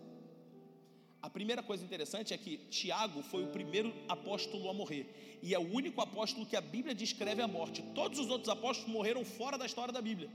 A 1.23 1.31
primeira 1.31 1.63
coisa 1.63 1.85
interessante 1.85 2.35
é 2.35 2.37
que 2.37 2.57
Tiago 2.79 3.23
foi 3.23 3.45
o 3.45 3.51
primeiro 3.57 3.95
apóstolo 4.09 4.69
a 4.69 4.75
morrer, 4.75 5.39
e 5.41 5.55
é 5.55 5.59
o 5.61 5.67
único 5.81 6.01
apóstolo 6.01 6.45
que 6.45 6.57
a 6.57 6.61
Bíblia 6.61 6.93
descreve 6.93 7.41
a 7.41 7.47
morte. 7.47 7.85
Todos 7.95 8.19
os 8.19 8.29
outros 8.29 8.49
apóstolos 8.49 8.93
morreram 8.93 9.25
fora 9.25 9.57
da 9.57 9.65
história 9.65 9.95
da 9.95 10.03
Bíblia. 10.03 10.29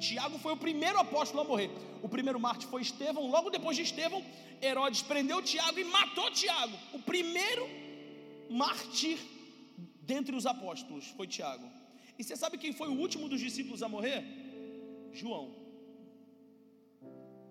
Tiago 0.00 0.38
foi 0.38 0.54
o 0.54 0.56
primeiro 0.56 0.98
apóstolo 0.98 1.42
a 1.42 1.44
morrer. 1.44 1.70
O 2.02 2.08
primeiro 2.08 2.40
mártir 2.40 2.66
foi 2.70 2.80
Estevão. 2.80 3.30
Logo 3.30 3.50
depois 3.50 3.76
de 3.76 3.82
Estevão, 3.82 4.24
Herodes 4.62 5.02
prendeu 5.02 5.42
Tiago 5.42 5.78
e 5.78 5.84
matou 5.84 6.30
Tiago. 6.30 6.74
O 6.94 6.98
primeiro 6.98 7.68
mártir 8.48 9.18
dentre 10.00 10.34
os 10.34 10.46
apóstolos 10.46 11.08
foi 11.08 11.26
Tiago. 11.26 11.79
E 12.20 12.22
você 12.22 12.36
sabe 12.36 12.58
quem 12.58 12.70
foi 12.70 12.88
o 12.88 12.98
último 13.00 13.30
dos 13.30 13.40
discípulos 13.40 13.82
a 13.82 13.88
morrer? 13.88 14.22
João 15.10 15.54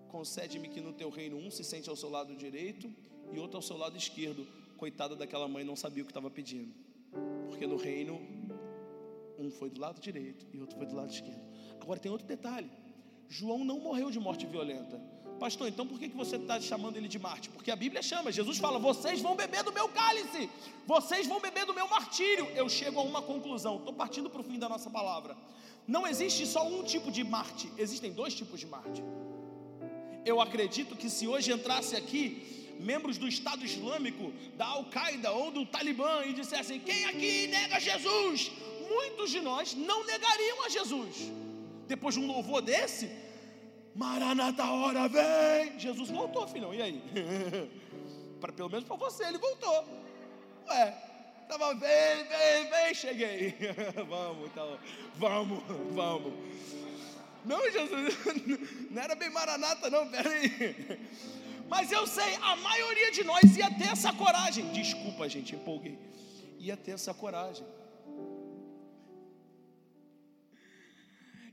concede-me 0.06 0.68
que 0.68 0.80
no 0.80 0.92
teu 0.92 1.10
reino 1.10 1.36
um 1.36 1.50
se 1.50 1.64
sente 1.64 1.90
ao 1.90 1.96
seu 1.96 2.08
lado 2.08 2.36
direito 2.36 2.88
e 3.32 3.38
outro 3.40 3.56
ao 3.56 3.62
seu 3.62 3.76
lado 3.76 3.96
esquerdo. 3.96 4.46
Coitada 4.76 5.16
daquela 5.16 5.48
mãe, 5.48 5.64
não 5.64 5.74
sabia 5.74 6.04
o 6.04 6.06
que 6.06 6.12
estava 6.12 6.30
pedindo, 6.30 6.72
porque 7.48 7.66
no 7.66 7.76
reino 7.76 8.20
um 9.36 9.50
foi 9.50 9.70
do 9.70 9.80
lado 9.80 10.00
direito 10.00 10.46
e 10.52 10.60
outro 10.60 10.76
foi 10.76 10.86
do 10.86 10.94
lado 10.94 11.10
esquerdo. 11.10 11.42
Agora 11.80 11.98
tem 11.98 12.12
outro 12.12 12.28
detalhe: 12.28 12.70
João 13.28 13.64
não 13.64 13.80
morreu 13.80 14.08
de 14.08 14.20
morte 14.20 14.46
violenta. 14.46 15.02
Pastor, 15.40 15.68
então 15.68 15.86
por 15.86 15.98
que, 15.98 16.08
você 16.08 16.36
está 16.36 16.60
chamando 16.60 16.98
ele 16.98 17.08
de 17.08 17.18
Marte? 17.18 17.48
Porque 17.48 17.70
a 17.70 17.76
Bíblia 17.84 18.02
chama, 18.02 18.30
Jesus 18.30 18.58
fala: 18.58 18.78
vocês 18.78 19.22
vão 19.22 19.34
beber 19.34 19.62
do 19.64 19.72
meu 19.72 19.88
cálice, 19.88 20.50
vocês 20.86 21.26
vão 21.26 21.40
beber 21.40 21.64
do 21.64 21.72
meu 21.72 21.88
martírio. 21.88 22.46
Eu 22.54 22.68
chego 22.68 23.00
a 23.00 23.02
uma 23.02 23.22
conclusão, 23.22 23.76
estou 23.76 23.94
partindo 23.94 24.28
para 24.28 24.42
o 24.42 24.44
fim 24.44 24.58
da 24.58 24.68
nossa 24.68 24.90
palavra. 24.90 25.34
Não 25.88 26.06
existe 26.06 26.46
só 26.46 26.62
um 26.68 26.82
tipo 26.82 27.10
de 27.10 27.24
Marte, 27.24 27.72
existem 27.78 28.12
dois 28.12 28.34
tipos 28.34 28.60
de 28.60 28.66
Marte. 28.66 29.02
Eu 30.26 30.42
acredito 30.42 30.94
que 30.94 31.08
se 31.08 31.26
hoje 31.26 31.50
entrasse 31.50 31.96
aqui 31.96 32.76
membros 32.78 33.16
do 33.16 33.26
Estado 33.26 33.64
Islâmico, 33.64 34.34
da 34.58 34.66
Al-Qaeda 34.66 35.32
ou 35.32 35.50
do 35.50 35.64
Talibã 35.64 36.22
e 36.26 36.34
dissessem: 36.34 36.78
quem 36.80 37.06
aqui 37.06 37.46
nega 37.46 37.80
Jesus? 37.80 38.52
Muitos 38.90 39.30
de 39.30 39.40
nós 39.40 39.74
não 39.74 40.04
negariam 40.04 40.66
a 40.66 40.68
Jesus. 40.68 41.32
Depois 41.88 42.14
de 42.14 42.20
um 42.20 42.26
louvor 42.26 42.60
desse, 42.60 43.10
Maranata, 44.00 44.64
hora 44.64 45.06
vem! 45.08 45.78
Jesus 45.78 46.08
voltou, 46.08 46.48
filhão, 46.48 46.72
e 46.72 46.80
aí? 46.80 47.02
para, 48.40 48.50
pelo 48.50 48.70
menos 48.70 48.86
para 48.86 48.96
você, 48.96 49.24
ele 49.24 49.36
voltou. 49.36 49.84
Ué, 50.68 50.96
estava 51.42 51.74
vem, 51.74 52.24
vem, 52.24 52.70
vem, 52.70 52.94
cheguei. 52.94 53.54
vamos, 54.08 54.48
então, 54.48 54.78
vamos, 55.16 55.62
vamos. 55.92 56.32
Não, 57.44 57.60
Jesus, 57.70 58.16
não 58.90 59.02
era 59.02 59.14
bem 59.14 59.28
maranata, 59.28 59.90
não, 59.90 60.08
peraí. 60.08 60.98
Mas 61.68 61.92
eu 61.92 62.06
sei, 62.06 62.36
a 62.36 62.56
maioria 62.56 63.12
de 63.12 63.22
nós 63.22 63.54
ia 63.54 63.70
ter 63.70 63.88
essa 63.92 64.14
coragem. 64.14 64.72
Desculpa, 64.72 65.28
gente, 65.28 65.54
empolguei. 65.54 65.98
Ia 66.58 66.74
ter 66.74 66.92
essa 66.92 67.12
coragem. 67.12 67.66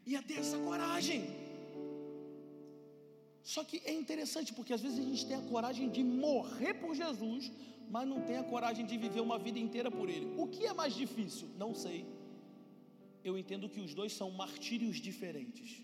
Ia 0.05 0.23
ter 0.23 0.39
essa 0.39 0.57
coragem. 0.57 1.46
Só 3.53 3.61
que 3.63 3.77
é 3.91 3.93
interessante 4.01 4.53
porque 4.53 4.73
às 4.77 4.81
vezes 4.85 4.99
a 4.99 5.07
gente 5.09 5.25
tem 5.29 5.37
a 5.37 5.47
coragem 5.53 5.87
de 5.95 6.03
morrer 6.03 6.73
por 6.81 6.93
Jesus, 7.01 7.51
mas 7.89 8.07
não 8.11 8.19
tem 8.27 8.37
a 8.37 8.43
coragem 8.43 8.85
de 8.85 8.95
viver 9.05 9.21
uma 9.29 9.39
vida 9.45 9.59
inteira 9.65 9.89
por 9.89 10.07
Ele. 10.09 10.27
O 10.37 10.47
que 10.47 10.65
é 10.65 10.73
mais 10.81 10.93
difícil? 11.03 11.47
Não 11.63 11.73
sei 11.83 11.99
eu 13.27 13.37
entendo 13.37 13.67
que 13.67 13.81
os 13.81 13.93
dois 13.93 14.13
são 14.13 14.31
martírios 14.31 14.97
diferentes. 14.97 15.83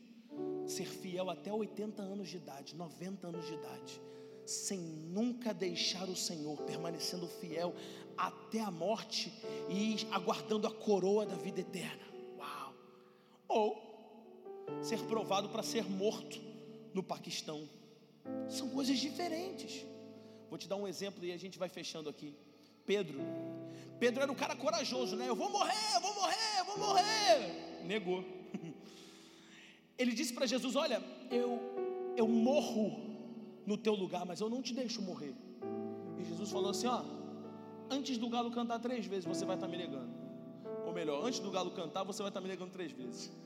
Ser 0.66 0.88
fiel 0.88 1.30
até 1.30 1.52
80 1.52 2.02
anos 2.02 2.30
de 2.30 2.38
idade, 2.38 2.76
90 2.76 3.28
anos 3.28 3.46
de 3.46 3.54
idade, 3.54 4.02
sem 4.46 4.80
nunca 4.80 5.54
deixar 5.54 6.08
o 6.10 6.16
Senhor, 6.16 6.58
permanecendo 6.64 7.28
fiel 7.28 7.76
até 8.18 8.62
a 8.62 8.72
morte 8.72 9.32
e 9.70 9.98
aguardando 10.12 10.68
a 10.68 10.72
coroa 10.72 11.26
da 11.26 11.36
vida 11.36 11.60
eterna. 11.60 12.04
Uau! 12.38 12.74
Ou 13.48 13.94
ser 14.82 15.00
provado 15.04 15.50
para 15.50 15.64
ser 15.64 15.84
morto 15.84 16.53
no 16.94 17.04
Paquistão. 17.04 17.68
São 18.48 18.70
coisas 18.70 18.98
diferentes. 18.98 19.86
Vou 20.50 20.58
te 20.58 20.68
dar 20.68 20.76
um 20.76 20.88
exemplo 20.88 21.24
e 21.26 21.32
a 21.32 21.38
gente 21.38 21.58
vai 21.58 21.70
fechando 21.70 22.10
aqui. 22.10 22.34
Pedro. 22.86 23.20
Pedro 24.00 24.22
era 24.22 24.32
um 24.32 24.36
cara 24.36 24.56
corajoso, 24.56 25.16
né? 25.16 25.28
Eu 25.28 25.36
vou 25.36 25.50
morrer, 25.50 25.96
eu 25.96 26.02
vou 26.02 26.14
morrer, 26.14 26.60
eu 26.60 26.66
vou 26.66 26.78
morrer. 26.78 27.84
Negou. 27.86 28.24
Ele 29.98 30.12
disse 30.12 30.34
para 30.34 30.46
Jesus: 30.46 30.76
Olha, 30.76 31.02
eu, 31.32 31.60
eu 32.16 32.28
morro 32.28 32.86
no 33.66 33.78
teu 33.78 33.94
lugar, 33.94 34.26
mas 34.26 34.42
eu 34.42 34.50
não 34.50 34.62
te 34.62 34.74
deixo 34.74 35.02
morrer. 35.02 35.34
E 36.20 36.26
Jesus 36.26 36.52
falou 36.52 36.72
assim: 36.72 36.88
Ó, 36.88 37.04
antes 37.90 38.18
do 38.18 38.30
galo 38.30 38.52
cantar 38.52 38.80
três 38.80 39.06
vezes, 39.06 39.26
você 39.26 39.46
vai 39.46 39.56
estar 39.56 39.68
me 39.68 39.78
negando. 39.78 40.12
Ou 40.86 40.94
melhor, 40.94 41.26
antes 41.26 41.40
do 41.40 41.50
galo 41.50 41.72
cantar, 41.72 42.04
você 42.04 42.22
vai 42.22 42.30
estar 42.30 42.42
me 42.42 42.48
negando 42.48 42.72
três 42.72 42.92
vezes. 42.92 43.32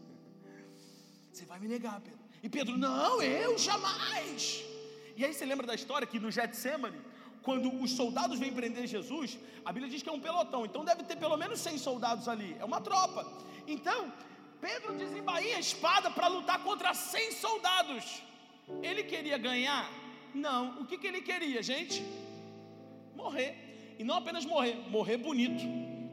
Você 1.31 1.45
vai 1.45 1.59
me 1.59 1.67
negar, 1.67 2.01
Pedro. 2.01 2.26
E 2.43 2.49
Pedro, 2.49 2.77
não, 2.77 3.21
eu 3.21 3.57
jamais. 3.57 4.63
E 5.15 5.25
aí 5.25 5.33
você 5.33 5.45
lembra 5.45 5.65
da 5.65 5.75
história 5.75 6.05
que 6.05 6.19
no 6.19 6.31
Getsemane, 6.31 6.99
quando 7.41 7.67
os 7.81 7.91
soldados 7.91 8.39
vêm 8.39 8.53
prender 8.53 8.85
Jesus, 8.87 9.37
a 9.65 9.71
Bíblia 9.71 9.91
diz 9.91 10.03
que 10.03 10.09
é 10.09 10.11
um 10.11 10.19
pelotão, 10.19 10.65
então 10.65 10.83
deve 10.85 11.03
ter 11.03 11.15
pelo 11.15 11.37
menos 11.37 11.59
100 11.59 11.77
soldados 11.77 12.27
ali, 12.27 12.55
é 12.59 12.65
uma 12.65 12.81
tropa. 12.81 13.25
Então, 13.65 14.13
Pedro 14.61 14.97
desembainha 14.97 15.57
a 15.57 15.59
espada 15.59 16.11
para 16.11 16.27
lutar 16.27 16.63
contra 16.63 16.93
100 16.93 17.31
soldados. 17.31 18.21
Ele 18.83 19.03
queria 19.03 19.37
ganhar? 19.37 19.89
Não. 20.33 20.81
O 20.81 20.85
que, 20.85 20.97
que 20.97 21.07
ele 21.07 21.21
queria, 21.21 21.63
gente? 21.63 22.03
Morrer. 23.15 23.55
E 23.97 24.03
não 24.03 24.15
apenas 24.15 24.45
morrer, 24.45 24.75
morrer 24.89 25.17
bonito. 25.17 25.63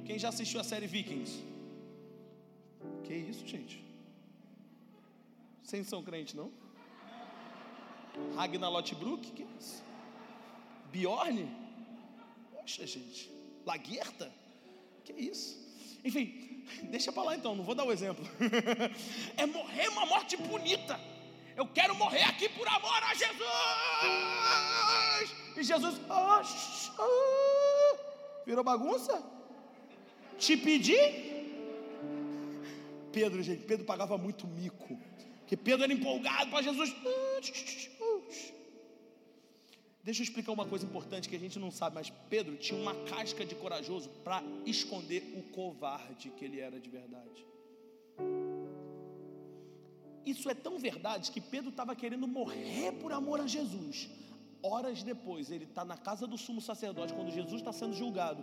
Quem 0.07 0.19
já 0.19 0.29
assistiu 0.29 0.61
a 0.61 0.65
série 0.65 0.87
Vikings? 0.87 1.43
Que 3.05 3.15
isso, 3.15 3.47
gente? 3.47 3.84
Vocês 5.65 5.89
são 5.89 6.03
crente, 6.03 6.37
não? 6.37 6.53
Ragnar 8.37 8.71
Lotbrook? 8.71 9.33
Que 9.33 9.43
é 9.43 9.47
isso? 9.59 9.83
Bjorn? 10.93 11.51
Poxa, 12.53 12.87
gente. 12.87 13.33
Laguerta? 13.65 14.31
Que 15.05 15.13
é 15.13 15.21
isso? 15.21 15.59
Enfim, 16.05 16.63
deixa 16.91 17.11
para 17.11 17.23
lá 17.23 17.35
então, 17.35 17.57
não 17.57 17.65
vou 17.65 17.75
dar 17.75 17.85
o 17.85 17.93
exemplo. 17.93 18.23
é 19.39 19.47
morrer 19.47 19.89
uma 19.89 20.05
morte 20.05 20.37
bonita. 20.37 21.01
Eu 21.57 21.67
quero 21.67 21.95
morrer 21.95 22.25
aqui 22.25 22.47
por 22.51 22.69
amor 22.69 23.03
a 23.03 23.15
Jesus. 23.15 23.41
E 25.57 25.63
Jesus, 25.63 25.99
ah, 26.11 26.43
virou 28.45 28.63
bagunça? 28.63 29.25
Te 30.37 30.59
pedi? 30.59 30.95
Pedro, 33.13 33.43
gente, 33.43 33.65
Pedro 33.65 33.87
pagava 33.87 34.19
muito 34.19 34.47
mico. 34.47 34.99
Porque 35.45 35.59
Pedro 35.59 35.85
era 35.85 35.93
empolgado 35.93 36.51
para 36.51 36.63
Jesus. 36.63 36.95
Deixa 40.03 40.23
eu 40.23 40.25
explicar 40.25 40.53
uma 40.53 40.67
coisa 40.67 40.87
importante 40.87 41.29
que 41.29 41.37
a 41.37 41.39
gente 41.39 41.59
não 41.59 41.71
sabe, 41.71 41.97
mas 41.97 42.11
Pedro 42.31 42.57
tinha 42.57 42.81
uma 42.81 42.95
casca 43.05 43.45
de 43.45 43.55
corajoso 43.55 44.09
para 44.25 44.43
esconder 44.65 45.35
o 45.37 45.43
covarde 45.55 46.31
que 46.31 46.47
ele 46.47 46.61
era 46.61 46.81
de 46.81 46.89
verdade. 46.89 47.47
Isso 50.25 50.49
é 50.49 50.55
tão 50.55 50.79
verdade 50.79 51.31
que 51.31 51.43
Pedro 51.43 51.69
estava 51.69 51.95
querendo 51.95 52.27
morrer 52.27 52.93
por 52.93 53.13
amor 53.13 53.41
a 53.41 53.47
Jesus. 53.47 54.09
Horas 54.67 55.03
depois, 55.03 55.51
ele 55.51 55.65
está 55.65 55.85
na 55.85 55.99
casa 55.99 56.27
do 56.27 56.39
sumo 56.39 56.59
sacerdote, 56.59 57.13
quando 57.13 57.31
Jesus 57.31 57.61
está 57.61 57.71
sendo 57.71 57.93
julgado, 57.93 58.43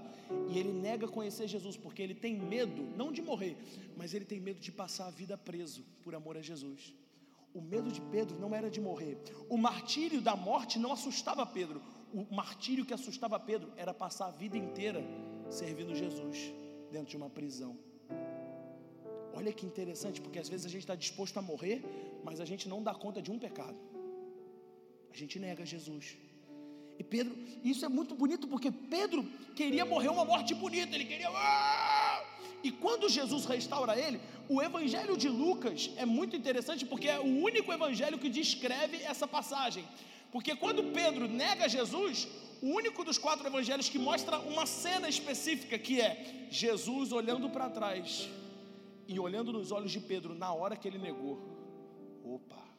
e 0.49 0.59
ele 0.59 0.72
nega 0.72 1.07
conhecer 1.07 1.47
Jesus, 1.47 1.76
porque 1.76 1.99
ele 1.99 2.13
tem 2.13 2.38
medo, 2.38 2.84
não 2.95 3.11
de 3.11 3.24
morrer, 3.24 3.57
mas 3.97 4.13
ele 4.13 4.24
tem 4.24 4.39
medo 4.39 4.59
de 4.59 4.72
passar 4.72 5.07
a 5.07 5.09
vida 5.09 5.36
preso 5.36 5.84
por 6.03 6.13
amor 6.13 6.38
a 6.38 6.41
Jesus. 6.41 6.93
O 7.55 7.59
medo 7.59 7.91
de 7.91 7.99
Pedro 7.99 8.39
não 8.39 8.53
era 8.53 8.69
de 8.69 8.80
morrer, 8.80 9.17
o 9.49 9.57
martírio 9.57 10.22
da 10.22 10.36
morte 10.36 10.78
não 10.78 10.93
assustava 10.93 11.43
Pedro, 11.43 11.82
o 12.13 12.24
martírio 12.32 12.86
que 12.86 12.93
assustava 12.93 13.39
Pedro 13.39 13.74
era 13.76 13.91
passar 13.91 14.28
a 14.28 14.32
vida 14.32 14.55
inteira 14.55 15.03
servindo 15.49 15.95
Jesus 15.95 16.53
dentro 16.91 17.09
de 17.09 17.17
uma 17.17 17.32
prisão. 17.32 17.76
Olha 19.34 19.51
que 19.51 19.65
interessante, 19.65 20.22
porque 20.22 20.38
às 20.38 20.47
vezes 20.47 20.67
a 20.67 20.69
gente 20.69 20.82
está 20.82 20.93
disposto 20.93 21.38
a 21.39 21.41
morrer, 21.41 21.84
mas 22.24 22.39
a 22.39 22.45
gente 22.45 22.69
não 22.69 22.84
dá 22.84 22.93
conta 22.93 23.24
de 23.24 23.32
um 23.32 23.39
pecado. 23.39 23.76
A 25.14 25.18
gente 25.18 25.38
nega 25.39 25.66
Jesus. 25.66 26.18
E 26.99 27.03
Pedro, 27.03 27.36
isso 27.64 27.84
é 27.84 27.89
muito 27.89 28.14
bonito 28.16 28.47
porque 28.47 28.72
Pedro 28.72 29.24
queria 29.55 29.86
morrer 29.86 30.09
uma 30.09 30.24
morte 30.24 30.53
bonita, 30.53 30.95
ele 30.95 31.05
queria. 31.05 31.30
Ah! 31.30 32.24
E 32.64 32.72
quando 32.72 33.09
Jesus 33.09 33.45
restaura 33.45 33.97
ele, 33.97 34.22
o 34.47 34.62
evangelho 34.62 35.18
de 35.18 35.28
Lucas 35.28 35.89
é 35.97 36.05
muito 36.05 36.36
interessante 36.36 36.86
porque 36.86 37.07
é 37.07 37.20
o 37.20 37.26
único 37.49 37.74
evangelho 37.74 38.20
que 38.20 38.30
descreve 38.30 38.97
essa 38.97 39.28
passagem. 39.28 39.84
Porque 40.32 40.55
quando 40.55 40.91
Pedro 40.93 41.28
nega 41.28 41.68
Jesus, 41.68 42.28
o 42.62 42.68
único 42.68 43.03
dos 43.03 43.18
quatro 43.18 43.45
evangelhos 43.47 43.89
que 43.89 43.97
mostra 43.97 44.39
uma 44.39 44.66
cena 44.66 45.09
específica 45.09 45.78
que 45.80 45.99
é 45.99 46.47
Jesus 46.51 47.12
olhando 47.12 47.49
para 47.49 47.70
trás 47.70 48.30
e 49.07 49.20
olhando 49.20 49.51
nos 49.51 49.72
olhos 49.72 49.91
de 49.91 49.99
Pedro 49.99 50.36
na 50.36 50.53
hora 50.53 50.78
que 50.78 50.88
ele 50.88 50.99
negou. 50.99 51.41
Opa! 52.24 52.70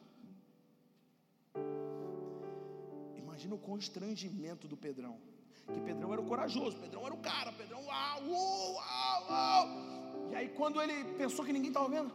Imagina 3.33 3.55
o 3.55 3.57
constrangimento 3.57 4.67
do 4.67 4.77
Pedrão. 4.77 5.15
Que 5.73 5.79
Pedrão 5.81 6.13
era 6.13 6.21
o 6.21 6.25
corajoso, 6.31 6.77
Pedrão 6.77 7.03
era 7.07 7.15
o 7.15 7.17
cara, 7.17 7.51
Pedrão, 7.51 7.83
uau, 7.83 8.19
uau, 8.29 9.25
uau. 9.27 9.67
E 10.31 10.35
aí, 10.35 10.49
quando 10.49 10.79
ele 10.79 10.97
pensou 11.15 11.43
que 11.43 11.51
ninguém 11.51 11.69
estava 11.69 11.89
vendo, 11.89 12.11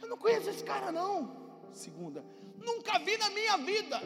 eu 0.00 0.08
não 0.08 0.16
conheço 0.16 0.48
esse 0.48 0.64
cara, 0.64 0.90
não. 0.90 1.30
Segunda, 1.74 2.24
nunca 2.56 2.98
vi 3.00 3.18
na 3.18 3.28
minha 3.28 3.58
vida. 3.58 4.00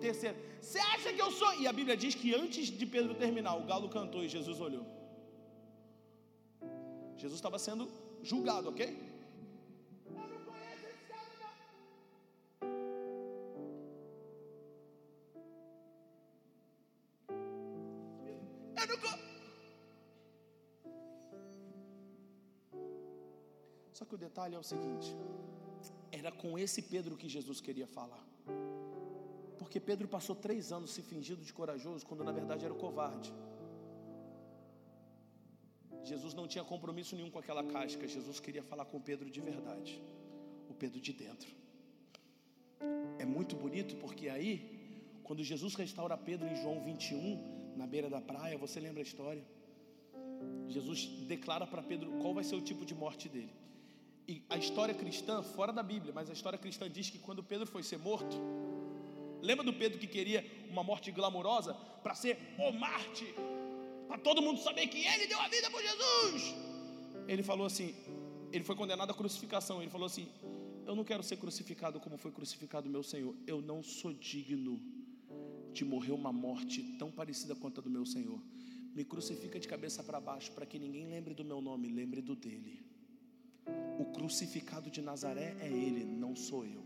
Terceira, 0.00 0.36
você 0.60 0.80
acha 0.80 1.12
que 1.12 1.22
eu 1.22 1.30
sou? 1.30 1.54
E 1.60 1.68
a 1.68 1.72
Bíblia 1.72 1.96
diz 1.96 2.16
que 2.16 2.34
antes 2.34 2.66
de 2.66 2.84
Pedro 2.84 3.14
terminar, 3.14 3.54
o 3.54 3.64
galo 3.64 3.88
cantou 3.88 4.24
e 4.24 4.28
Jesus 4.28 4.60
olhou. 4.60 4.84
Jesus 7.16 7.38
estava 7.38 7.60
sendo 7.60 7.88
julgado, 8.24 8.70
ok? 8.70 8.98
Que 24.14 24.22
o 24.22 24.26
detalhe 24.28 24.54
é 24.54 24.58
o 24.58 24.62
seguinte: 24.62 25.08
era 26.12 26.30
com 26.30 26.56
esse 26.64 26.80
Pedro 26.82 27.16
que 27.16 27.28
Jesus 27.36 27.60
queria 27.60 27.86
falar. 27.86 28.24
Porque 29.58 29.80
Pedro 29.80 30.06
passou 30.16 30.36
três 30.36 30.70
anos 30.76 30.90
se 30.92 31.02
fingindo 31.02 31.42
de 31.48 31.52
corajoso, 31.52 32.06
quando 32.06 32.22
na 32.22 32.32
verdade 32.32 32.64
era 32.64 32.74
o 32.74 32.76
covarde. 32.76 33.32
Jesus 36.04 36.34
não 36.34 36.46
tinha 36.46 36.62
compromisso 36.62 37.16
nenhum 37.16 37.30
com 37.30 37.38
aquela 37.38 37.64
casca. 37.64 38.06
Jesus 38.06 38.38
queria 38.38 38.62
falar 38.62 38.84
com 38.84 39.00
Pedro 39.00 39.28
de 39.30 39.40
verdade, 39.40 40.00
o 40.68 40.74
Pedro 40.74 41.00
de 41.00 41.12
dentro. 41.12 41.50
É 43.18 43.24
muito 43.24 43.56
bonito 43.56 43.96
porque 43.96 44.28
aí, 44.28 44.52
quando 45.24 45.42
Jesus 45.42 45.74
restaura 45.74 46.16
Pedro 46.16 46.46
em 46.46 46.56
João 46.62 46.78
21, 46.84 47.74
na 47.76 47.86
beira 47.86 48.08
da 48.10 48.20
praia, 48.20 48.56
você 48.58 48.78
lembra 48.78 49.00
a 49.00 49.08
história? 49.10 49.44
Jesus 50.68 51.06
declara 51.26 51.66
para 51.66 51.82
Pedro 51.82 52.12
qual 52.20 52.34
vai 52.34 52.44
ser 52.44 52.56
o 52.56 52.60
tipo 52.60 52.84
de 52.84 52.94
morte 52.94 53.28
dele. 53.28 53.63
E 54.26 54.42
a 54.48 54.56
história 54.56 54.94
cristã, 54.94 55.42
fora 55.42 55.72
da 55.72 55.82
Bíblia, 55.82 56.12
mas 56.14 56.30
a 56.30 56.32
história 56.32 56.58
cristã 56.58 56.90
diz 56.90 57.10
que 57.10 57.18
quando 57.18 57.42
Pedro 57.42 57.66
foi 57.66 57.82
ser 57.82 57.98
morto, 57.98 58.36
lembra 59.42 59.64
do 59.64 59.72
Pedro 59.72 59.98
que 59.98 60.06
queria 60.06 60.44
uma 60.70 60.82
morte 60.82 61.10
glamurosa 61.10 61.74
para 62.02 62.14
ser 62.14 62.38
o 62.58 62.72
Marte, 62.72 63.26
para 64.08 64.18
todo 64.18 64.40
mundo 64.40 64.60
saber 64.60 64.86
que 64.86 65.06
ele 65.06 65.26
deu 65.26 65.40
a 65.40 65.48
vida 65.48 65.70
por 65.70 65.82
Jesus. 65.82 66.54
Ele 67.28 67.42
falou 67.42 67.66
assim: 67.66 67.94
ele 68.54 68.62
foi 68.62 68.76
condenado 68.76 69.10
à 69.10 69.14
crucificação. 69.14 69.82
Ele 69.82 69.90
falou 69.90 70.06
assim: 70.06 70.28
Eu 70.86 70.94
não 70.94 71.02
quero 71.02 71.24
ser 71.24 71.36
crucificado 71.38 71.98
como 71.98 72.16
foi 72.16 72.30
crucificado 72.30 72.88
meu 72.88 73.02
Senhor. 73.02 73.34
Eu 73.48 73.60
não 73.60 73.82
sou 73.82 74.12
digno 74.12 74.80
de 75.72 75.84
morrer 75.84 76.12
uma 76.12 76.32
morte 76.32 76.84
tão 76.96 77.10
parecida 77.10 77.56
quanto 77.56 77.80
a 77.80 77.82
do 77.82 77.90
meu 77.90 78.06
Senhor. 78.06 78.40
Me 78.94 79.04
crucifica 79.04 79.58
de 79.58 79.66
cabeça 79.66 80.04
para 80.04 80.20
baixo, 80.20 80.52
para 80.52 80.64
que 80.64 80.78
ninguém 80.78 81.08
lembre 81.08 81.34
do 81.34 81.44
meu 81.44 81.60
nome, 81.60 81.88
lembre 81.88 82.20
do 82.22 82.36
dele. 82.36 82.83
O 83.98 84.04
crucificado 84.06 84.90
de 84.90 85.00
Nazaré 85.00 85.56
é 85.60 85.68
ele, 85.68 86.04
não 86.04 86.34
sou 86.34 86.64
eu. 86.66 86.82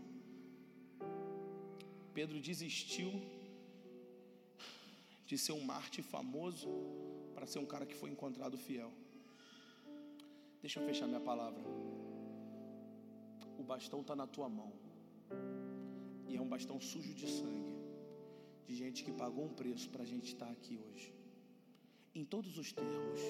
Pedro 2.13 2.39
desistiu 2.39 3.11
de 5.25 5.37
ser 5.37 5.53
um 5.53 5.61
mártir 5.61 6.03
famoso 6.03 6.69
para 7.33 7.47
ser 7.47 7.59
um 7.59 7.65
cara 7.65 7.85
que 7.85 7.95
foi 7.95 8.09
encontrado 8.11 8.57
fiel. 8.57 8.91
Deixa 10.61 10.79
eu 10.79 10.85
fechar 10.85 11.07
minha 11.07 11.19
palavra. 11.19 11.63
O 13.57 13.63
bastão 13.63 14.01
está 14.01 14.15
na 14.15 14.27
tua 14.27 14.49
mão. 14.49 14.71
E 16.27 16.35
é 16.35 16.41
um 16.41 16.47
bastão 16.47 16.79
sujo 16.79 17.13
de 17.13 17.27
sangue. 17.27 17.73
De 18.67 18.75
gente 18.75 19.03
que 19.03 19.11
pagou 19.11 19.45
um 19.45 19.53
preço 19.53 19.89
para 19.89 20.03
a 20.03 20.05
gente 20.05 20.27
estar 20.27 20.45
tá 20.45 20.51
aqui 20.51 20.77
hoje. 20.77 21.13
Em 22.13 22.23
todos 22.23 22.57
os 22.57 22.71
termos. 22.71 23.21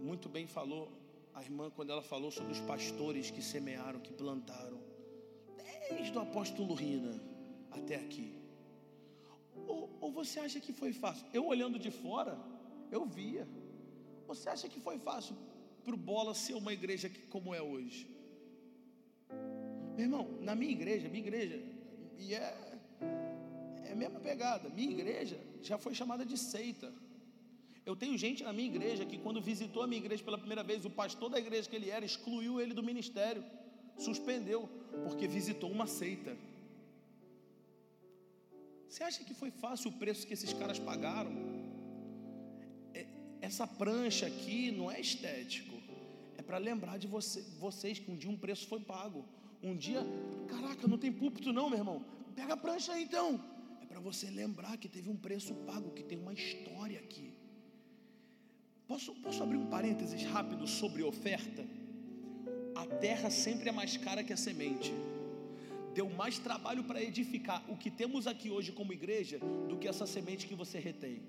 Muito 0.00 0.28
bem 0.28 0.46
falou 0.46 1.01
a 1.34 1.42
irmã 1.42 1.70
quando 1.70 1.90
ela 1.90 2.02
falou 2.02 2.30
sobre 2.30 2.52
os 2.52 2.60
pastores 2.60 3.30
que 3.30 3.42
semearam, 3.42 4.00
que 4.00 4.12
plantaram. 4.12 4.80
Desde 5.90 6.16
o 6.16 6.20
apóstolo 6.20 6.74
Rina 6.74 7.20
até 7.70 7.96
aqui. 7.96 8.34
Ou, 9.66 9.90
ou 10.00 10.12
você 10.12 10.40
acha 10.40 10.60
que 10.60 10.72
foi 10.72 10.92
fácil? 10.92 11.26
Eu 11.32 11.46
olhando 11.46 11.78
de 11.78 11.90
fora, 11.90 12.38
eu 12.90 13.04
via. 13.04 13.46
Você 14.26 14.48
acha 14.48 14.68
que 14.68 14.80
foi 14.80 14.98
fácil 14.98 15.36
para 15.84 15.94
o 15.94 15.96
Bola 15.96 16.34
ser 16.34 16.54
uma 16.54 16.72
igreja 16.72 17.10
como 17.28 17.54
é 17.54 17.60
hoje? 17.60 18.08
Meu 19.96 20.06
irmão, 20.06 20.38
na 20.40 20.54
minha 20.54 20.72
igreja, 20.72 21.08
minha 21.08 21.22
igreja, 21.22 21.60
e 22.18 22.34
é, 22.34 22.78
é 23.84 23.92
a 23.92 23.96
mesma 23.96 24.20
pegada, 24.20 24.68
minha 24.70 24.90
igreja 24.90 25.38
já 25.60 25.76
foi 25.76 25.94
chamada 25.94 26.24
de 26.24 26.38
seita. 26.38 26.92
Eu 27.84 27.96
tenho 27.96 28.16
gente 28.16 28.44
na 28.44 28.52
minha 28.52 28.68
igreja 28.68 29.04
que, 29.04 29.18
quando 29.18 29.40
visitou 29.40 29.82
a 29.82 29.86
minha 29.86 30.00
igreja 30.00 30.22
pela 30.22 30.38
primeira 30.38 30.62
vez, 30.62 30.84
o 30.84 30.90
pastor 30.90 31.28
da 31.30 31.38
igreja 31.38 31.68
que 31.68 31.76
ele 31.76 31.90
era 31.90 32.04
excluiu 32.04 32.60
ele 32.60 32.74
do 32.74 32.82
ministério, 32.82 33.44
suspendeu, 33.96 34.68
porque 35.04 35.26
visitou 35.26 35.70
uma 35.70 35.86
seita. 35.86 36.36
Você 38.88 39.02
acha 39.02 39.24
que 39.24 39.34
foi 39.34 39.50
fácil 39.50 39.90
o 39.90 39.94
preço 39.94 40.26
que 40.26 40.34
esses 40.34 40.52
caras 40.52 40.78
pagaram? 40.78 41.32
É, 42.94 43.06
essa 43.40 43.66
prancha 43.66 44.26
aqui 44.26 44.70
não 44.70 44.90
é 44.90 45.00
estético, 45.00 45.76
é 46.38 46.42
para 46.42 46.58
lembrar 46.58 46.98
de 46.98 47.08
você, 47.08 47.40
vocês 47.58 47.98
que 47.98 48.10
um 48.10 48.16
dia 48.16 48.30
um 48.30 48.36
preço 48.36 48.66
foi 48.68 48.80
pago. 48.80 49.24
Um 49.62 49.76
dia, 49.76 50.00
caraca, 50.48 50.86
não 50.86 50.98
tem 50.98 51.12
púlpito 51.12 51.52
não, 51.52 51.68
meu 51.70 51.78
irmão. 51.78 52.04
Pega 52.34 52.54
a 52.54 52.56
prancha 52.56 52.92
aí 52.92 53.04
então. 53.04 53.42
É 53.80 53.86
para 53.86 54.00
você 54.00 54.28
lembrar 54.30 54.76
que 54.76 54.88
teve 54.88 55.08
um 55.08 55.16
preço 55.16 55.54
pago, 55.54 55.90
que 55.92 56.02
tem 56.02 56.18
uma 56.18 56.32
história 56.32 56.98
aqui. 56.98 57.32
Posso, 58.92 59.14
posso 59.14 59.42
abrir 59.42 59.56
um 59.56 59.64
parênteses 59.64 60.22
rápido 60.24 60.66
sobre 60.68 61.02
oferta? 61.02 61.64
A 62.74 62.84
terra 62.84 63.30
sempre 63.30 63.70
é 63.70 63.72
mais 63.72 63.96
cara 63.96 64.22
que 64.22 64.34
a 64.34 64.36
semente. 64.36 64.92
deu 65.94 66.10
mais 66.10 66.38
trabalho 66.38 66.84
para 66.84 67.02
edificar 67.02 67.64
o 67.70 67.76
que 67.76 67.90
temos 67.90 68.26
aqui 68.26 68.50
hoje 68.50 68.70
como 68.70 68.92
igreja 68.92 69.38
do 69.66 69.78
que 69.78 69.88
essa 69.88 70.06
semente 70.06 70.46
que 70.46 70.54
você 70.54 70.78
retém. 70.78 71.22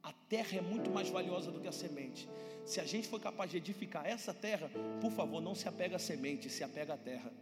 A 0.00 0.12
terra 0.12 0.58
é 0.58 0.60
muito 0.60 0.92
mais 0.92 1.08
valiosa 1.08 1.50
do 1.50 1.60
que 1.60 1.66
a 1.66 1.72
semente. 1.72 2.28
Se 2.64 2.78
a 2.80 2.84
gente 2.84 3.08
for 3.08 3.20
capaz 3.20 3.50
de 3.50 3.56
edificar 3.56 4.06
essa 4.06 4.32
terra, 4.32 4.70
por 5.00 5.10
favor, 5.10 5.40
não 5.40 5.56
se 5.56 5.66
apega 5.66 5.96
à 5.96 5.98
semente, 5.98 6.48
se 6.48 6.62
apega 6.62 6.94
à 6.94 6.96
terra. 6.96 7.32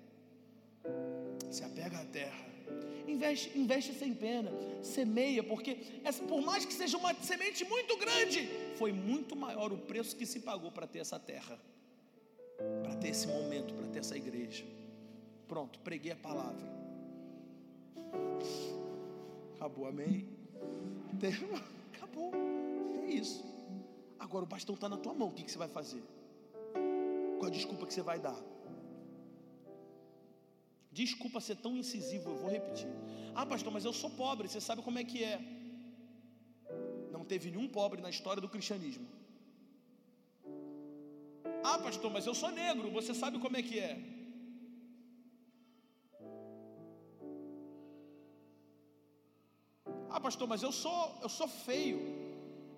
Se 1.50 1.62
apega 1.62 1.98
à 1.98 2.04
terra. 2.06 2.49
Investe, 3.06 3.58
investe 3.58 3.92
sem 3.94 4.14
pena, 4.14 4.50
semeia, 4.82 5.42
porque 5.42 5.78
essa, 6.04 6.22
por 6.22 6.40
mais 6.40 6.64
que 6.64 6.72
seja 6.72 6.96
uma 6.96 7.12
semente 7.14 7.64
muito 7.64 7.96
grande, 7.96 8.48
foi 8.76 8.92
muito 8.92 9.34
maior 9.34 9.72
o 9.72 9.78
preço 9.78 10.16
que 10.16 10.24
se 10.24 10.40
pagou 10.40 10.70
para 10.70 10.86
ter 10.86 11.00
essa 11.00 11.18
terra, 11.18 11.58
para 12.82 12.94
ter 12.96 13.08
esse 13.08 13.26
momento, 13.26 13.74
para 13.74 13.86
ter 13.88 13.98
essa 13.98 14.16
igreja. 14.16 14.64
Pronto, 15.48 15.80
preguei 15.80 16.12
a 16.12 16.16
palavra. 16.16 16.64
Acabou, 19.56 19.86
amém? 19.86 20.26
Acabou. 21.92 22.32
É 23.04 23.10
isso. 23.10 23.44
Agora 24.18 24.44
o 24.44 24.48
bastão 24.48 24.74
está 24.74 24.88
na 24.88 24.96
tua 24.96 25.12
mão. 25.12 25.28
O 25.28 25.32
que, 25.32 25.42
que 25.42 25.50
você 25.50 25.58
vai 25.58 25.68
fazer? 25.68 26.02
Qual 27.38 27.46
a 27.46 27.50
desculpa 27.50 27.86
que 27.86 27.92
você 27.92 28.02
vai 28.02 28.18
dar? 28.18 28.38
Desculpa 30.90 31.40
ser 31.40 31.56
tão 31.56 31.76
incisivo, 31.76 32.30
eu 32.30 32.36
vou 32.36 32.50
repetir. 32.50 32.88
Ah, 33.34 33.46
pastor, 33.46 33.72
mas 33.72 33.84
eu 33.84 33.92
sou 33.92 34.10
pobre, 34.10 34.48
você 34.48 34.60
sabe 34.60 34.82
como 34.82 34.98
é 34.98 35.04
que 35.04 35.22
é. 35.22 35.40
Não 37.12 37.24
teve 37.24 37.50
nenhum 37.50 37.68
pobre 37.68 38.00
na 38.00 38.10
história 38.10 38.42
do 38.42 38.48
cristianismo. 38.48 39.06
Ah, 41.62 41.78
pastor, 41.78 42.10
mas 42.10 42.26
eu 42.26 42.34
sou 42.34 42.50
negro, 42.50 42.90
você 42.90 43.14
sabe 43.14 43.38
como 43.38 43.56
é 43.56 43.62
que 43.62 43.78
é. 43.78 43.92
Ah, 50.08 50.20
pastor, 50.20 50.48
mas 50.48 50.62
eu 50.62 50.72
sou, 50.72 51.18
eu 51.22 51.28
sou 51.28 51.46
feio. 51.46 52.00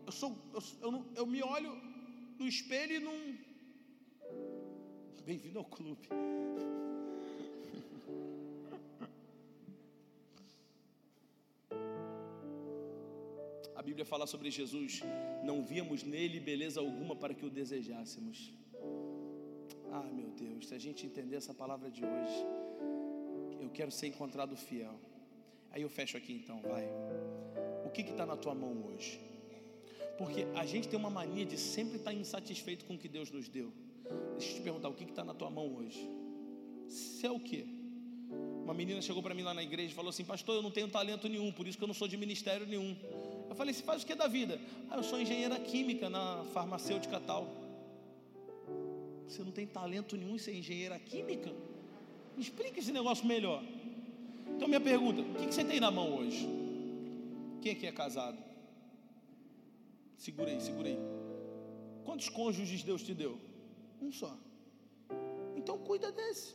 Eu 0.05 0.13
sou, 0.13 0.37
eu, 0.53 0.63
eu, 0.83 1.07
eu 1.17 1.27
me 1.27 1.43
olho 1.43 1.73
no 2.39 2.47
espelho 2.47 2.95
e 2.97 3.01
não. 3.01 3.19
Bem-vindo 5.25 5.59
ao 5.59 5.65
clube. 5.65 6.09
Bíblia 13.93 14.07
fala 14.07 14.26
sobre 14.26 14.51
Jesus: 14.51 15.03
não 15.45 15.57
víamos 15.70 16.03
nele 16.03 16.40
beleza 16.40 16.80
alguma 16.80 17.14
para 17.14 17.34
que 17.34 17.45
o 17.45 17.51
desejássemos. 17.51 18.51
Ah, 19.90 20.09
meu 20.18 20.30
Deus, 20.30 20.68
se 20.68 20.74
a 20.74 20.78
gente 20.78 21.05
entender 21.05 21.36
essa 21.36 21.53
palavra 21.53 21.90
de 21.90 22.03
hoje, 22.03 22.38
eu 23.61 23.68
quero 23.68 23.90
ser 23.90 24.07
encontrado 24.07 24.57
fiel. 24.57 24.99
Aí 25.70 25.82
eu 25.82 25.90
fecho 25.90 26.16
aqui 26.16 26.32
então, 26.32 26.62
vai. 26.62 26.86
O 27.84 27.90
que 27.90 28.01
está 28.01 28.24
na 28.24 28.34
tua 28.34 28.55
mão 28.55 28.74
hoje? 28.86 29.20
Porque 30.16 30.47
a 30.55 30.64
gente 30.64 30.88
tem 30.88 30.99
uma 30.99 31.11
mania 31.11 31.45
de 31.45 31.59
sempre 31.59 31.97
estar 31.99 32.12
tá 32.12 32.16
insatisfeito 32.16 32.86
com 32.86 32.95
o 32.95 32.99
que 32.99 33.09
Deus 33.09 33.30
nos 33.30 33.47
deu. 33.47 33.70
Deixa 34.38 34.53
eu 34.53 34.57
te 34.57 34.62
perguntar, 34.62 34.88
o 34.88 34.95
que 34.95 35.05
está 35.05 35.22
na 35.22 35.34
tua 35.34 35.51
mão 35.51 35.66
hoje? 35.76 36.03
Você 36.88 37.26
é 37.26 37.30
o 37.30 37.38
que? 37.38 37.62
Uma 38.64 38.72
menina 38.72 39.03
chegou 39.03 39.22
para 39.22 39.34
mim 39.34 39.43
lá 39.43 39.53
na 39.53 39.62
igreja 39.62 39.93
e 39.93 39.95
falou 39.95 40.09
assim: 40.09 40.24
Pastor, 40.24 40.55
eu 40.55 40.62
não 40.62 40.70
tenho 40.70 40.88
talento 40.88 41.28
nenhum, 41.28 41.53
por 41.53 41.66
isso 41.66 41.76
que 41.76 41.84
eu 41.84 41.88
não 41.88 41.95
sou 41.95 42.09
de 42.09 42.16
ministério 42.16 42.66
nenhum. 42.66 42.97
Eu 43.53 43.57
falei: 43.57 43.75
Você 43.75 43.83
faz 43.83 44.03
o 44.03 44.07
que 44.07 44.15
da 44.15 44.27
vida? 44.27 44.59
Ah, 44.91 44.97
eu 44.97 45.03
sou 45.03 45.21
engenheira 45.21 45.59
química 45.61 46.09
na 46.09 46.43
farmacêutica 46.55 47.21
tal. 47.21 47.47
Você 49.29 49.43
não 49.45 49.53
tem 49.53 49.67
talento 49.67 50.17
nenhum 50.17 50.37
em 50.37 50.39
ser 50.39 50.55
engenheira 50.55 50.99
química? 50.99 51.53
Me 52.35 52.43
explica 52.43 52.81
esse 52.81 52.93
negócio 52.93 53.27
melhor. 53.27 53.63
Então, 54.57 54.67
minha 54.67 54.81
pergunta: 54.81 55.21
o 55.21 55.35
que 55.35 55.53
você 55.53 55.65
tem 55.65 55.79
na 55.81 55.91
mão 55.91 56.17
hoje? 56.19 56.49
Quem 57.61 57.73
aqui 57.73 57.87
é 57.87 57.93
casado? 57.93 58.39
Segura 60.17 60.51
aí. 60.51 60.99
Quantos 62.07 62.31
cônjuges 62.31 62.83
Deus 62.83 63.03
te 63.03 63.13
deu? 63.13 63.39
Um 64.01 64.11
só. 64.11 64.35
Então, 65.57 65.77
cuida 65.77 66.11
desse. 66.11 66.55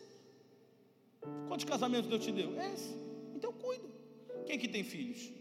Quantos 1.47 1.65
casamentos 1.65 2.09
Deus 2.09 2.25
te 2.25 2.31
deu? 2.31 2.59
Esse. 2.59 2.95
Então, 3.35 3.53
cuida. 3.53 3.87
Quem 4.47 4.55
aqui 4.55 4.67
tem 4.67 4.83
filhos? 4.83 5.36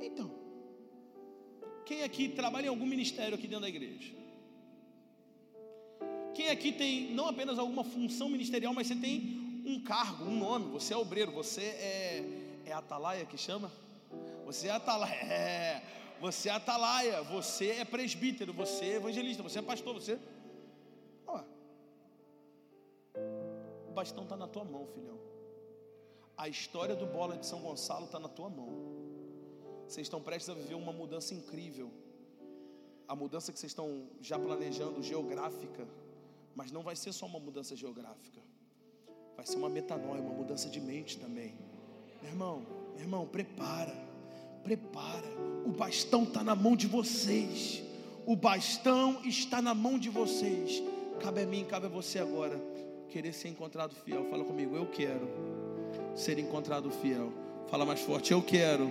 Então. 0.00 0.30
Quem 1.84 2.02
aqui 2.02 2.28
trabalha 2.28 2.66
em 2.66 2.68
algum 2.68 2.86
ministério 2.86 3.34
aqui 3.34 3.46
dentro 3.46 3.62
da 3.62 3.68
igreja? 3.68 4.12
Quem 6.34 6.50
aqui 6.50 6.70
tem 6.70 7.12
não 7.14 7.26
apenas 7.26 7.58
alguma 7.58 7.82
função 7.82 8.28
ministerial, 8.28 8.72
mas 8.74 8.86
você 8.86 8.94
tem 8.96 9.62
um 9.66 9.82
cargo, 9.82 10.24
um 10.24 10.38
nome. 10.38 10.70
Você 10.72 10.94
é 10.94 10.96
obreiro, 10.96 11.32
você 11.32 11.62
é, 11.62 12.24
é 12.66 12.72
atalaia 12.72 13.24
que 13.24 13.36
chama? 13.36 13.72
Você 14.44 14.68
é 14.68 14.70
atalaia, 14.70 15.14
é, 15.24 15.82
você 16.20 16.48
é 16.48 16.52
atalaia, 16.52 17.22
você 17.22 17.70
é 17.70 17.84
presbítero, 17.84 18.52
você 18.52 18.84
é 18.84 18.94
evangelista, 18.96 19.42
você 19.42 19.58
é 19.58 19.62
pastor, 19.62 19.94
você. 19.94 20.18
Ó, 21.26 21.40
o 23.88 23.92
bastão 23.92 24.24
está 24.24 24.36
na 24.36 24.46
tua 24.46 24.64
mão, 24.64 24.86
filhão. 24.88 25.18
A 26.36 26.48
história 26.48 26.94
do 26.94 27.06
bola 27.06 27.36
de 27.36 27.46
São 27.46 27.60
Gonçalo 27.60 28.04
está 28.04 28.20
na 28.20 28.28
tua 28.28 28.48
mão. 28.48 28.97
Vocês 29.88 30.06
estão 30.06 30.20
prestes 30.20 30.48
a 30.50 30.54
viver 30.54 30.74
uma 30.74 30.92
mudança 30.92 31.34
incrível. 31.34 31.90
A 33.06 33.16
mudança 33.16 33.52
que 33.52 33.58
vocês 33.58 33.72
estão 33.72 34.06
já 34.20 34.38
planejando, 34.38 35.02
geográfica, 35.02 35.88
mas 36.54 36.70
não 36.70 36.82
vai 36.82 36.94
ser 36.94 37.12
só 37.12 37.26
uma 37.26 37.40
mudança 37.40 37.74
geográfica 37.74 38.38
vai 39.38 39.46
ser 39.46 39.56
uma 39.56 39.68
metanoia, 39.68 40.20
uma 40.20 40.34
mudança 40.34 40.68
de 40.68 40.80
mente 40.80 41.16
também. 41.16 41.54
Meu 42.20 42.32
irmão, 42.32 42.66
meu 42.92 43.04
irmão, 43.04 43.24
prepara, 43.24 43.94
prepara. 44.64 45.28
O 45.64 45.70
bastão 45.70 46.24
está 46.24 46.42
na 46.42 46.56
mão 46.56 46.74
de 46.74 46.88
vocês. 46.88 47.80
O 48.26 48.34
bastão 48.34 49.24
está 49.24 49.62
na 49.62 49.72
mão 49.72 49.96
de 49.96 50.10
vocês. 50.10 50.82
Cabe 51.20 51.42
a 51.42 51.46
mim, 51.46 51.64
cabe 51.64 51.86
a 51.86 51.88
você 51.88 52.18
agora 52.18 52.60
querer 53.10 53.32
ser 53.32 53.46
encontrado 53.46 53.94
fiel. 53.94 54.24
Fala 54.24 54.42
comigo, 54.44 54.74
eu 54.74 54.86
quero 54.86 55.28
ser 56.16 56.40
encontrado 56.40 56.90
fiel. 56.90 57.32
Fala 57.68 57.86
mais 57.86 58.00
forte, 58.00 58.32
eu 58.32 58.42
quero 58.42 58.90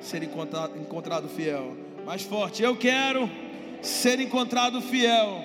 ser 0.00 0.22
encontrado, 0.22 0.78
encontrado 0.78 1.28
fiel. 1.28 1.76
Mais 2.04 2.22
forte, 2.22 2.62
eu 2.62 2.76
quero 2.76 3.28
ser 3.82 4.20
encontrado 4.20 4.80
fiel. 4.80 5.42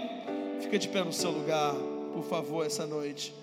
Fica 0.62 0.80
de 0.80 0.88
pé 0.88 1.04
no 1.04 1.14
seu 1.14 1.32
lugar, 1.32 1.74
por 2.14 2.24
favor, 2.24 2.66
essa 2.66 2.86
noite. 2.86 3.34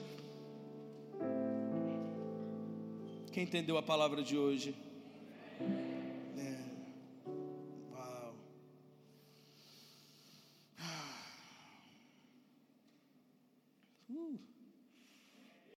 Quem 3.32 3.44
entendeu 3.44 3.76
a 3.78 3.82
palavra 3.82 4.22
de 4.22 4.36
hoje? 4.36 4.74